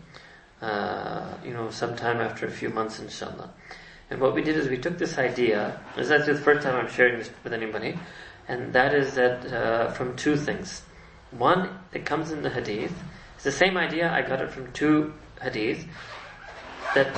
uh, 0.61 1.33
you 1.45 1.53
know, 1.53 1.69
sometime 1.69 2.19
after 2.19 2.45
a 2.45 2.51
few 2.51 2.69
months, 2.69 2.99
inshallah. 2.99 3.51
And 4.09 4.19
what 4.19 4.35
we 4.35 4.41
did 4.41 4.57
is 4.57 4.67
we 4.67 4.77
took 4.77 4.97
this 4.97 5.17
idea, 5.17 5.79
this 5.95 6.07
is 6.07 6.11
actually 6.11 6.33
the 6.33 6.41
first 6.41 6.63
time 6.63 6.75
I'm 6.75 6.91
sharing 6.91 7.19
this 7.19 7.29
with 7.43 7.53
anybody, 7.53 7.97
and 8.47 8.73
that 8.73 8.93
is 8.93 9.13
that 9.15 9.45
uh, 9.53 9.91
from 9.91 10.15
two 10.15 10.35
things. 10.35 10.81
One, 11.31 11.79
it 11.93 12.05
comes 12.05 12.31
in 12.31 12.41
the 12.41 12.49
hadith. 12.49 12.93
It's 13.35 13.45
the 13.45 13.51
same 13.51 13.77
idea, 13.77 14.11
I 14.11 14.21
got 14.21 14.41
it 14.41 14.51
from 14.51 14.71
two 14.73 15.13
hadith, 15.41 15.87
that 16.93 17.15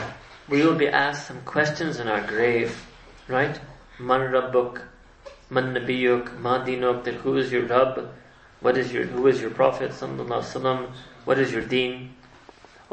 we 0.48 0.64
will 0.64 0.76
be 0.76 0.88
asked 0.88 1.28
some 1.28 1.42
questions 1.42 2.00
in 2.00 2.08
our 2.08 2.22
grave, 2.28 2.86
right? 3.28 3.60
Man 4.00 4.32
Rabbuk, 4.32 4.82
Man 5.50 5.74
Nabiyuk, 5.74 6.40
Ma 6.40 6.64
Dinuk, 6.64 7.06
that 7.06 7.16
who 7.16 7.38
is 7.38 7.52
your 7.52 7.66
Rabb, 7.66 8.10
what 8.64 8.78
is 8.78 8.94
your, 8.94 9.04
who 9.04 9.28
is 9.28 9.42
your 9.42 9.52
Prophet 9.52 9.92
sallallahu 9.92 10.90
What 11.26 11.38
is 11.38 11.52
your 11.52 11.64
deen? 11.64 12.16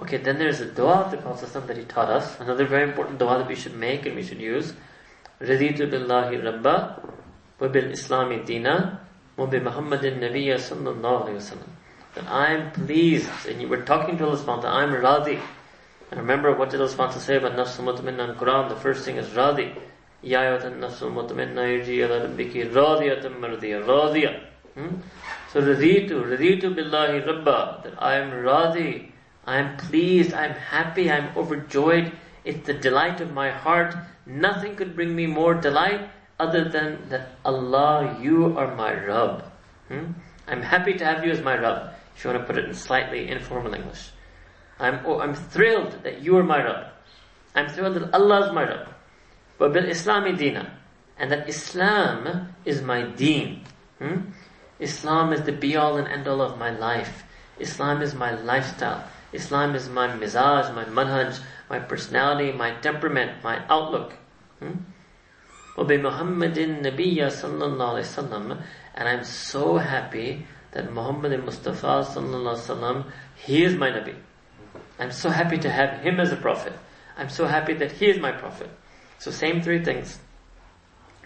Okay, 0.01 0.17
then 0.17 0.37
there's 0.37 0.61
a 0.61 0.67
dua 0.67 1.03
of 1.05 1.11
the 1.13 1.17
Prophet 1.17 1.67
that 1.67 1.77
he 1.77 1.85
taught 1.85 2.11
us. 2.11 2.41
Another 2.41 2.67
very 2.67 2.89
important 2.89 3.21
dua 3.21 3.39
that 3.39 3.47
we 3.47 3.55
should 3.55 3.77
make 3.77 4.05
and 4.05 4.17
we 4.17 4.25
should 4.25 4.41
use. 4.41 4.75
Raditu 5.41 5.89
billahi 5.89 6.43
rabba 6.43 7.01
wa 7.61 7.69
bil 7.69 7.85
islami 7.85 8.45
dina 8.45 9.01
wa 9.37 9.47
bi 9.47 9.59
muhammadin 9.59 10.19
nabiyya 10.19 10.57
sallallahu 10.57 11.27
alayhi 11.27 11.39
wasallam. 11.39 11.71
That 12.17 12.27
I 12.27 12.53
am 12.55 12.73
pleased, 12.73 13.31
and 13.49 13.63
you 13.63 13.69
were 13.69 13.83
talking 13.83 14.19
to 14.19 14.27
Allah 14.27 14.39
subhanahu 14.39 14.65
I 14.65 14.83
am 14.83 14.91
radi. 14.91 15.41
And 16.11 16.19
remember 16.19 16.53
what 16.53 16.71
did 16.71 16.81
Allah 16.81 16.93
subhanahu 16.93 17.21
say 17.21 17.37
about 17.37 17.53
nafsul 17.53 17.85
mutmainna 17.87 18.29
in 18.31 18.35
Quran? 18.35 18.69
The 18.71 18.77
first 18.77 19.05
thing 19.05 19.19
is 19.19 19.29
radi. 19.29 19.73
Ya 20.21 20.41
ayatan 20.41 20.81
nafsul 20.81 21.13
mutmainna 21.15 21.63
yarji 21.79 22.03
ala 22.05 22.27
rabbiki 22.27 22.73
radiyatan 22.73 23.39
mardiya. 23.39 23.87
Radiya. 23.87 24.41
Hmm? 24.75 24.97
So 25.53 25.61
raditu, 25.61 26.23
raditu 26.31 26.73
billahi 26.73 27.27
rabba, 27.27 27.81
that 27.83 27.95
I 28.01 28.15
am 28.19 28.31
radi, 28.31 29.11
I 29.45 29.59
am 29.59 29.77
pleased, 29.79 30.33
I 30.33 30.45
am 30.47 30.55
happy, 30.55 31.11
I 31.11 31.17
am 31.17 31.37
overjoyed. 31.37 32.13
It's 32.45 32.65
the 32.67 32.75
delight 32.75 33.21
of 33.21 33.33
my 33.33 33.51
heart. 33.51 33.97
Nothing 34.27 34.77
could 34.77 34.95
bring 34.95 35.17
me 35.17 35.27
more 35.27 35.55
delight 35.55 36.09
other 36.39 36.69
than 36.69 37.09
that 37.09 37.33
Allah, 37.45 38.17
you 38.23 38.57
are 38.57 38.77
my 38.77 38.93
Rabb. 38.95 39.43
Hmm? 39.89 40.13
I'm 40.47 40.63
happy 40.63 40.95
to 40.95 41.05
have 41.05 41.25
you 41.25 41.33
as 41.33 41.41
my 41.41 41.59
Rabb. 41.59 41.95
If 42.15 42.23
you 42.23 42.31
want 42.31 42.43
to 42.43 42.47
put 42.47 42.57
it 42.57 42.67
in 42.67 42.75
slightly 42.75 43.29
informal 43.29 43.75
English. 43.75 44.11
I'm, 44.79 45.01
oh, 45.05 45.19
I'm 45.19 45.35
thrilled 45.35 46.05
that 46.05 46.23
you 46.23 46.37
are 46.37 46.45
my 46.45 46.63
Rabb. 46.63 46.93
I'm 47.57 47.69
thrilled 47.69 47.97
that 47.97 48.15
Allah 48.15 48.47
is 48.47 48.53
my 48.53 48.63
Rabb. 48.63 48.89
But 49.59 49.73
bil 49.73 49.83
Islami 49.83 50.39
dina. 50.39 50.79
And 51.19 51.33
that 51.33 51.49
Islam 51.49 52.55
is 52.65 52.83
my 52.83 53.03
deen. 53.03 53.65
Hmm? 53.99 54.31
Islam 54.81 55.33
is 55.33 55.43
the 55.43 55.53
be 55.53 55.77
all 55.77 55.97
and 55.97 56.09
end 56.09 56.27
all 56.27 56.41
of 56.41 56.59
my 56.59 56.71
life. 56.71 57.25
Islam 57.59 58.03
is 58.03 58.15
my 58.15 58.35
lifestyle. 58.35 59.05
Islam 59.33 59.75
is 59.75 59.89
my 59.89 60.09
mizaj, 60.09 60.75
my 60.75 60.85
manhaj, 60.85 61.41
my 61.69 61.79
personality, 61.79 62.51
my 62.53 62.73
temperament, 62.81 63.45
my 63.45 63.63
outlook. 63.69 64.15
Hmm? 64.59 64.73
Muhammadin 65.77 66.83
Nabiyya 66.83 67.29
sallallahu 67.29 68.01
wasallam, 68.01 68.63
and 68.95 69.09
I'm 69.09 69.25
so 69.25 69.77
happy 69.77 70.47
that 70.73 70.93
Muhammad 70.93 71.45
Mustafa 71.45 72.05
sallallahu 72.05 72.57
wasallam, 72.57 73.05
he 73.37 73.63
is 73.63 73.75
my 73.77 73.91
Nabi. 73.91 74.17
I'm 74.99 75.13
so 75.13 75.31
happy 75.31 75.59
to 75.59 75.71
have 75.71 76.01
him 76.01 76.21
as 76.21 76.33
a 76.33 76.37
prophet. 76.37 76.73
I'm 77.17 77.29
so 77.31 77.47
happy 77.47 77.75
that 77.75 77.93
he 77.93 78.11
is 78.11 78.19
my 78.19 78.33
prophet. 78.33 78.71
So 79.19 79.31
same 79.31 79.63
three 79.63 79.85
things. 79.85 80.19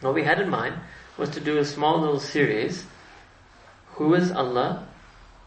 What 0.00 0.14
we 0.14 0.24
had 0.24 0.40
in 0.40 0.50
mind 0.50 0.76
was 1.16 1.30
to 1.30 1.40
do 1.40 1.58
a 1.58 1.64
small 1.64 2.00
little 2.00 2.20
series 2.20 2.86
who 3.94 4.14
is 4.14 4.30
Allah, 4.32 4.86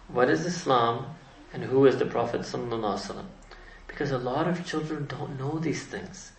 what 0.08 0.30
is 0.30 0.46
Islam, 0.46 1.06
and 1.54 1.64
who 1.64 1.86
is 1.86 1.98
the 1.98 2.06
Prophet 2.06 2.42
ﷺ. 2.42 3.24
Because 3.88 4.12
a 4.12 4.18
lot 4.18 4.48
of 4.48 4.66
children 4.66 5.08
don't 5.08 5.40
know 5.40 5.60
these 5.60 5.84
things. 5.84 6.32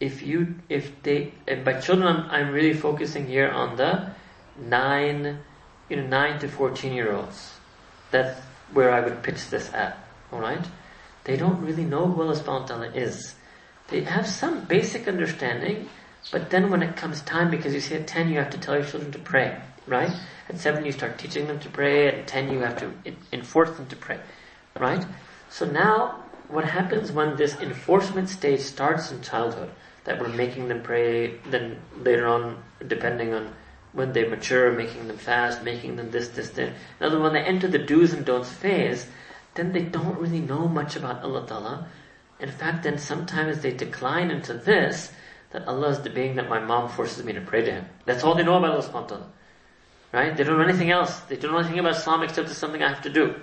If 0.00 0.22
you, 0.22 0.54
if 0.68 1.02
they, 1.02 1.32
eh, 1.46 1.54
and 1.54 1.64
by 1.64 1.80
children 1.80 2.08
I'm, 2.08 2.30
I'm 2.30 2.52
really 2.52 2.72
focusing 2.74 3.26
here 3.26 3.50
on 3.50 3.76
the 3.76 4.10
nine, 4.58 5.40
you 5.88 5.96
know, 5.96 6.06
nine 6.06 6.38
to 6.40 6.48
fourteen 6.48 6.94
year 6.94 7.12
olds. 7.12 7.52
That's 8.10 8.40
where 8.72 8.90
I 8.90 9.00
would 9.00 9.22
pitch 9.22 9.50
this 9.50 9.72
at. 9.74 9.98
Alright? 10.32 10.64
they 11.24 11.36
don't 11.36 11.60
really 11.60 11.84
know 11.84 12.06
who 12.06 12.22
Allah 12.22 12.34
subhanahu 12.36 12.96
is. 12.96 13.34
They 13.88 14.02
have 14.02 14.26
some 14.26 14.64
basic 14.64 15.06
understanding, 15.08 15.88
but 16.32 16.50
then 16.50 16.70
when 16.70 16.82
it 16.82 16.96
comes 16.96 17.20
time, 17.22 17.50
because 17.50 17.74
you 17.74 17.80
see 17.80 17.96
at 17.96 18.06
10 18.06 18.30
you 18.30 18.38
have 18.38 18.50
to 18.50 18.58
tell 18.58 18.74
your 18.76 18.84
children 18.84 19.12
to 19.12 19.18
pray, 19.18 19.60
right? 19.90 20.12
At 20.48 20.58
7 20.58 20.84
you 20.86 20.92
start 20.92 21.18
teaching 21.18 21.46
them 21.46 21.58
to 21.60 21.68
pray, 21.68 22.08
at 22.08 22.26
10 22.26 22.52
you 22.52 22.60
have 22.60 22.78
to 22.78 22.92
enforce 23.32 23.76
them 23.76 23.86
to 23.88 23.96
pray, 23.96 24.20
right? 24.78 25.04
So 25.50 25.66
now, 25.66 26.24
what 26.48 26.64
happens 26.64 27.12
when 27.12 27.36
this 27.36 27.58
enforcement 27.60 28.28
stage 28.28 28.60
starts 28.60 29.10
in 29.10 29.20
childhood, 29.20 29.70
that 30.04 30.20
we're 30.20 30.28
making 30.28 30.68
them 30.68 30.82
pray, 30.82 31.34
then 31.50 31.78
later 31.98 32.26
on, 32.26 32.62
depending 32.86 33.34
on 33.34 33.52
when 33.92 34.12
they 34.12 34.26
mature, 34.26 34.72
making 34.72 35.08
them 35.08 35.18
fast, 35.18 35.62
making 35.62 35.96
them 35.96 36.10
this, 36.10 36.28
this, 36.28 36.50
this. 36.50 36.72
In 37.00 37.06
other 37.06 37.20
when 37.20 37.32
they 37.32 37.42
enter 37.42 37.68
the 37.68 37.78
do's 37.78 38.12
and 38.12 38.24
don'ts 38.24 38.50
phase, 38.50 39.06
then 39.54 39.72
they 39.72 39.82
don't 39.82 40.18
really 40.18 40.40
know 40.40 40.68
much 40.68 40.96
about 40.96 41.22
Allah 41.22 41.46
Ta'ala. 41.46 41.88
In 42.38 42.50
fact, 42.50 42.84
then 42.84 42.98
sometimes 42.98 43.60
they 43.60 43.72
decline 43.72 44.30
into 44.30 44.54
this, 44.54 45.10
that 45.50 45.66
Allah 45.66 45.88
is 45.88 46.00
the 46.00 46.10
being 46.10 46.36
that 46.36 46.48
my 46.48 46.60
mom 46.60 46.88
forces 46.88 47.24
me 47.24 47.32
to 47.32 47.40
pray 47.40 47.62
to 47.62 47.72
Him. 47.72 47.86
That's 48.06 48.22
all 48.22 48.36
they 48.36 48.44
know 48.44 48.56
about 48.56 48.70
Allah 48.70 48.84
subhanahu 48.84 48.94
wa 48.94 49.06
ta'ala. 49.06 49.26
Right? 50.12 50.36
They 50.36 50.44
don't 50.44 50.58
know 50.58 50.64
anything 50.64 50.90
else. 50.90 51.20
They 51.20 51.36
don't 51.36 51.52
know 51.52 51.58
anything 51.58 51.78
about 51.78 51.96
Islam 51.96 52.22
except 52.22 52.48
it's 52.48 52.58
something 52.58 52.82
I 52.82 52.88
have 52.88 53.02
to 53.02 53.10
do. 53.10 53.34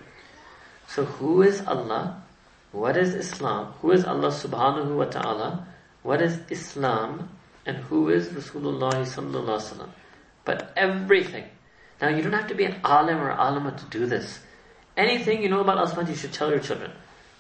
So 0.88 1.06
who 1.06 1.42
is 1.42 1.66
Allah? 1.66 2.24
What 2.72 2.98
is 2.98 3.16
Islam? 3.16 3.74
Who 3.82 3.92
is 3.92 4.06
Allah 4.06 4.30
subhanahu 4.30 4.96
wa 4.96 5.06
ta'ala? 5.06 5.68
What 6.04 6.22
is 6.22 6.40
Islam? 6.50 7.30
And 7.66 7.78
who 7.78 8.10
is 8.10 8.28
Rasulullah 8.30 8.94
sallallahu 8.94 9.46
alaihi 9.46 9.72
wasallam? 9.72 9.90
But 10.46 10.72
everything. 10.76 11.46
Now 12.02 12.10
you 12.10 12.22
don't 12.22 12.34
have 12.34 12.48
to 12.48 12.56
be 12.56 12.66
an 12.66 12.80
alim 12.84 13.18
or 13.18 13.32
alima 13.32 13.72
to 13.72 13.86
do 13.86 14.06
this. 14.06 14.40
Anything 14.96 15.42
you 15.42 15.50
know 15.50 15.62
about 15.62 15.78
Allah 15.78 16.06
you 16.10 16.16
should 16.16 16.34
tell 16.34 16.50
your 16.50 16.60
children. 16.60 16.92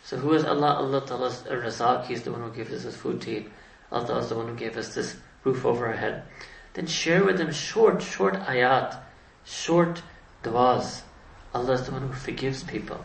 So 0.03 0.17
who 0.17 0.33
is 0.33 0.45
Allah? 0.45 0.75
Allah 0.75 1.05
Ta'ala 1.05 1.27
is 1.27 2.07
He's 2.07 2.23
the 2.23 2.31
one 2.31 2.41
who 2.41 2.51
gives 2.51 2.71
us 2.71 2.83
this 2.83 2.95
food 2.95 3.21
to 3.21 3.37
eat. 3.37 3.49
Allah 3.91 4.07
Ta'ala 4.07 4.21
is 4.21 4.29
the 4.29 4.35
one 4.35 4.47
who 4.47 4.55
gave 4.55 4.77
us 4.77 4.95
this 4.95 5.17
roof 5.43 5.65
over 5.65 5.87
our 5.87 5.95
head. 5.95 6.23
Then 6.73 6.87
share 6.87 7.25
with 7.25 7.37
them 7.37 7.51
short, 7.51 8.01
short 8.01 8.35
ayat, 8.35 8.97
short 9.47 10.01
du'as. 10.43 11.01
Allah 11.53 11.73
is 11.73 11.85
the 11.85 11.93
one 11.93 12.01
who 12.01 12.13
forgives 12.13 12.63
people. 12.63 13.03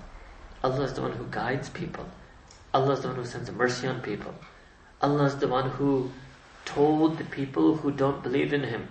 Allah 0.64 0.82
is 0.82 0.94
the 0.94 1.02
one 1.02 1.12
who 1.12 1.24
guides 1.30 1.68
people. 1.70 2.06
Allah 2.74 2.92
is 2.92 3.00
the 3.00 3.08
one 3.08 3.16
who 3.16 3.24
sends 3.24 3.50
mercy 3.50 3.86
on 3.86 4.00
people. 4.00 4.34
Allah 5.00 5.24
is 5.24 5.36
the 5.36 5.48
one 5.48 5.70
who 5.70 6.10
told 6.64 7.18
the 7.18 7.24
people 7.24 7.76
who 7.76 7.90
don't 7.90 8.22
believe 8.22 8.52
in 8.52 8.64
Him, 8.64 8.88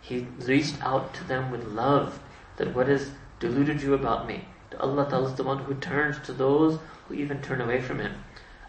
He 0.00 0.26
reached 0.46 0.82
out 0.82 1.14
to 1.14 1.24
them 1.24 1.50
with 1.50 1.64
love 1.64 2.20
that 2.56 2.74
what 2.74 2.88
has 2.88 3.10
deluded 3.40 3.82
you 3.82 3.94
about 3.94 4.26
me. 4.26 4.48
Allah 4.80 5.08
Ta'ala 5.08 5.28
is 5.28 5.34
the 5.34 5.44
one 5.44 5.58
who 5.58 5.74
turns 5.74 6.18
to 6.26 6.32
those 6.32 6.78
who 7.06 7.14
even 7.14 7.40
turn 7.40 7.60
away 7.60 7.80
from 7.80 8.00
Him. 8.00 8.12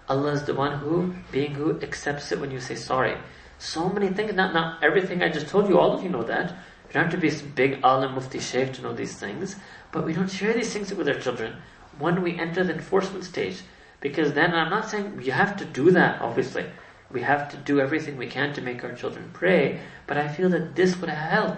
Allah 0.08 0.32
is 0.34 0.44
the 0.44 0.54
one 0.54 0.80
who, 0.80 1.16
being 1.32 1.56
who, 1.56 1.80
accepts 1.82 2.32
it 2.32 2.40
when 2.40 2.52
you 2.52 2.60
say 2.60 2.76
sorry. 2.76 3.18
So 3.58 3.90
many 3.90 4.10
things, 4.10 4.34
not, 4.34 4.54
not 4.54 4.84
everything 4.84 5.22
I 5.22 5.30
just 5.30 5.48
told 5.48 5.70
you, 5.70 5.80
all 5.80 5.94
of 5.94 6.04
you 6.04 6.10
know 6.10 6.24
that. 6.24 6.52
You 6.52 6.94
don't 6.94 7.04
have 7.04 7.12
to 7.12 7.18
be 7.18 7.30
some 7.30 7.50
big 7.50 7.80
alim 7.84 8.16
mufti 8.16 8.40
sheikh 8.40 8.74
to 8.74 8.82
know 8.82 8.94
these 8.94 9.16
things, 9.16 9.56
but 9.92 10.06
we 10.06 10.14
don't 10.14 10.30
share 10.30 10.54
these 10.54 10.72
things 10.72 10.94
with 10.94 11.08
our 11.08 11.20
children 11.20 11.56
when 11.98 12.22
we 12.22 12.38
enter 12.38 12.64
the 12.64 12.74
enforcement 12.74 13.24
stage. 13.24 13.62
Because 14.02 14.34
then, 14.34 14.54
I'm 14.54 14.70
not 14.70 14.90
saying 14.90 15.22
you 15.24 15.32
have 15.32 15.58
to 15.58 15.66
do 15.66 15.92
that, 15.92 16.22
obviously. 16.22 16.66
We 17.12 17.22
have 17.22 17.50
to 17.52 17.58
do 17.58 17.80
everything 17.80 18.18
we 18.18 18.28
can 18.28 18.54
to 18.54 18.62
make 18.62 18.84
our 18.84 18.94
children 18.94 19.30
pray, 19.34 19.80
but 20.08 20.18
I 20.18 20.28
feel 20.28 20.50
that 20.50 20.76
this 20.76 20.98
would 21.00 21.10
help. 21.10 21.58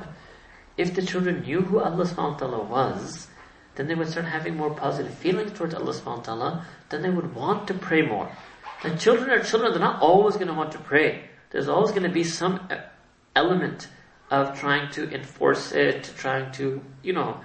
If 0.78 0.94
the 0.94 1.02
children 1.02 1.42
knew 1.42 1.62
who 1.62 1.80
Allah 1.80 2.06
subhanahu 2.06 2.34
wa 2.34 2.38
ta'ala 2.38 2.64
was, 2.64 3.28
then 3.76 3.88
they 3.88 3.96
would 3.96 4.10
start 4.10 4.26
having 4.26 4.56
more 4.56 4.74
positive 4.74 5.14
feelings 5.14 5.58
towards 5.58 5.74
Allah 5.74 5.94
subhanahu 5.94 6.18
wa 6.18 6.24
ta'ala, 6.24 6.66
then 6.90 7.02
they 7.02 7.10
would 7.10 7.34
want 7.36 7.68
to 7.68 7.74
pray 7.74 8.02
more. 8.02 8.32
And 8.84 9.00
children 9.00 9.30
are 9.30 9.44
children, 9.44 9.72
they're 9.72 9.80
not 9.80 10.02
always 10.02 10.36
going 10.36 10.48
to 10.48 10.54
want 10.54 10.72
to 10.74 10.80
pray. 10.80 11.27
There's 11.52 11.68
always 11.68 11.92
going 11.92 12.04
to 12.04 12.10
be 12.10 12.24
some 12.24 12.68
uh, 12.70 12.78
element 13.36 13.88
of 14.30 14.60
trying 14.60 14.92
to 14.92 15.10
enforce 15.14 15.72
it, 15.72 16.12
trying 16.18 16.52
to, 16.54 16.82
you 17.02 17.14
know, 17.14 17.40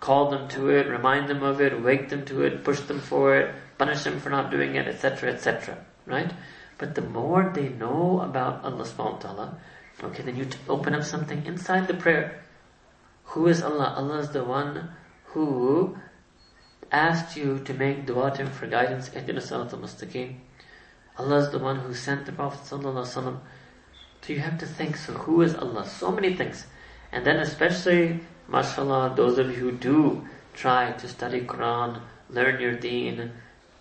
call 0.00 0.30
them 0.30 0.48
to 0.48 0.70
it, 0.70 0.88
remind 0.88 1.28
them 1.28 1.42
of 1.42 1.60
it, 1.60 1.82
wake 1.82 2.08
them 2.08 2.24
to 2.26 2.42
it, 2.42 2.64
push 2.64 2.80
them 2.80 3.00
for 3.00 3.36
it, 3.36 3.54
punish 3.78 4.02
them 4.02 4.18
for 4.20 4.30
not 4.30 4.50
doing 4.50 4.74
it, 4.74 4.86
etc., 4.88 5.32
etc. 5.32 5.78
Right? 6.06 6.32
But 6.78 6.94
the 6.94 7.02
more 7.02 7.50
they 7.54 7.68
know 7.68 8.20
about 8.20 8.64
Allah 8.64 8.84
subhanahu 8.84 9.12
wa 9.12 9.18
ta'ala, 9.18 9.58
okay, 10.02 10.22
then 10.22 10.36
you 10.36 10.48
open 10.68 10.94
up 10.94 11.04
something 11.04 11.46
inside 11.46 11.88
the 11.88 11.94
prayer. 11.94 12.42
Who 13.34 13.46
is 13.48 13.62
Allah? 13.62 13.94
Allah 13.96 14.18
is 14.18 14.30
the 14.30 14.44
one 14.44 14.90
who 15.26 15.96
asked 16.92 17.36
you 17.36 17.58
to 17.60 17.74
make 17.74 18.06
dua 18.06 18.30
to 18.32 18.42
him 18.42 18.50
for 18.50 18.66
guidance, 18.66 19.08
Ihdina 19.08 19.40
Sirat 19.40 19.72
al-Mustaqim. 19.72 20.36
Allah 21.18 21.38
is 21.38 21.50
the 21.50 21.58
one 21.58 21.76
who 21.76 21.94
sent 21.94 22.26
the 22.26 22.32
Prophet. 22.32 22.66
So 22.66 22.78
you 24.28 24.40
have 24.40 24.58
to 24.58 24.66
think, 24.66 24.96
so 24.96 25.12
who 25.12 25.42
is 25.42 25.54
Allah? 25.54 25.86
So 25.86 26.10
many 26.10 26.34
things. 26.34 26.66
And 27.12 27.24
then 27.24 27.36
especially, 27.38 28.20
mashallah, 28.48 29.14
those 29.16 29.38
of 29.38 29.48
you 29.48 29.56
who 29.56 29.72
do 29.72 30.26
try 30.54 30.92
to 30.92 31.08
study 31.08 31.40
Quran, 31.42 32.00
learn 32.28 32.60
your 32.60 32.74
deen, 32.74 33.32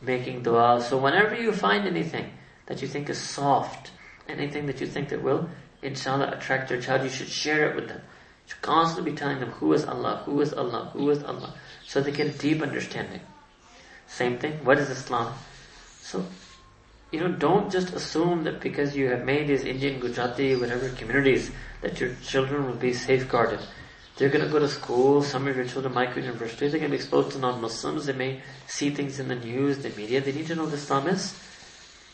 making 0.02 0.44
dua. 0.44 0.82
So 0.82 0.98
whenever 0.98 1.36
you 1.36 1.52
find 1.52 1.88
anything 1.88 2.32
that 2.68 2.82
you 2.82 2.88
think 2.88 3.10
is 3.10 3.18
soft, 3.18 3.92
anything 4.30 4.66
that 4.68 4.80
you 4.82 4.88
think 4.88 5.10
that 5.10 5.24
will, 5.24 5.50
inshallah, 5.82 6.32
attract 6.38 6.70
your 6.70 6.82
child, 6.82 7.04
you 7.04 7.10
should 7.10 7.28
share 7.30 7.70
it 7.70 7.76
with 7.76 7.88
them. 7.88 8.02
You 8.46 8.54
should 8.54 8.62
constantly 8.62 9.12
be 9.12 9.18
telling 9.18 9.40
them 9.40 9.50
who 9.50 9.74
is 9.74 9.86
Allah, 9.86 10.22
who 10.26 10.40
is 10.42 10.54
Allah, 10.54 10.92
who 10.94 11.10
is 11.10 11.24
Allah, 11.24 11.54
so 11.88 12.02
they 12.02 12.12
get 12.12 12.28
a 12.28 12.38
deep 12.38 12.62
understanding. 12.62 13.22
Same 14.08 14.38
thing, 14.38 14.64
what 14.64 14.78
is 14.78 14.90
Islam? 14.90 15.34
So, 16.02 16.24
you 17.12 17.20
know, 17.20 17.30
don't 17.30 17.72
just 17.72 17.94
assume 17.94 18.44
that 18.44 18.60
because 18.60 18.96
you 18.96 19.10
have 19.10 19.24
made 19.24 19.48
these 19.48 19.64
Indian, 19.64 20.00
Gujarati, 20.00 20.56
whatever 20.56 20.90
communities, 20.90 21.52
that 21.82 22.00
your 22.00 22.16
children 22.24 22.66
will 22.66 22.76
be 22.76 22.94
safeguarded. 22.94 23.60
They're 24.18 24.30
going 24.30 24.46
to 24.46 24.52
go 24.52 24.60
to 24.60 24.68
school. 24.68 25.22
Some 25.22 25.48
of 25.48 25.56
your 25.56 25.66
children 25.66 25.94
might 25.94 26.10
go 26.10 26.16
to 26.16 26.22
university. 26.22 26.70
They're 26.70 26.80
going 26.80 26.92
to 26.92 26.98
be 26.98 27.04
exposed 27.04 27.32
to 27.32 27.40
non-Muslims. 27.40 28.06
They 28.06 28.14
may 28.14 28.42
see 28.66 28.90
things 28.90 29.20
in 29.20 29.28
the 29.28 29.36
news, 29.36 29.80
the 29.80 29.90
media. 29.90 30.22
They 30.22 30.32
need 30.32 30.48
to 30.48 30.56
know 30.56 30.66
what 30.66 30.74
Islam 30.74 31.08
is. 31.08 31.38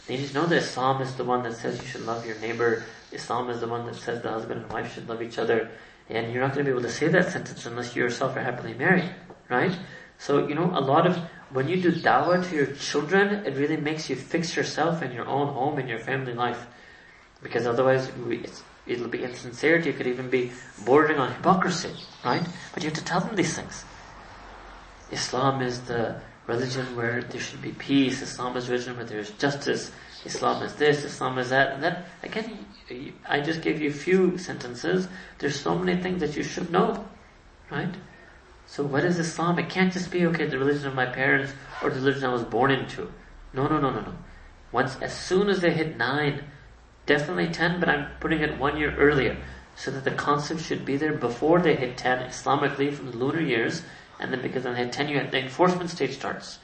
They 0.08 0.18
need 0.18 0.30
to 0.30 0.34
know 0.34 0.46
that 0.48 0.58
Islam 0.58 1.02
is 1.02 1.14
the 1.16 1.24
one 1.24 1.44
that 1.44 1.54
says 1.54 1.80
you 1.80 1.88
should 1.88 2.06
love 2.06 2.26
your 2.26 2.39
neighbor. 2.39 2.84
Islam 3.12 3.50
is 3.50 3.60
the 3.60 3.68
one 3.68 3.86
that 3.86 3.96
says 3.96 4.22
the 4.22 4.32
husband 4.32 4.64
and 4.64 4.72
wife 4.72 4.94
should 4.94 5.08
love 5.08 5.22
each 5.22 5.38
other. 5.38 5.70
And 6.10 6.34
you're 6.34 6.42
not 6.42 6.54
going 6.54 6.66
to 6.66 6.72
be 6.72 6.78
able 6.78 6.88
to 6.88 6.94
say 6.94 7.08
that 7.08 7.32
sentence 7.32 7.66
unless 7.66 7.96
you 7.96 8.02
yourself 8.04 8.36
are 8.36 8.42
happily 8.42 8.74
married, 8.74 9.10
right? 9.48 9.78
So, 10.18 10.48
you 10.48 10.56
know, 10.56 10.72
a 10.74 10.82
lot 10.82 11.06
of, 11.06 11.18
when 11.54 11.68
you 11.68 11.82
do 11.82 11.91
dawah 11.91 12.47
to 12.49 12.56
your 12.56 12.68
children, 12.68 13.45
it 13.45 13.58
really 13.58 13.78
makes 13.78 14.10
you 14.10 14.16
fix 14.16 14.56
yourself 14.56 15.02
in 15.02 15.12
your 15.12 15.28
own 15.28 15.54
home, 15.54 15.80
in 15.80 15.88
your 15.88 15.99
family 15.99 16.34
life. 16.34 16.66
Because 17.43 17.66
otherwise, 17.66 18.10
it'll 18.88 19.08
be 19.08 19.24
insincerity, 19.24 19.89
it 19.89 19.97
could 19.97 20.08
even 20.08 20.30
be 20.30 20.52
bordering 20.86 21.20
on 21.20 21.34
hypocrisy, 21.34 21.93
right? 22.24 22.45
But 22.74 22.84
you 22.84 22.89
have 22.89 22.97
to 22.97 23.04
tell 23.04 23.22
them 23.22 23.36
these 23.36 23.56
things. 23.56 23.84
Islam 25.12 25.62
is 25.62 25.82
the 25.82 26.22
religion 26.47 26.95
where 26.95 27.22
there 27.22 27.41
should 27.41 27.62
be 27.62 27.72
peace, 27.72 28.22
Islam 28.22 28.56
is 28.58 28.70
religion 28.70 28.95
where 28.95 29.06
there 29.06 29.20
is 29.20 29.32
justice, 29.32 29.91
Islam 30.26 30.64
is 30.64 30.76
this, 30.76 31.04
Islam 31.04 31.38
is 31.38 31.49
that, 31.49 31.74
and 31.74 31.84
that, 31.84 32.06
again, 32.24 32.66
I 33.28 33.41
just 33.41 33.62
gave 33.62 33.82
you 33.82 33.89
a 33.89 33.93
few 33.93 34.38
sentences. 34.38 35.08
There's 35.39 35.60
so 35.60 35.78
many 35.78 36.02
things 36.02 36.20
that 36.22 36.36
you 36.36 36.43
should 36.43 36.72
know, 36.72 37.06
right? 37.70 37.93
So 38.72 38.86
what 38.86 39.03
is 39.03 39.19
Islam? 39.19 39.59
It 39.59 39.67
can't 39.67 39.91
just 39.91 40.11
be, 40.11 40.26
okay, 40.28 40.45
the 40.45 40.57
religion 40.57 40.88
of 40.88 40.95
my 40.95 41.05
parents 41.05 41.51
or 41.84 41.89
the 41.89 41.99
religion 41.99 42.24
I 42.24 42.32
was 42.32 42.45
born 42.45 42.72
into. 42.72 43.11
No, 43.51 43.67
no, 43.67 43.82
no, 43.82 43.89
no, 43.89 43.99
no. 43.99 44.13
Once, 44.72 44.95
as 45.01 45.13
soon 45.13 45.49
as 45.49 45.59
they 45.59 45.72
hit 45.72 45.97
nine, 45.97 46.45
definitely 47.05 47.49
ten, 47.49 47.82
but 47.82 47.89
I'm 47.89 48.07
putting 48.22 48.39
it 48.39 48.57
one 48.57 48.78
year 48.78 48.95
earlier, 48.95 49.36
so 49.76 49.91
that 49.91 50.05
the 50.05 50.11
concept 50.11 50.61
should 50.61 50.86
be 50.86 50.95
there 50.95 51.11
before 51.11 51.59
they 51.59 51.76
hit 51.76 51.97
ten, 51.97 52.19
Islamically 52.19 52.93
from 52.93 53.11
the 53.11 53.17
lunar 53.17 53.41
years, 53.41 53.84
and 54.22 54.32
then 54.32 54.41
because 54.41 54.63
when 54.63 54.76
they 54.76 54.86
hit 54.86 54.93
ten, 54.93 55.09
you 55.09 55.17
have 55.17 55.32
the 55.32 55.43
enforcement 55.43 55.89
stage 55.89 56.13
starts. 56.13 56.59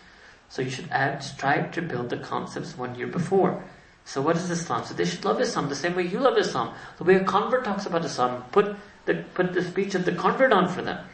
So 0.48 0.62
you 0.62 0.70
should 0.70 0.88
add, 0.92 1.22
strive 1.22 1.74
to 1.74 1.82
build 1.82 2.10
the 2.10 2.20
concepts 2.20 2.78
one 2.78 2.96
year 2.96 3.08
before. 3.08 3.62
So 4.06 4.22
what 4.22 4.38
is 4.38 4.50
Islam? 4.50 4.86
So 4.86 4.94
they 4.94 5.04
should 5.04 5.26
love 5.26 5.42
Islam 5.42 5.68
the 5.68 5.76
same 5.76 5.94
way 5.94 6.04
you 6.04 6.20
love 6.20 6.38
Islam. 6.38 6.74
The 7.00 7.04
way 7.04 7.16
a 7.16 7.26
convert 7.26 7.66
talks 7.66 7.86
about 7.86 8.06
Islam, 8.06 8.46
put 8.54 8.78
the, 9.04 9.26
put 9.34 9.52
the 9.52 9.62
speech 9.62 9.94
of 9.94 10.06
the 10.06 10.14
convert 10.14 10.54
on 10.54 10.70
for 10.70 10.82
them. 10.82 11.06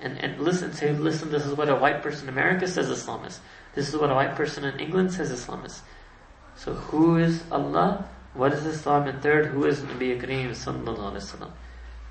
And, 0.00 0.18
and 0.18 0.40
listen, 0.40 0.72
say, 0.72 0.92
listen, 0.92 1.30
this 1.30 1.44
is 1.44 1.54
what 1.54 1.68
a 1.68 1.76
white 1.76 2.02
person 2.02 2.28
in 2.28 2.34
America 2.34 2.66
says 2.66 2.88
Islam 2.88 3.24
is. 3.26 3.40
This 3.74 3.88
is 3.88 3.96
what 3.96 4.10
a 4.10 4.14
white 4.14 4.34
person 4.34 4.64
in 4.64 4.80
England 4.80 5.12
says 5.12 5.30
Islam 5.30 5.64
is. 5.64 5.82
So 6.56 6.72
who 6.74 7.18
is 7.18 7.42
Allah? 7.52 8.08
What 8.34 8.52
is 8.52 8.64
Islam? 8.64 9.08
And 9.08 9.22
third, 9.22 9.46
who 9.46 9.64
is 9.66 9.80
Nabi 9.80 10.20
Kareem 10.20 10.50
sallallahu 10.50 11.12
alaihi 11.12 11.16
wasallam? 11.16 11.50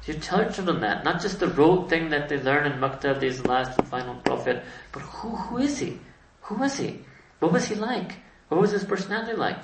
You 0.05 0.13
tell 0.13 0.41
your 0.41 0.51
children 0.51 0.79
that, 0.81 1.03
not 1.03 1.21
just 1.21 1.39
the 1.39 1.47
rote 1.47 1.89
thing 1.89 2.09
that 2.09 2.29
they 2.29 2.41
learn 2.41 2.71
in 2.71 2.79
Maktab, 2.79 3.19
this 3.19 3.45
last 3.45 3.77
and 3.77 3.87
final 3.87 4.15
prophet, 4.15 4.63
but 4.91 5.01
who, 5.01 5.29
who 5.29 5.57
is 5.57 5.79
he? 5.79 5.99
Who 6.41 6.55
was 6.55 6.77
he? 6.77 7.01
What 7.39 7.51
was 7.51 7.67
he 7.67 7.75
like? 7.75 8.17
What 8.47 8.61
was 8.61 8.71
his 8.71 8.83
personality 8.83 9.33
like? 9.33 9.63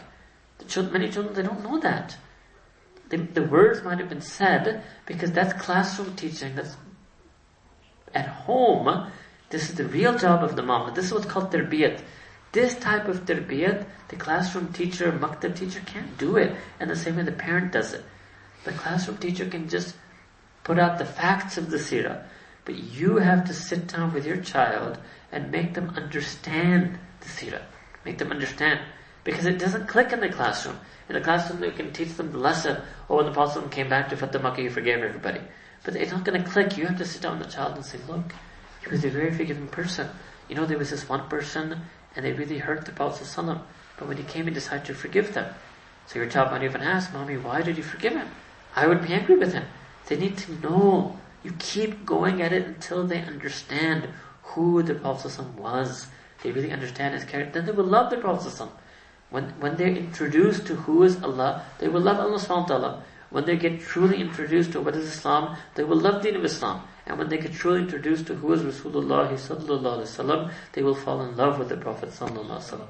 Children, 0.67 0.93
many 0.93 1.11
children, 1.11 1.34
they 1.34 1.41
don't 1.41 1.63
know 1.63 1.80
that. 1.80 2.17
The, 3.09 3.17
the 3.17 3.43
words 3.43 3.84
might 3.84 3.99
have 3.99 4.09
been 4.09 4.21
said 4.21 4.84
because 5.05 5.32
that's 5.32 5.53
classroom 5.61 6.15
teaching. 6.15 6.55
That's 6.55 6.76
at 8.16 8.28
home. 8.28 9.11
This 9.49 9.70
is 9.70 9.76
the 9.76 9.86
real 9.86 10.18
job 10.18 10.43
of 10.43 10.55
the 10.55 10.63
mom. 10.63 10.93
This 10.95 11.05
is 11.05 11.13
what's 11.13 11.26
called 11.26 11.51
tarbiyat. 11.51 12.01
This 12.51 12.76
type 12.76 13.07
of 13.07 13.26
tarbiyat, 13.26 13.86
the 14.07 14.16
classroom 14.16 14.72
teacher, 14.72 15.11
maktab 15.11 15.55
teacher 15.55 15.82
can't 15.86 16.18
do 16.18 16.38
it 16.38 16.55
in 16.80 16.88
the 16.88 16.95
same 16.95 17.18
way 17.18 17.24
the 17.24 17.32
parent 17.32 17.74
does 17.74 17.93
it. 17.93 18.03
The 18.63 18.72
classroom 18.72 19.18
teacher 19.18 19.45
can 19.45 19.68
just 19.70 19.95
put 20.63 20.80
out 20.80 20.97
the 20.97 21.05
facts 21.05 21.57
of 21.57 21.70
the 21.70 21.78
seerah. 21.78 22.24
But 22.63 22.76
you 22.76 23.18
have 23.18 23.45
to 23.45 23.53
sit 23.53 23.88
down 23.88 24.13
with 24.13 24.26
your 24.26 24.38
child 24.38 24.97
and 25.32 25.51
make 25.51 25.74
them 25.74 25.91
understand 25.95 26.97
the 27.20 27.28
seerah. 27.28 27.61
Make 28.05 28.18
them 28.18 28.32
understand. 28.32 28.80
Because 29.24 29.45
it 29.45 29.59
doesn't 29.59 29.88
click 29.88 30.11
in 30.13 30.20
the 30.20 30.30
classroom. 30.30 30.80
In 31.09 31.16
the 31.16 31.22
classroom, 31.22 31.63
you 31.63 31.72
can 31.72 31.93
teach 31.93 32.13
them 32.16 32.32
the 32.32 32.38
lesson. 32.38 32.82
Oh, 33.09 33.18
when 33.18 33.26
the 33.26 33.32
Prophet 33.32 33.70
came 33.70 33.89
back 33.89 34.09
to 34.09 34.18
Fatah 34.18 34.39
Makkah, 34.39 34.61
he 34.61 34.70
forgave 34.70 34.99
everybody. 34.99 35.41
But 35.86 35.96
it's 35.96 36.12
not 36.12 36.26
going 36.26 36.44
to 36.44 36.50
click. 36.50 36.78
You 36.78 36.88
have 36.88 36.98
to 36.98 37.06
sit 37.06 37.22
down 37.22 37.40
with 37.40 37.48
the 37.48 37.54
child 37.54 37.76
and 37.76 37.86
say, 37.86 38.00
look, 38.08 38.34
he 38.84 38.90
was 38.90 39.06
a 39.06 39.10
very 39.10 39.32
forgiving 39.32 39.68
person. 39.68 40.10
You 40.50 40.56
know, 40.56 40.66
there 40.66 40.78
was 40.78 40.90
this 40.90 41.08
one 41.08 41.30
person, 41.30 41.82
and 42.16 42.26
they 42.26 42.34
really 42.34 42.58
hurt 42.58 42.86
the 42.86 42.92
Prophet 42.92 43.28
But 43.98 44.08
when 44.08 44.18
he 44.18 44.24
came, 44.24 44.48
he 44.48 44.54
decided 44.54 44.86
to 44.86 44.94
forgive 44.94 45.34
them. 45.34 45.54
So 46.08 46.20
your 46.20 46.28
child 46.28 46.52
might 46.52 46.64
even 46.64 46.82
ask, 46.82 47.14
Mommy, 47.14 47.38
why 47.38 47.62
did 47.62 47.78
you 47.78 47.84
forgive 47.84 48.14
him? 48.14 48.28
I 48.76 48.88
would 48.88 49.02
be 49.02 49.14
angry 49.14 49.38
with 49.38 49.54
him. 49.54 49.66
They 50.08 50.18
need 50.18 50.38
to 50.40 50.52
know. 50.60 51.18
You 51.44 51.54
keep 51.60 52.06
going 52.06 52.42
at 52.42 52.52
it 52.52 52.66
until 52.66 53.06
they 53.06 53.22
understand 53.22 54.10
who 54.42 54.82
the 54.84 54.96
Prophet 54.96 55.40
was. 55.58 56.08
They 56.44 56.52
really 56.52 56.72
understand 56.72 57.14
his 57.14 57.24
character. 57.24 57.60
Then 57.60 57.66
they 57.66 57.72
will 57.72 57.86
love 57.86 58.10
the 58.10 58.18
Prophet 58.18 58.70
when, 59.30 59.50
when 59.60 59.76
they're 59.76 59.88
introduced 59.88 60.66
to 60.68 60.76
who 60.76 61.04
is 61.04 61.22
Allah, 61.22 61.66
they 61.80 61.88
will 61.88 62.02
love 62.02 62.20
Allah 62.20 62.38
subhanahu 62.38 62.70
wa 62.70 62.78
ta'ala. 62.78 63.04
When 63.36 63.44
they 63.44 63.58
get 63.58 63.82
truly 63.82 64.22
introduced 64.22 64.72
to 64.72 64.80
what 64.80 64.96
is 64.96 65.10
Islam, 65.10 65.58
they 65.74 65.84
will 65.84 65.98
love 65.98 66.24
the 66.24 66.32
Deen 66.32 66.38
of 66.38 66.46
Islam. 66.46 66.88
And 67.06 67.18
when 67.18 67.28
they 67.28 67.38
get 67.38 67.52
truly 67.52 67.82
introduced 67.82 68.28
to 68.28 68.36
who 68.36 68.54
is 68.54 68.62
Rasulullah 68.62 69.30
sallallahu 69.30 70.54
they 70.72 70.82
will 70.82 70.96
fall 70.96 71.22
in 71.22 71.36
love 71.36 71.60
with 71.60 71.68
the 71.68 71.76
Prophet 71.76 72.12
sallallahu. 72.12 72.88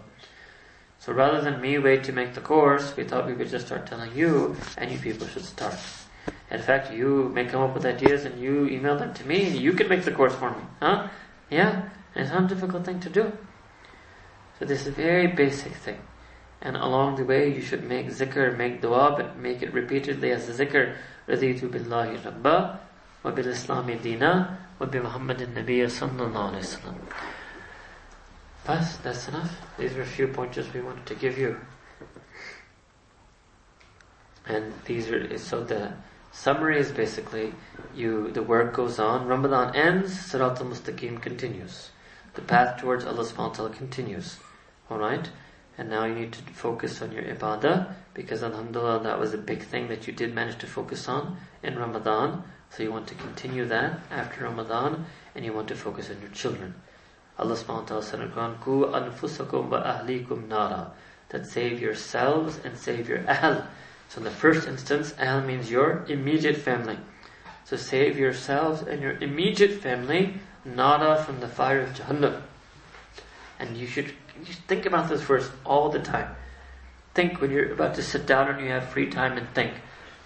So 0.99 1.13
rather 1.13 1.41
than 1.41 1.59
me 1.61 1.79
wait 1.79 2.03
to 2.03 2.11
make 2.11 2.35
the 2.35 2.41
course, 2.41 2.95
we 2.95 3.05
thought 3.05 3.25
we 3.25 3.33
would 3.33 3.49
just 3.49 3.65
start 3.65 3.87
telling 3.87 4.15
you, 4.15 4.55
and 4.77 4.91
you 4.91 4.99
people 4.99 5.25
should 5.25 5.45
start. 5.45 5.79
In 6.51 6.61
fact, 6.61 6.93
you 6.93 7.31
may 7.33 7.45
come 7.45 7.63
up 7.63 7.73
with 7.73 7.83
ideas 7.83 8.25
and 8.25 8.39
you 8.39 8.67
email 8.67 8.99
them 8.99 9.15
to 9.15 9.25
me, 9.25 9.47
and 9.47 9.55
you 9.55 9.73
can 9.73 9.89
make 9.89 10.03
the 10.03 10.11
course 10.11 10.35
for 10.35 10.51
me. 10.51 10.63
Huh? 10.79 11.07
Yeah? 11.49 11.89
It's 12.13 12.29
not 12.29 12.43
a 12.43 12.53
difficult 12.53 12.85
thing 12.85 12.99
to 12.99 13.09
do. 13.09 13.31
So 14.59 14.65
this 14.65 14.81
is 14.81 14.87
a 14.89 14.91
very 14.91 15.25
basic 15.25 15.71
thing. 15.73 15.97
And 16.62 16.76
along 16.76 17.16
the 17.16 17.24
way, 17.24 17.52
you 17.52 17.62
should 17.62 17.84
make 17.84 18.06
zikr, 18.08 18.56
make 18.56 18.82
dua, 18.82 19.14
but 19.16 19.38
make 19.38 19.62
it 19.62 19.72
repeatedly 19.72 20.30
as 20.30 20.48
a 20.48 20.52
zikr. 20.52 20.96
رضيت 21.28 21.70
بالله 21.70 22.24
ربا 22.24 22.78
وبالإسلام 23.24 23.90
دينا 24.02 24.56
وبمحمد 24.80 25.40
النبي 25.40 25.88
صلى 25.88 26.20
الله 26.20 26.50
عليه 26.50 26.58
وسلم. 26.58 26.94
Bas, 28.66 28.96
that's 28.98 29.28
enough. 29.28 29.56
These 29.78 29.94
were 29.94 30.02
a 30.02 30.06
few 30.06 30.28
pointers 30.28 30.72
we 30.74 30.80
wanted 30.80 31.06
to 31.06 31.14
give 31.14 31.38
you. 31.38 31.56
And 34.46 34.72
these 34.84 35.08
are, 35.10 35.38
so 35.38 35.62
the 35.62 35.92
summary 36.32 36.78
is 36.78 36.90
basically, 36.90 37.54
you, 37.94 38.30
the 38.32 38.42
work 38.42 38.74
goes 38.74 38.98
on, 38.98 39.26
Ramadan 39.26 39.74
ends, 39.76 40.12
Sirat 40.12 40.60
al-Mustaqim 40.60 41.22
continues. 41.22 41.90
The 42.34 42.42
path 42.42 42.80
towards 42.80 43.04
Allah 43.04 43.24
subhanahu 43.24 43.48
wa 43.50 43.54
ta'ala 43.54 43.70
continues. 43.70 44.38
Alright? 44.90 45.30
And 45.77 45.89
now 45.89 46.05
you 46.05 46.15
need 46.15 46.31
to 46.31 46.41
focus 46.53 47.01
on 47.01 47.11
your 47.11 47.23
ibadah 47.23 47.93
because 48.13 48.43
alhamdulillah 48.43 49.03
that 49.03 49.19
was 49.19 49.33
a 49.33 49.37
big 49.37 49.61
thing 49.61 49.87
that 49.89 50.07
you 50.07 50.13
did 50.13 50.33
manage 50.33 50.57
to 50.59 50.67
focus 50.67 51.07
on 51.09 51.37
in 51.63 51.77
Ramadan. 51.77 52.43
So 52.69 52.83
you 52.83 52.91
want 52.91 53.07
to 53.07 53.15
continue 53.15 53.65
that 53.65 53.99
after 54.09 54.45
Ramadan 54.45 55.05
and 55.35 55.43
you 55.43 55.53
want 55.53 55.67
to 55.67 55.75
focus 55.75 56.09
on 56.09 56.21
your 56.21 56.31
children. 56.31 56.75
Allah 57.37 57.55
subhanahu 57.55 57.81
wa 57.81 57.87
ta'ala 57.87 58.03
said 58.03 58.21
in 58.21 58.29
Quran 58.31 58.61
Ku 58.61 58.85
anfusakum 58.85 59.69
wa 59.69 59.83
ahlikum 59.83 60.47
nara 60.47 60.93
that 61.29 61.45
save 61.45 61.81
yourselves 61.81 62.59
and 62.63 62.77
save 62.77 63.09
your 63.09 63.29
ahl. 63.29 63.67
So 64.07 64.19
in 64.19 64.23
the 64.23 64.31
first 64.31 64.67
instance 64.67 65.13
ahl 65.19 65.41
means 65.41 65.69
your 65.69 66.05
immediate 66.07 66.55
family. 66.55 66.97
So 67.65 67.75
save 67.75 68.17
yourselves 68.17 68.83
and 68.83 69.01
your 69.01 69.17
immediate 69.19 69.81
family 69.81 70.35
nara 70.63 71.21
from 71.21 71.41
the 71.41 71.49
fire 71.49 71.81
of 71.81 71.89
Jahannam. 71.89 72.41
And 73.59 73.75
you 73.75 73.87
should 73.87 74.13
you 74.39 74.53
think 74.53 74.85
about 74.85 75.09
this 75.09 75.21
verse 75.21 75.49
all 75.65 75.89
the 75.89 75.99
time. 75.99 76.35
Think 77.13 77.39
when 77.39 77.51
you're 77.51 77.71
about 77.71 77.95
to 77.95 78.03
sit 78.03 78.25
down 78.25 78.49
and 78.49 78.59
you 78.59 78.71
have 78.71 78.89
free 78.89 79.09
time 79.09 79.37
and 79.37 79.47
think. 79.53 79.73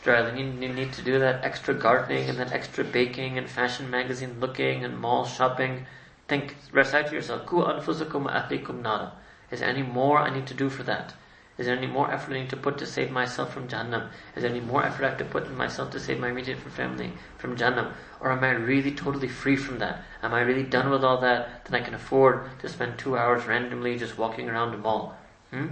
Darling, 0.04 0.36
than 0.36 0.62
you 0.62 0.74
need 0.74 0.94
to 0.94 1.02
do 1.02 1.20
that 1.20 1.44
extra 1.44 1.74
gardening 1.74 2.30
and 2.30 2.40
that 2.40 2.54
extra 2.54 2.84
baking 2.84 3.38
and 3.38 3.50
fashion 3.50 3.90
magazine 3.90 4.40
looking 4.40 4.86
and 4.86 4.98
mall 4.98 5.26
shopping. 5.26 5.86
Think, 6.28 6.56
recite 6.72 7.08
to 7.08 7.16
yourself, 7.16 7.46
Ku 7.46 7.58
anfusakum 7.58 8.32
ahlikum 8.32 8.82
nara. 8.82 9.12
Is 9.52 9.60
there 9.60 9.70
any 9.70 9.84
more 9.84 10.18
I 10.20 10.34
need 10.34 10.48
to 10.48 10.54
do 10.54 10.70
for 10.70 10.84
that? 10.84 11.14
Is 11.60 11.66
there 11.66 11.76
any 11.76 11.88
more 11.88 12.10
effort 12.10 12.32
I 12.32 12.40
need 12.40 12.50
to 12.52 12.58
put 12.58 12.78
to 12.78 12.86
save 12.86 13.12
myself 13.12 13.54
from 13.54 13.68
Jahannam? 13.68 14.08
Is 14.34 14.44
there 14.44 14.50
any 14.50 14.62
more 14.62 14.86
effort 14.86 15.04
I 15.04 15.10
have 15.10 15.18
to 15.18 15.26
put 15.26 15.46
in 15.46 15.58
myself 15.58 15.92
to 15.92 16.00
save 16.00 16.18
my 16.18 16.30
immediate 16.30 16.58
family 16.58 17.12
from 17.38 17.58
Jahannam? 17.58 17.92
Or 18.22 18.32
am 18.32 18.46
I 18.46 18.52
really 18.52 18.94
totally 18.94 19.28
free 19.28 19.58
from 19.58 19.80
that? 19.80 20.02
Am 20.24 20.34
I 20.34 20.40
really 20.40 20.64
done 20.64 20.90
with 20.90 21.04
all 21.04 21.20
that 21.20 21.66
that 21.66 21.76
I 21.76 21.84
can 21.84 21.94
afford 21.94 22.58
to 22.60 22.70
spend 22.70 22.98
two 22.98 23.18
hours 23.18 23.46
randomly 23.46 23.98
just 23.98 24.18
walking 24.18 24.50
around 24.50 24.72
the 24.72 24.78
mall? 24.78 25.18
Hmm? 25.52 25.68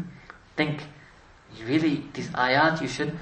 Think, 0.58 0.84
really, 1.64 2.04
these 2.14 2.30
ayat 2.32 2.82
you 2.82 2.90
should, 2.90 3.18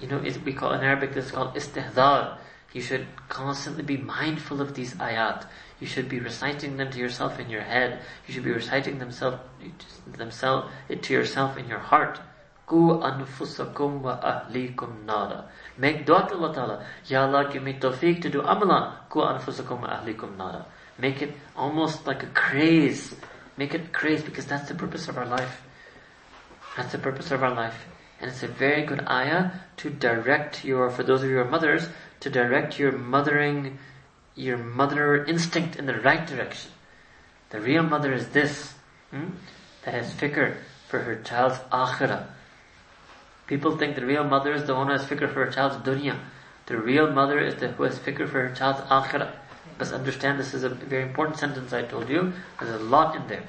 you 0.00 0.08
know, 0.08 0.18
we 0.44 0.52
call 0.52 0.72
in 0.72 0.82
Arabic 0.82 1.12
this 1.12 1.26
is 1.26 1.30
called 1.30 1.54
istihdar. 1.54 2.36
You 2.72 2.82
should 2.82 3.06
constantly 3.28 3.84
be 3.84 3.96
mindful 3.96 4.60
of 4.60 4.74
these 4.74 4.94
ayat. 4.94 5.46
You 5.80 5.86
should 5.86 6.08
be 6.08 6.18
reciting 6.18 6.76
them 6.76 6.90
to 6.90 6.98
yourself 6.98 7.38
in 7.38 7.48
your 7.50 7.62
head. 7.62 8.00
You 8.26 8.34
should 8.34 8.44
be 8.44 8.50
reciting 8.52 8.98
themselves 8.98 9.38
themselves 10.16 10.68
to 11.00 11.12
yourself 11.12 11.56
in 11.56 11.68
your 11.68 11.78
heart. 11.78 12.20
Ku 12.66 13.00
anfusakum 13.00 14.00
wa 14.02 14.20
ahlikum 14.20 15.04
nara. 15.06 15.48
Make 15.78 16.04
dua 16.04 16.28
to 16.28 16.34
Allah 16.34 16.54
Ta'ala. 16.54 16.86
Ya 17.06 17.24
Allah, 17.24 17.48
give 17.52 17.62
me 17.62 17.74
tawfiq 17.74 18.20
to 18.22 18.28
do 18.28 18.42
amalan. 18.42 18.92
Ku 19.08 19.20
anfusakum 19.20 19.80
wa 19.82 19.88
ahlikum 19.88 20.36
nara. 20.36 20.66
Make 20.98 21.22
it 21.22 21.34
almost 21.56 22.06
like 22.06 22.24
a 22.24 22.26
craze. 22.26 23.14
Make 23.56 23.74
it 23.74 23.92
craze 23.92 24.22
because 24.22 24.46
that's 24.46 24.68
the 24.68 24.74
purpose 24.74 25.08
of 25.08 25.16
our 25.16 25.26
life. 25.26 25.62
That's 26.76 26.92
the 26.92 26.98
purpose 26.98 27.30
of 27.30 27.42
our 27.42 27.54
life. 27.54 27.86
And 28.20 28.30
it's 28.30 28.42
a 28.42 28.48
very 28.48 28.84
good 28.84 29.06
ayah 29.08 29.52
to 29.78 29.90
direct 29.90 30.64
your, 30.64 30.90
for 30.90 31.04
those 31.04 31.22
of 31.22 31.28
you 31.28 31.36
who 31.36 31.42
are 31.42 31.50
mothers, 31.50 31.88
to 32.20 32.30
direct 32.30 32.78
your 32.78 32.92
mothering 32.92 33.78
your 34.38 34.56
mother 34.56 35.24
instinct 35.24 35.76
in 35.76 35.86
the 35.86 35.98
right 35.98 36.26
direction. 36.26 36.70
The 37.50 37.60
real 37.60 37.82
mother 37.82 38.12
is 38.12 38.28
this, 38.28 38.74
hmm? 39.10 39.30
that 39.84 39.94
has 39.94 40.14
fikr 40.14 40.56
for 40.88 41.00
her 41.00 41.16
child's 41.16 41.58
akhirah. 41.72 42.26
People 43.46 43.76
think 43.76 43.96
the 43.96 44.06
real 44.06 44.24
mother 44.24 44.52
is 44.52 44.64
the 44.64 44.74
one 44.74 44.86
who 44.86 44.92
has 44.92 45.04
fikr 45.04 45.32
for 45.32 45.44
her 45.44 45.50
child's 45.50 45.76
dunya. 45.76 46.18
The 46.66 46.76
real 46.76 47.10
mother 47.10 47.40
is 47.40 47.56
the 47.56 47.68
who 47.68 47.82
has 47.84 47.98
fikr 47.98 48.28
for 48.28 48.46
her 48.46 48.54
child's 48.54 48.80
akhirah. 48.82 49.32
But 49.78 49.92
understand 49.92 50.38
this 50.38 50.54
is 50.54 50.64
a 50.64 50.68
very 50.68 51.02
important 51.02 51.38
sentence 51.38 51.72
I 51.72 51.82
told 51.82 52.08
you. 52.08 52.32
There's 52.60 52.80
a 52.80 52.84
lot 52.84 53.16
in 53.16 53.26
there. 53.26 53.44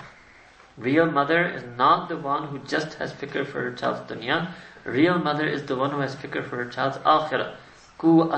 Real 0.78 1.12
mother 1.12 1.46
is 1.46 1.64
not 1.78 2.08
the 2.08 2.18
one 2.18 2.48
who 2.48 2.60
just 2.60 2.96
has 2.96 3.12
fikr 3.12 3.46
for 3.46 3.62
her 3.62 3.74
child's 3.74 4.10
dunya. 4.12 4.54
Real 4.86 5.20
mother 5.20 5.46
is 5.46 5.66
the 5.66 5.76
one 5.76 5.92
who 5.92 6.00
has 6.00 6.16
fikr 6.16 6.48
for 6.48 6.64
her 6.64 6.70
child's 6.70 6.98
akhirah. 7.00 7.56
Ku 7.98 8.32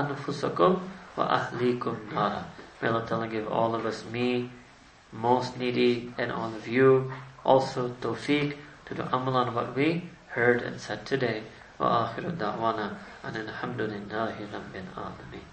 ahlikum 1.16 2.12
nara. 2.12 2.46
May 2.80 2.88
Allah 2.88 3.06
Ta'ala 3.06 3.28
give 3.28 3.48
all 3.48 3.74
of 3.74 3.86
us, 3.86 4.04
me, 4.10 4.50
most 5.12 5.58
needy, 5.58 6.12
and 6.18 6.32
all 6.32 6.54
of 6.54 6.66
you, 6.66 7.12
also 7.44 7.90
tawfiq 8.00 8.56
to 8.86 8.94
do 8.94 9.02
amal 9.12 9.36
on 9.36 9.54
what 9.54 9.76
we 9.76 10.08
heard 10.28 10.62
and 10.62 10.80
said 10.80 11.04
today. 11.06 11.42
Wa 11.78 12.08
akhiru 12.08 12.36
da'wana 12.36 12.96
an 13.22 13.34
alhamdulillahi 13.34 14.48
rabbil 14.50 14.88
alamin. 14.96 15.46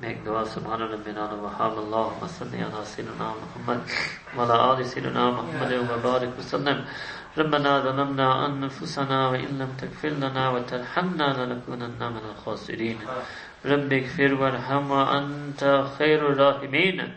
Make 0.00 0.24
dua 0.24 0.44
subhana 0.44 0.88
rabbina 0.88 1.28
wa 1.40 1.50
haballahu 1.52 2.20
wa 2.20 2.26
salli 2.26 2.58
ala 2.64 2.80
sayyidina 2.82 3.36
Muhammad 3.36 3.82
wa 4.34 4.44
ala 4.44 4.74
ali 4.76 4.84
sayyidina 4.84 5.36
Muhammad 5.36 5.88
wa 5.88 5.98
barik 5.98 6.36
wa 6.36 6.42
sallam. 6.42 6.86
ربنا 7.38 7.80
ظلمنا 7.86 8.46
أنفسنا 8.46 9.28
وإن 9.28 9.58
لم 9.58 9.70
تغفر 9.78 10.08
لنا 10.08 10.50
وترحمنا 10.50 11.26
لنكونن 11.38 12.00
من 12.00 12.24
الخاسرين 12.34 12.98
رب 13.65 13.93
اغفر 13.93 14.33
وارحم 14.33 14.91
وأنت 14.91 15.85
خير 15.97 16.31
الراحمين 16.31 17.13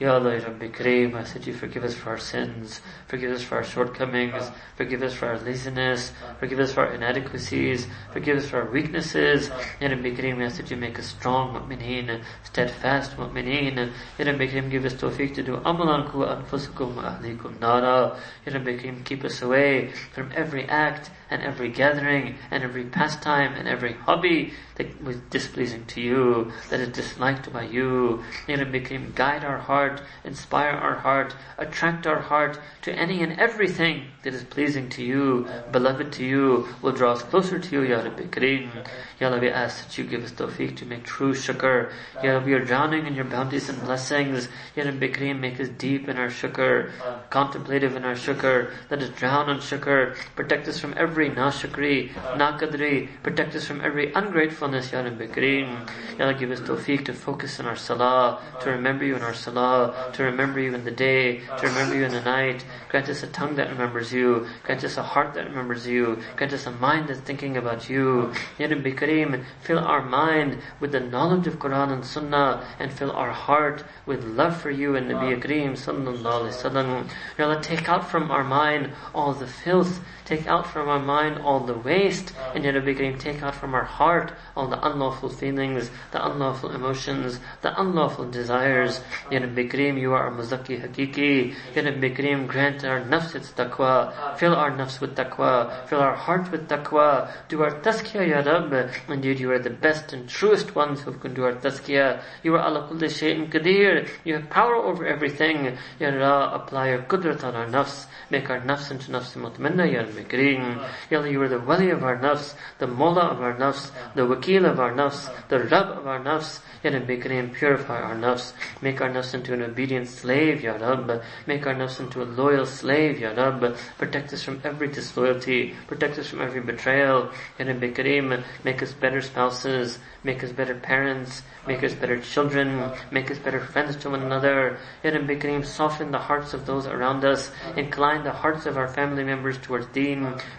Ya 0.00 0.14
Allah, 0.14 0.40
Rabbi 0.40 0.68
Kareem, 0.68 1.14
I 1.14 1.24
said 1.24 1.46
you 1.46 1.52
forgive 1.52 1.84
us 1.84 1.94
for 1.94 2.08
our 2.08 2.18
sins, 2.18 2.80
forgive 3.06 3.32
us 3.32 3.42
for 3.42 3.56
our 3.56 3.62
shortcomings, 3.62 4.50
forgive 4.74 5.02
us 5.02 5.12
for 5.12 5.26
our 5.26 5.38
laziness, 5.38 6.12
forgive 6.38 6.58
us 6.58 6.72
for 6.72 6.86
our 6.86 6.94
inadequacies, 6.94 7.86
forgive 8.10 8.38
us 8.38 8.48
for 8.48 8.62
our 8.62 8.70
weaknesses. 8.70 9.50
Ya 9.78 9.88
Rabbi 9.88 10.12
Kareem, 10.16 10.42
I 10.42 10.48
said 10.48 10.70
you 10.70 10.78
make 10.78 10.98
us 10.98 11.08
strong 11.08 11.52
mu'mineen, 11.52 12.24
steadfast 12.44 13.18
mu'mineen. 13.18 13.92
Ya 14.18 14.24
Rabbi 14.24 14.46
Kareem, 14.46 14.70
give 14.70 14.86
us 14.86 14.94
tawfiq 14.94 15.34
to 15.34 15.42
do 15.42 15.58
amalanku 15.58 16.24
anfusukum 16.24 16.94
ahlikum 16.94 17.60
nara. 17.60 18.18
Ya 18.46 18.54
Rabbi 18.54 18.78
Kareem, 18.78 19.04
keep 19.04 19.22
us 19.22 19.42
away 19.42 19.92
from 20.14 20.32
every 20.34 20.64
act 20.64 21.10
and 21.29 21.41
every 21.41 21.69
gathering 21.69 22.35
and 22.51 22.63
every 22.63 22.85
pastime 22.85 23.53
and 23.53 23.67
every 23.67 23.93
hobby 23.93 24.53
that 24.75 25.03
was 25.03 25.17
displeasing 25.29 25.85
to 25.85 26.01
you, 26.01 26.51
that 26.69 26.79
is 26.79 26.89
disliked 26.89 27.51
by 27.51 27.63
you. 27.63 28.23
Rabbi 28.47 28.79
Kareem, 28.79 29.15
guide 29.15 29.43
our 29.43 29.59
heart, 29.59 30.01
inspire 30.23 30.71
our 30.71 30.95
heart, 30.95 31.35
attract 31.57 32.05
our 32.07 32.21
heart 32.21 32.59
to 32.83 32.93
any 32.93 33.21
and 33.21 33.39
everything 33.39 34.07
that 34.25 34.33
is 34.33 34.43
pleasing 34.43 34.89
to 34.89 35.03
you, 35.03 35.47
beloved 35.71 36.11
to 36.11 36.25
you, 36.25 36.67
will 36.81 36.91
draw 36.91 37.11
us 37.11 37.21
closer 37.21 37.59
to 37.59 37.71
you, 37.75 37.83
Ya 37.83 38.01
Rabbi 38.01 38.23
Kareem. 38.23 38.71
Ya 39.19 39.29
Rabbi, 39.29 39.41
we 39.41 39.49
ask 39.51 39.85
that 39.85 39.97
you 39.99 40.03
give 40.03 40.23
us 40.23 40.31
tawfiq 40.31 40.75
to 40.77 40.85
make 40.85 41.03
true 41.03 41.33
shukr. 41.33 41.91
Ya 42.23 42.33
Rabbi, 42.33 42.45
we 42.47 42.53
are 42.53 42.65
drowning 42.65 43.05
in 43.05 43.13
your 43.13 43.25
bounties 43.25 43.69
and 43.69 43.83
blessings. 43.83 44.49
Ya 44.75 44.83
Rabbi 44.83 45.09
Kareem, 45.09 45.39
make 45.39 45.59
us 45.59 45.69
deep 45.69 46.09
in 46.09 46.17
our 46.17 46.29
shukr, 46.29 46.91
contemplative 47.29 47.95
in 47.95 48.03
our 48.03 48.15
shukr. 48.15 48.73
Let 48.89 49.03
us 49.03 49.09
drown 49.09 49.47
in 49.51 49.57
shukr. 49.57 50.15
Protect 50.35 50.67
us 50.69 50.79
from 50.79 50.95
every 50.97 51.29
nashukri, 51.29 52.11
nakadri. 52.33 53.09
Protect 53.21 53.55
us 53.55 53.67
from 53.67 53.79
every 53.81 54.11
ungratefulness, 54.11 54.91
Ya 54.91 55.01
Rabbi 55.01 55.27
Kareem. 55.27 55.87
Ya 56.17 56.25
Allah, 56.25 56.33
give 56.33 56.49
us 56.49 56.61
tawfiq 56.61 57.05
to 57.05 57.13
focus 57.13 57.59
on 57.59 57.67
our 57.67 57.75
salah, 57.75 58.41
to 58.57 58.71
remember 58.71 59.05
you 59.05 59.15
in 59.15 59.21
our 59.21 59.35
salah, 59.35 59.93
to 60.13 60.23
remember 60.23 60.59
you 60.59 60.73
in 60.73 60.83
the 60.83 60.89
day, 60.89 61.41
to 61.57 61.67
remember 61.67 61.93
you 61.93 62.05
in 62.05 62.11
the 62.11 62.21
night. 62.21 62.65
Grant 62.89 63.07
us 63.07 63.21
a 63.21 63.27
tongue 63.27 63.53
that 63.57 63.69
remembers 63.69 64.11
you. 64.11 64.14
Grant 64.63 64.83
us 64.83 64.97
a 64.97 65.03
heart 65.03 65.33
that 65.33 65.45
remembers 65.45 65.87
you. 65.87 66.19
Grant 66.35 66.53
us 66.53 66.65
a 66.67 66.71
mind 66.71 67.09
that's 67.09 67.19
thinking 67.21 67.57
about 67.57 67.89
you. 67.89 68.31
Ya 68.57 68.67
Rabbi 68.67 68.91
Kareem, 68.91 69.15
Kareem, 69.15 69.43
fill 69.61 69.79
our 69.79 70.01
mind 70.01 70.59
with 70.79 70.91
the 70.91 70.99
knowledge 70.99 71.47
of 71.47 71.59
Quran 71.59 71.91
and 71.91 72.05
Sunnah, 72.05 72.65
and 72.79 72.91
fill 72.91 73.11
our 73.11 73.31
heart 73.31 73.83
with 74.05 74.23
love 74.23 74.59
for 74.59 74.71
you 74.71 74.95
and 74.95 75.09
Nabi 75.09 75.41
Kareem 75.41 75.71
sallallahu 75.71 76.23
alaihi 76.23 76.53
wasallam. 76.53 77.09
Ya 77.37 77.45
Allah, 77.45 77.61
take 77.61 77.87
out 77.89 78.09
from 78.09 78.31
our 78.31 78.43
mind 78.43 78.91
all 79.13 79.33
the 79.33 79.47
filth, 79.47 80.01
take 80.25 80.47
out 80.47 80.67
from 80.67 80.89
our 80.89 80.99
mind 80.99 81.39
all 81.39 81.59
the 81.59 81.73
waste, 81.73 82.33
and 82.53 82.63
Ya 82.63 82.71
Rabbi 82.71 82.93
Kareem, 82.93 83.19
take 83.19 83.43
out 83.43 83.55
from 83.55 83.73
our 83.73 83.83
heart 83.83 84.33
all 84.55 84.67
the 84.67 84.85
unlawful 84.85 85.29
feelings, 85.29 85.91
the 86.11 86.25
unlawful 86.25 86.71
emotions, 86.71 87.39
the 87.61 87.79
unlawful 87.79 88.29
desires. 88.29 89.01
Ya 89.31 89.39
Rabbi 89.39 89.67
Kareem, 89.67 89.99
you 89.99 90.13
are 90.13 90.29
our 90.29 90.31
Muzaki 90.31 90.81
Hakiki. 90.81 91.53
Ya 91.75 91.83
Rabbi 91.83 92.09
Kareem, 92.09 92.47
grant 92.47 92.83
our 92.83 93.01
nafs 93.01 93.35
its 93.35 93.51
taqwa, 93.51 94.37
fill 94.37 94.55
our 94.55 94.71
nafs 94.71 94.99
with 94.99 95.15
taqwa, 95.15 95.87
fill 95.87 95.99
our 95.99 96.15
heart 96.15 96.51
with 96.51 96.67
taqwa, 96.67 97.31
do 97.47 97.61
our 97.61 97.79
tazkiyah 97.81 98.27
Ya 98.27 98.39
Rabbi, 98.39 98.91
Indeed, 99.07 99.39
you 99.39 99.51
are 99.51 99.59
the 99.59 99.69
best 99.69 100.11
and 100.13 100.27
truest 100.27 100.75
ones 100.75 101.01
who 101.01 101.13
can 101.13 101.33
do 101.33 101.43
our 101.43 101.53
tazkiyah. 101.53 102.21
You 102.43 102.55
are 102.55 102.67
ala 102.67 102.87
kulli 102.89 103.09
shay'in 103.09 103.51
qadir. 103.51 104.09
You 104.23 104.35
have 104.35 104.49
power 104.49 104.75
over 104.75 105.05
everything. 105.05 105.77
Ya 105.99 106.09
Allah, 106.09 106.51
apply 106.55 106.89
your 106.89 107.03
qudrat 107.03 107.43
on 107.43 107.55
our 107.55 107.67
nafs. 107.67 108.07
Make 108.31 108.49
our 108.49 108.61
nafs 108.61 108.89
into 108.89 109.11
nafs 109.11 109.35
mutmanna, 109.35 109.91
Ya 109.91 110.03
Mikrin. 110.15 110.81
Ya 111.09 111.19
Allah, 111.19 111.29
you 111.29 111.41
are 111.41 111.49
the 111.49 111.59
wali 111.59 111.89
of 111.89 112.03
our 112.03 112.17
nafs, 112.17 112.55
the 112.79 112.87
mawla 112.87 113.31
of 113.31 113.41
our 113.41 113.55
nafs, 113.55 113.91
the 114.15 114.21
wakil 114.21 114.69
of 114.69 114.79
our 114.79 114.93
nafs, 114.93 115.29
the 115.49 115.59
rab 115.59 115.97
of 115.97 116.07
our 116.07 116.19
nafs. 116.19 116.59
Ya 116.83 116.91
Rabbi 116.91 117.17
Kareem, 117.17 117.53
purify 117.53 117.99
our 118.01 118.15
nafs. 118.15 118.53
Make 118.81 119.01
our 119.01 119.09
nafs 119.09 119.33
into 119.33 119.53
an 119.53 119.61
obedient 119.61 120.07
slave, 120.07 120.61
Ya 120.61 120.73
Rab. 120.73 121.21
Make 121.47 121.65
our 121.67 121.73
nafs 121.75 121.99
into 121.99 122.21
a 122.21 122.25
loyal 122.25 122.65
slave, 122.65 123.19
Ya 123.19 123.31
Rab. 123.31 123.75
Protect 123.97 124.33
us 124.33 124.43
from 124.43 124.61
every 124.63 124.87
disloyalty. 124.87 125.75
Protect 125.87 126.19
us 126.19 126.27
from 126.27 126.41
every 126.41 126.61
betrayal. 126.61 127.31
Ya 127.59 127.65
Rabbi 127.65 127.91
Kareem, 127.91 128.43
make 128.63 128.81
us 128.81 128.93
better 128.93 129.21
spouses. 129.21 129.99
Make 130.23 130.43
us 130.43 130.51
better 130.51 130.75
parents. 130.75 131.43
Make 131.67 131.83
us 131.83 131.93
better 131.93 132.19
children. 132.19 132.91
Make 133.11 133.31
us 133.31 133.39
better 133.39 133.59
friends 133.59 133.95
to 133.97 134.09
one 134.09 134.21
another. 134.21 134.77
Ya 135.03 135.11
Rabbi 135.11 135.35
Kareem, 135.35 135.65
soften 135.65 136.11
the 136.11 136.19
hearts 136.19 136.53
of 136.53 136.65
those 136.65 136.87
around 136.87 137.25
us. 137.25 137.51
Incline 137.75 138.23
the 138.23 138.31
hearts 138.31 138.65
of 138.65 138.77
our 138.77 138.87
family 138.87 139.23
members 139.23 139.57
towards 139.57 139.87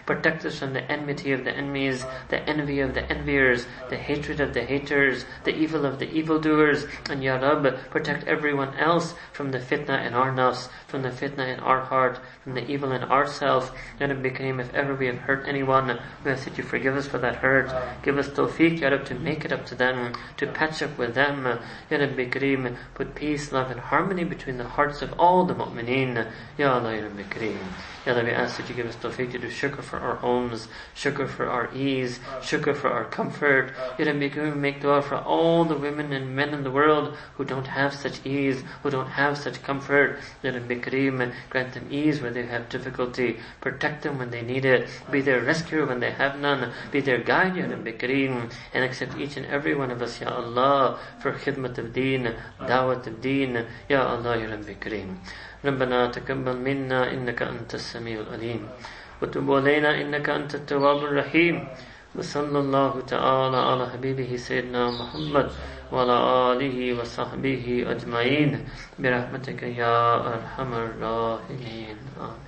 Protect 0.05 0.43
us 0.45 0.59
from 0.59 0.73
the 0.73 0.91
enmity 0.91 1.31
of 1.31 1.45
the 1.45 1.55
enemies, 1.55 2.03
the 2.29 2.41
envy 2.49 2.81
of 2.81 2.93
the 2.93 3.01
enviers, 3.03 3.65
the 3.89 3.95
hatred 3.95 4.41
of 4.41 4.53
the 4.53 4.63
haters, 4.63 5.23
the 5.45 5.55
evil 5.55 5.85
of 5.85 5.99
the 5.99 6.09
evildoers, 6.11 6.85
and 7.09 7.23
Ya 7.23 7.37
Rab, 7.37 7.89
protect 7.89 8.27
everyone 8.27 8.75
else 8.75 9.13
from 9.31 9.51
the 9.51 9.59
fitna 9.59 10.05
in 10.05 10.13
our 10.13 10.31
nafs, 10.31 10.67
from 10.87 11.01
the 11.03 11.09
fitna 11.09 11.53
in 11.53 11.59
our 11.61 11.81
heart, 11.81 12.19
from 12.43 12.55
the 12.55 12.69
evil 12.69 12.91
in 12.91 13.03
ourselves. 13.03 13.71
Ya 13.99 14.07
Rabbi 14.07 14.29
Kareem, 14.29 14.59
if 14.59 14.73
ever 14.73 14.95
we 14.95 15.07
have 15.07 15.19
hurt 15.19 15.47
anyone, 15.47 15.99
we 16.25 16.31
ask 16.31 16.45
that 16.45 16.57
you 16.57 16.63
forgive 16.63 16.97
us 16.97 17.07
for 17.07 17.19
that 17.19 17.37
hurt. 17.37 17.71
Give 18.03 18.17
us 18.17 18.27
tawfiq, 18.27 18.81
Ya 18.81 18.89
Rab, 18.89 19.05
to 19.05 19.15
make 19.15 19.45
it 19.45 19.53
up 19.53 19.65
to 19.67 19.75
them, 19.75 20.13
to 20.37 20.47
patch 20.47 20.81
up 20.81 20.97
with 20.97 21.15
them. 21.15 21.45
Ya 21.89 21.97
Rabbi 21.97 22.25
Kareem, 22.25 22.75
put 22.95 23.15
peace, 23.15 23.51
love, 23.51 23.71
and 23.71 23.79
harmony 23.79 24.23
between 24.23 24.57
the 24.57 24.67
hearts 24.67 25.01
of 25.01 25.13
all 25.19 25.45
the 25.45 25.55
mu'mineen. 25.55 26.29
Ya 26.57 26.73
Allah, 26.73 26.95
Ya 26.95 27.03
Rabbi 27.03 27.23
Kareem. 27.23 27.57
Ya 28.07 28.13
Allah, 28.13 28.23
we 28.23 28.31
ask 28.31 28.55
that 28.55 28.69
you 28.69 28.73
give 28.75 28.87
us 28.87 28.95
tawfiq 28.95 29.33
to 29.33 29.37
do 29.37 29.49
shukr 29.49 29.83
for 29.83 29.99
our 29.99 30.15
homes, 30.15 30.69
shukr 30.95 31.27
for 31.27 31.49
our 31.49 31.69
ease, 31.75 32.21
shukr 32.39 32.73
for 32.73 32.87
our 32.89 33.03
comfort. 33.03 33.73
Ya 33.99 34.05
Rabbi 34.05 34.29
Kareem, 34.29 34.55
make 34.55 34.79
dua 34.79 35.01
for 35.01 35.17
all 35.17 35.65
the 35.65 35.75
women 35.75 36.13
and 36.13 36.33
men 36.33 36.53
in 36.53 36.63
the 36.63 36.71
world 36.71 37.17
who 37.35 37.43
don't 37.43 37.67
have 37.67 37.93
such 37.93 38.25
ease, 38.25 38.63
who 38.81 38.89
don't 38.89 39.09
have 39.09 39.37
such 39.37 39.61
comfort. 39.61 40.19
Ya 40.41 40.51
Rabbi 40.51 40.75
Kareem, 40.75 41.33
grant 41.49 41.73
them 41.73 41.85
ease 41.91 42.21
where 42.21 42.31
they 42.31 42.45
have 42.45 42.69
difficulty. 42.69 43.39
Protect 43.59 44.03
them 44.03 44.17
when 44.19 44.29
they 44.29 44.41
need 44.41 44.63
it. 44.63 44.87
Be 45.11 45.19
their 45.19 45.41
rescuer 45.41 45.85
when 45.85 45.99
they 45.99 46.11
have 46.11 46.39
none. 46.39 46.71
Be 46.93 47.01
their 47.01 47.17
guide, 47.17 47.57
Ya 47.57 47.65
Rabbi 47.65 47.91
Kareem. 47.91 48.49
And 48.73 48.85
accept 48.85 49.17
each 49.17 49.35
and 49.35 49.45
every 49.47 49.75
one 49.75 49.91
of 49.91 50.01
us, 50.01 50.21
Ya 50.21 50.29
Allah, 50.29 50.97
for 51.19 51.33
khidmat 51.33 51.77
of 51.77 51.91
deen, 51.91 52.33
dawat 52.61 53.05
of 53.05 53.19
deen. 53.19 53.65
Ya 53.89 54.07
Allah, 54.07 54.37
Ya 54.39 54.49
Rabbi 54.49 54.75
Kareem. 54.75 55.17
ربنا 55.67 56.07
تقبل 56.15 56.57
منا 56.57 57.11
إنك 57.11 57.41
أنت 57.41 57.75
السميع 57.75 58.19
العليم. 58.19 58.67
وتب 59.21 59.51
علينا 59.51 60.01
إنك 60.01 60.29
أنت 60.29 60.55
التواب 60.55 60.99
الرحيم. 61.05 61.67
وصلى 62.15 62.59
الله 62.59 62.93
تعالى 63.07 63.57
على 63.57 63.83
حبيبه 63.89 64.35
سيدنا 64.35 64.91
محمد 64.91 65.47
وعلى 65.91 66.17
آله 66.51 66.77
وصحبه 66.99 67.85
أجمعين. 67.87 68.51
برحمتك 68.99 69.63
يا 69.63 69.97
أرحم 70.33 70.71
الراحمين. 70.73 71.97
آمين. 72.17 72.47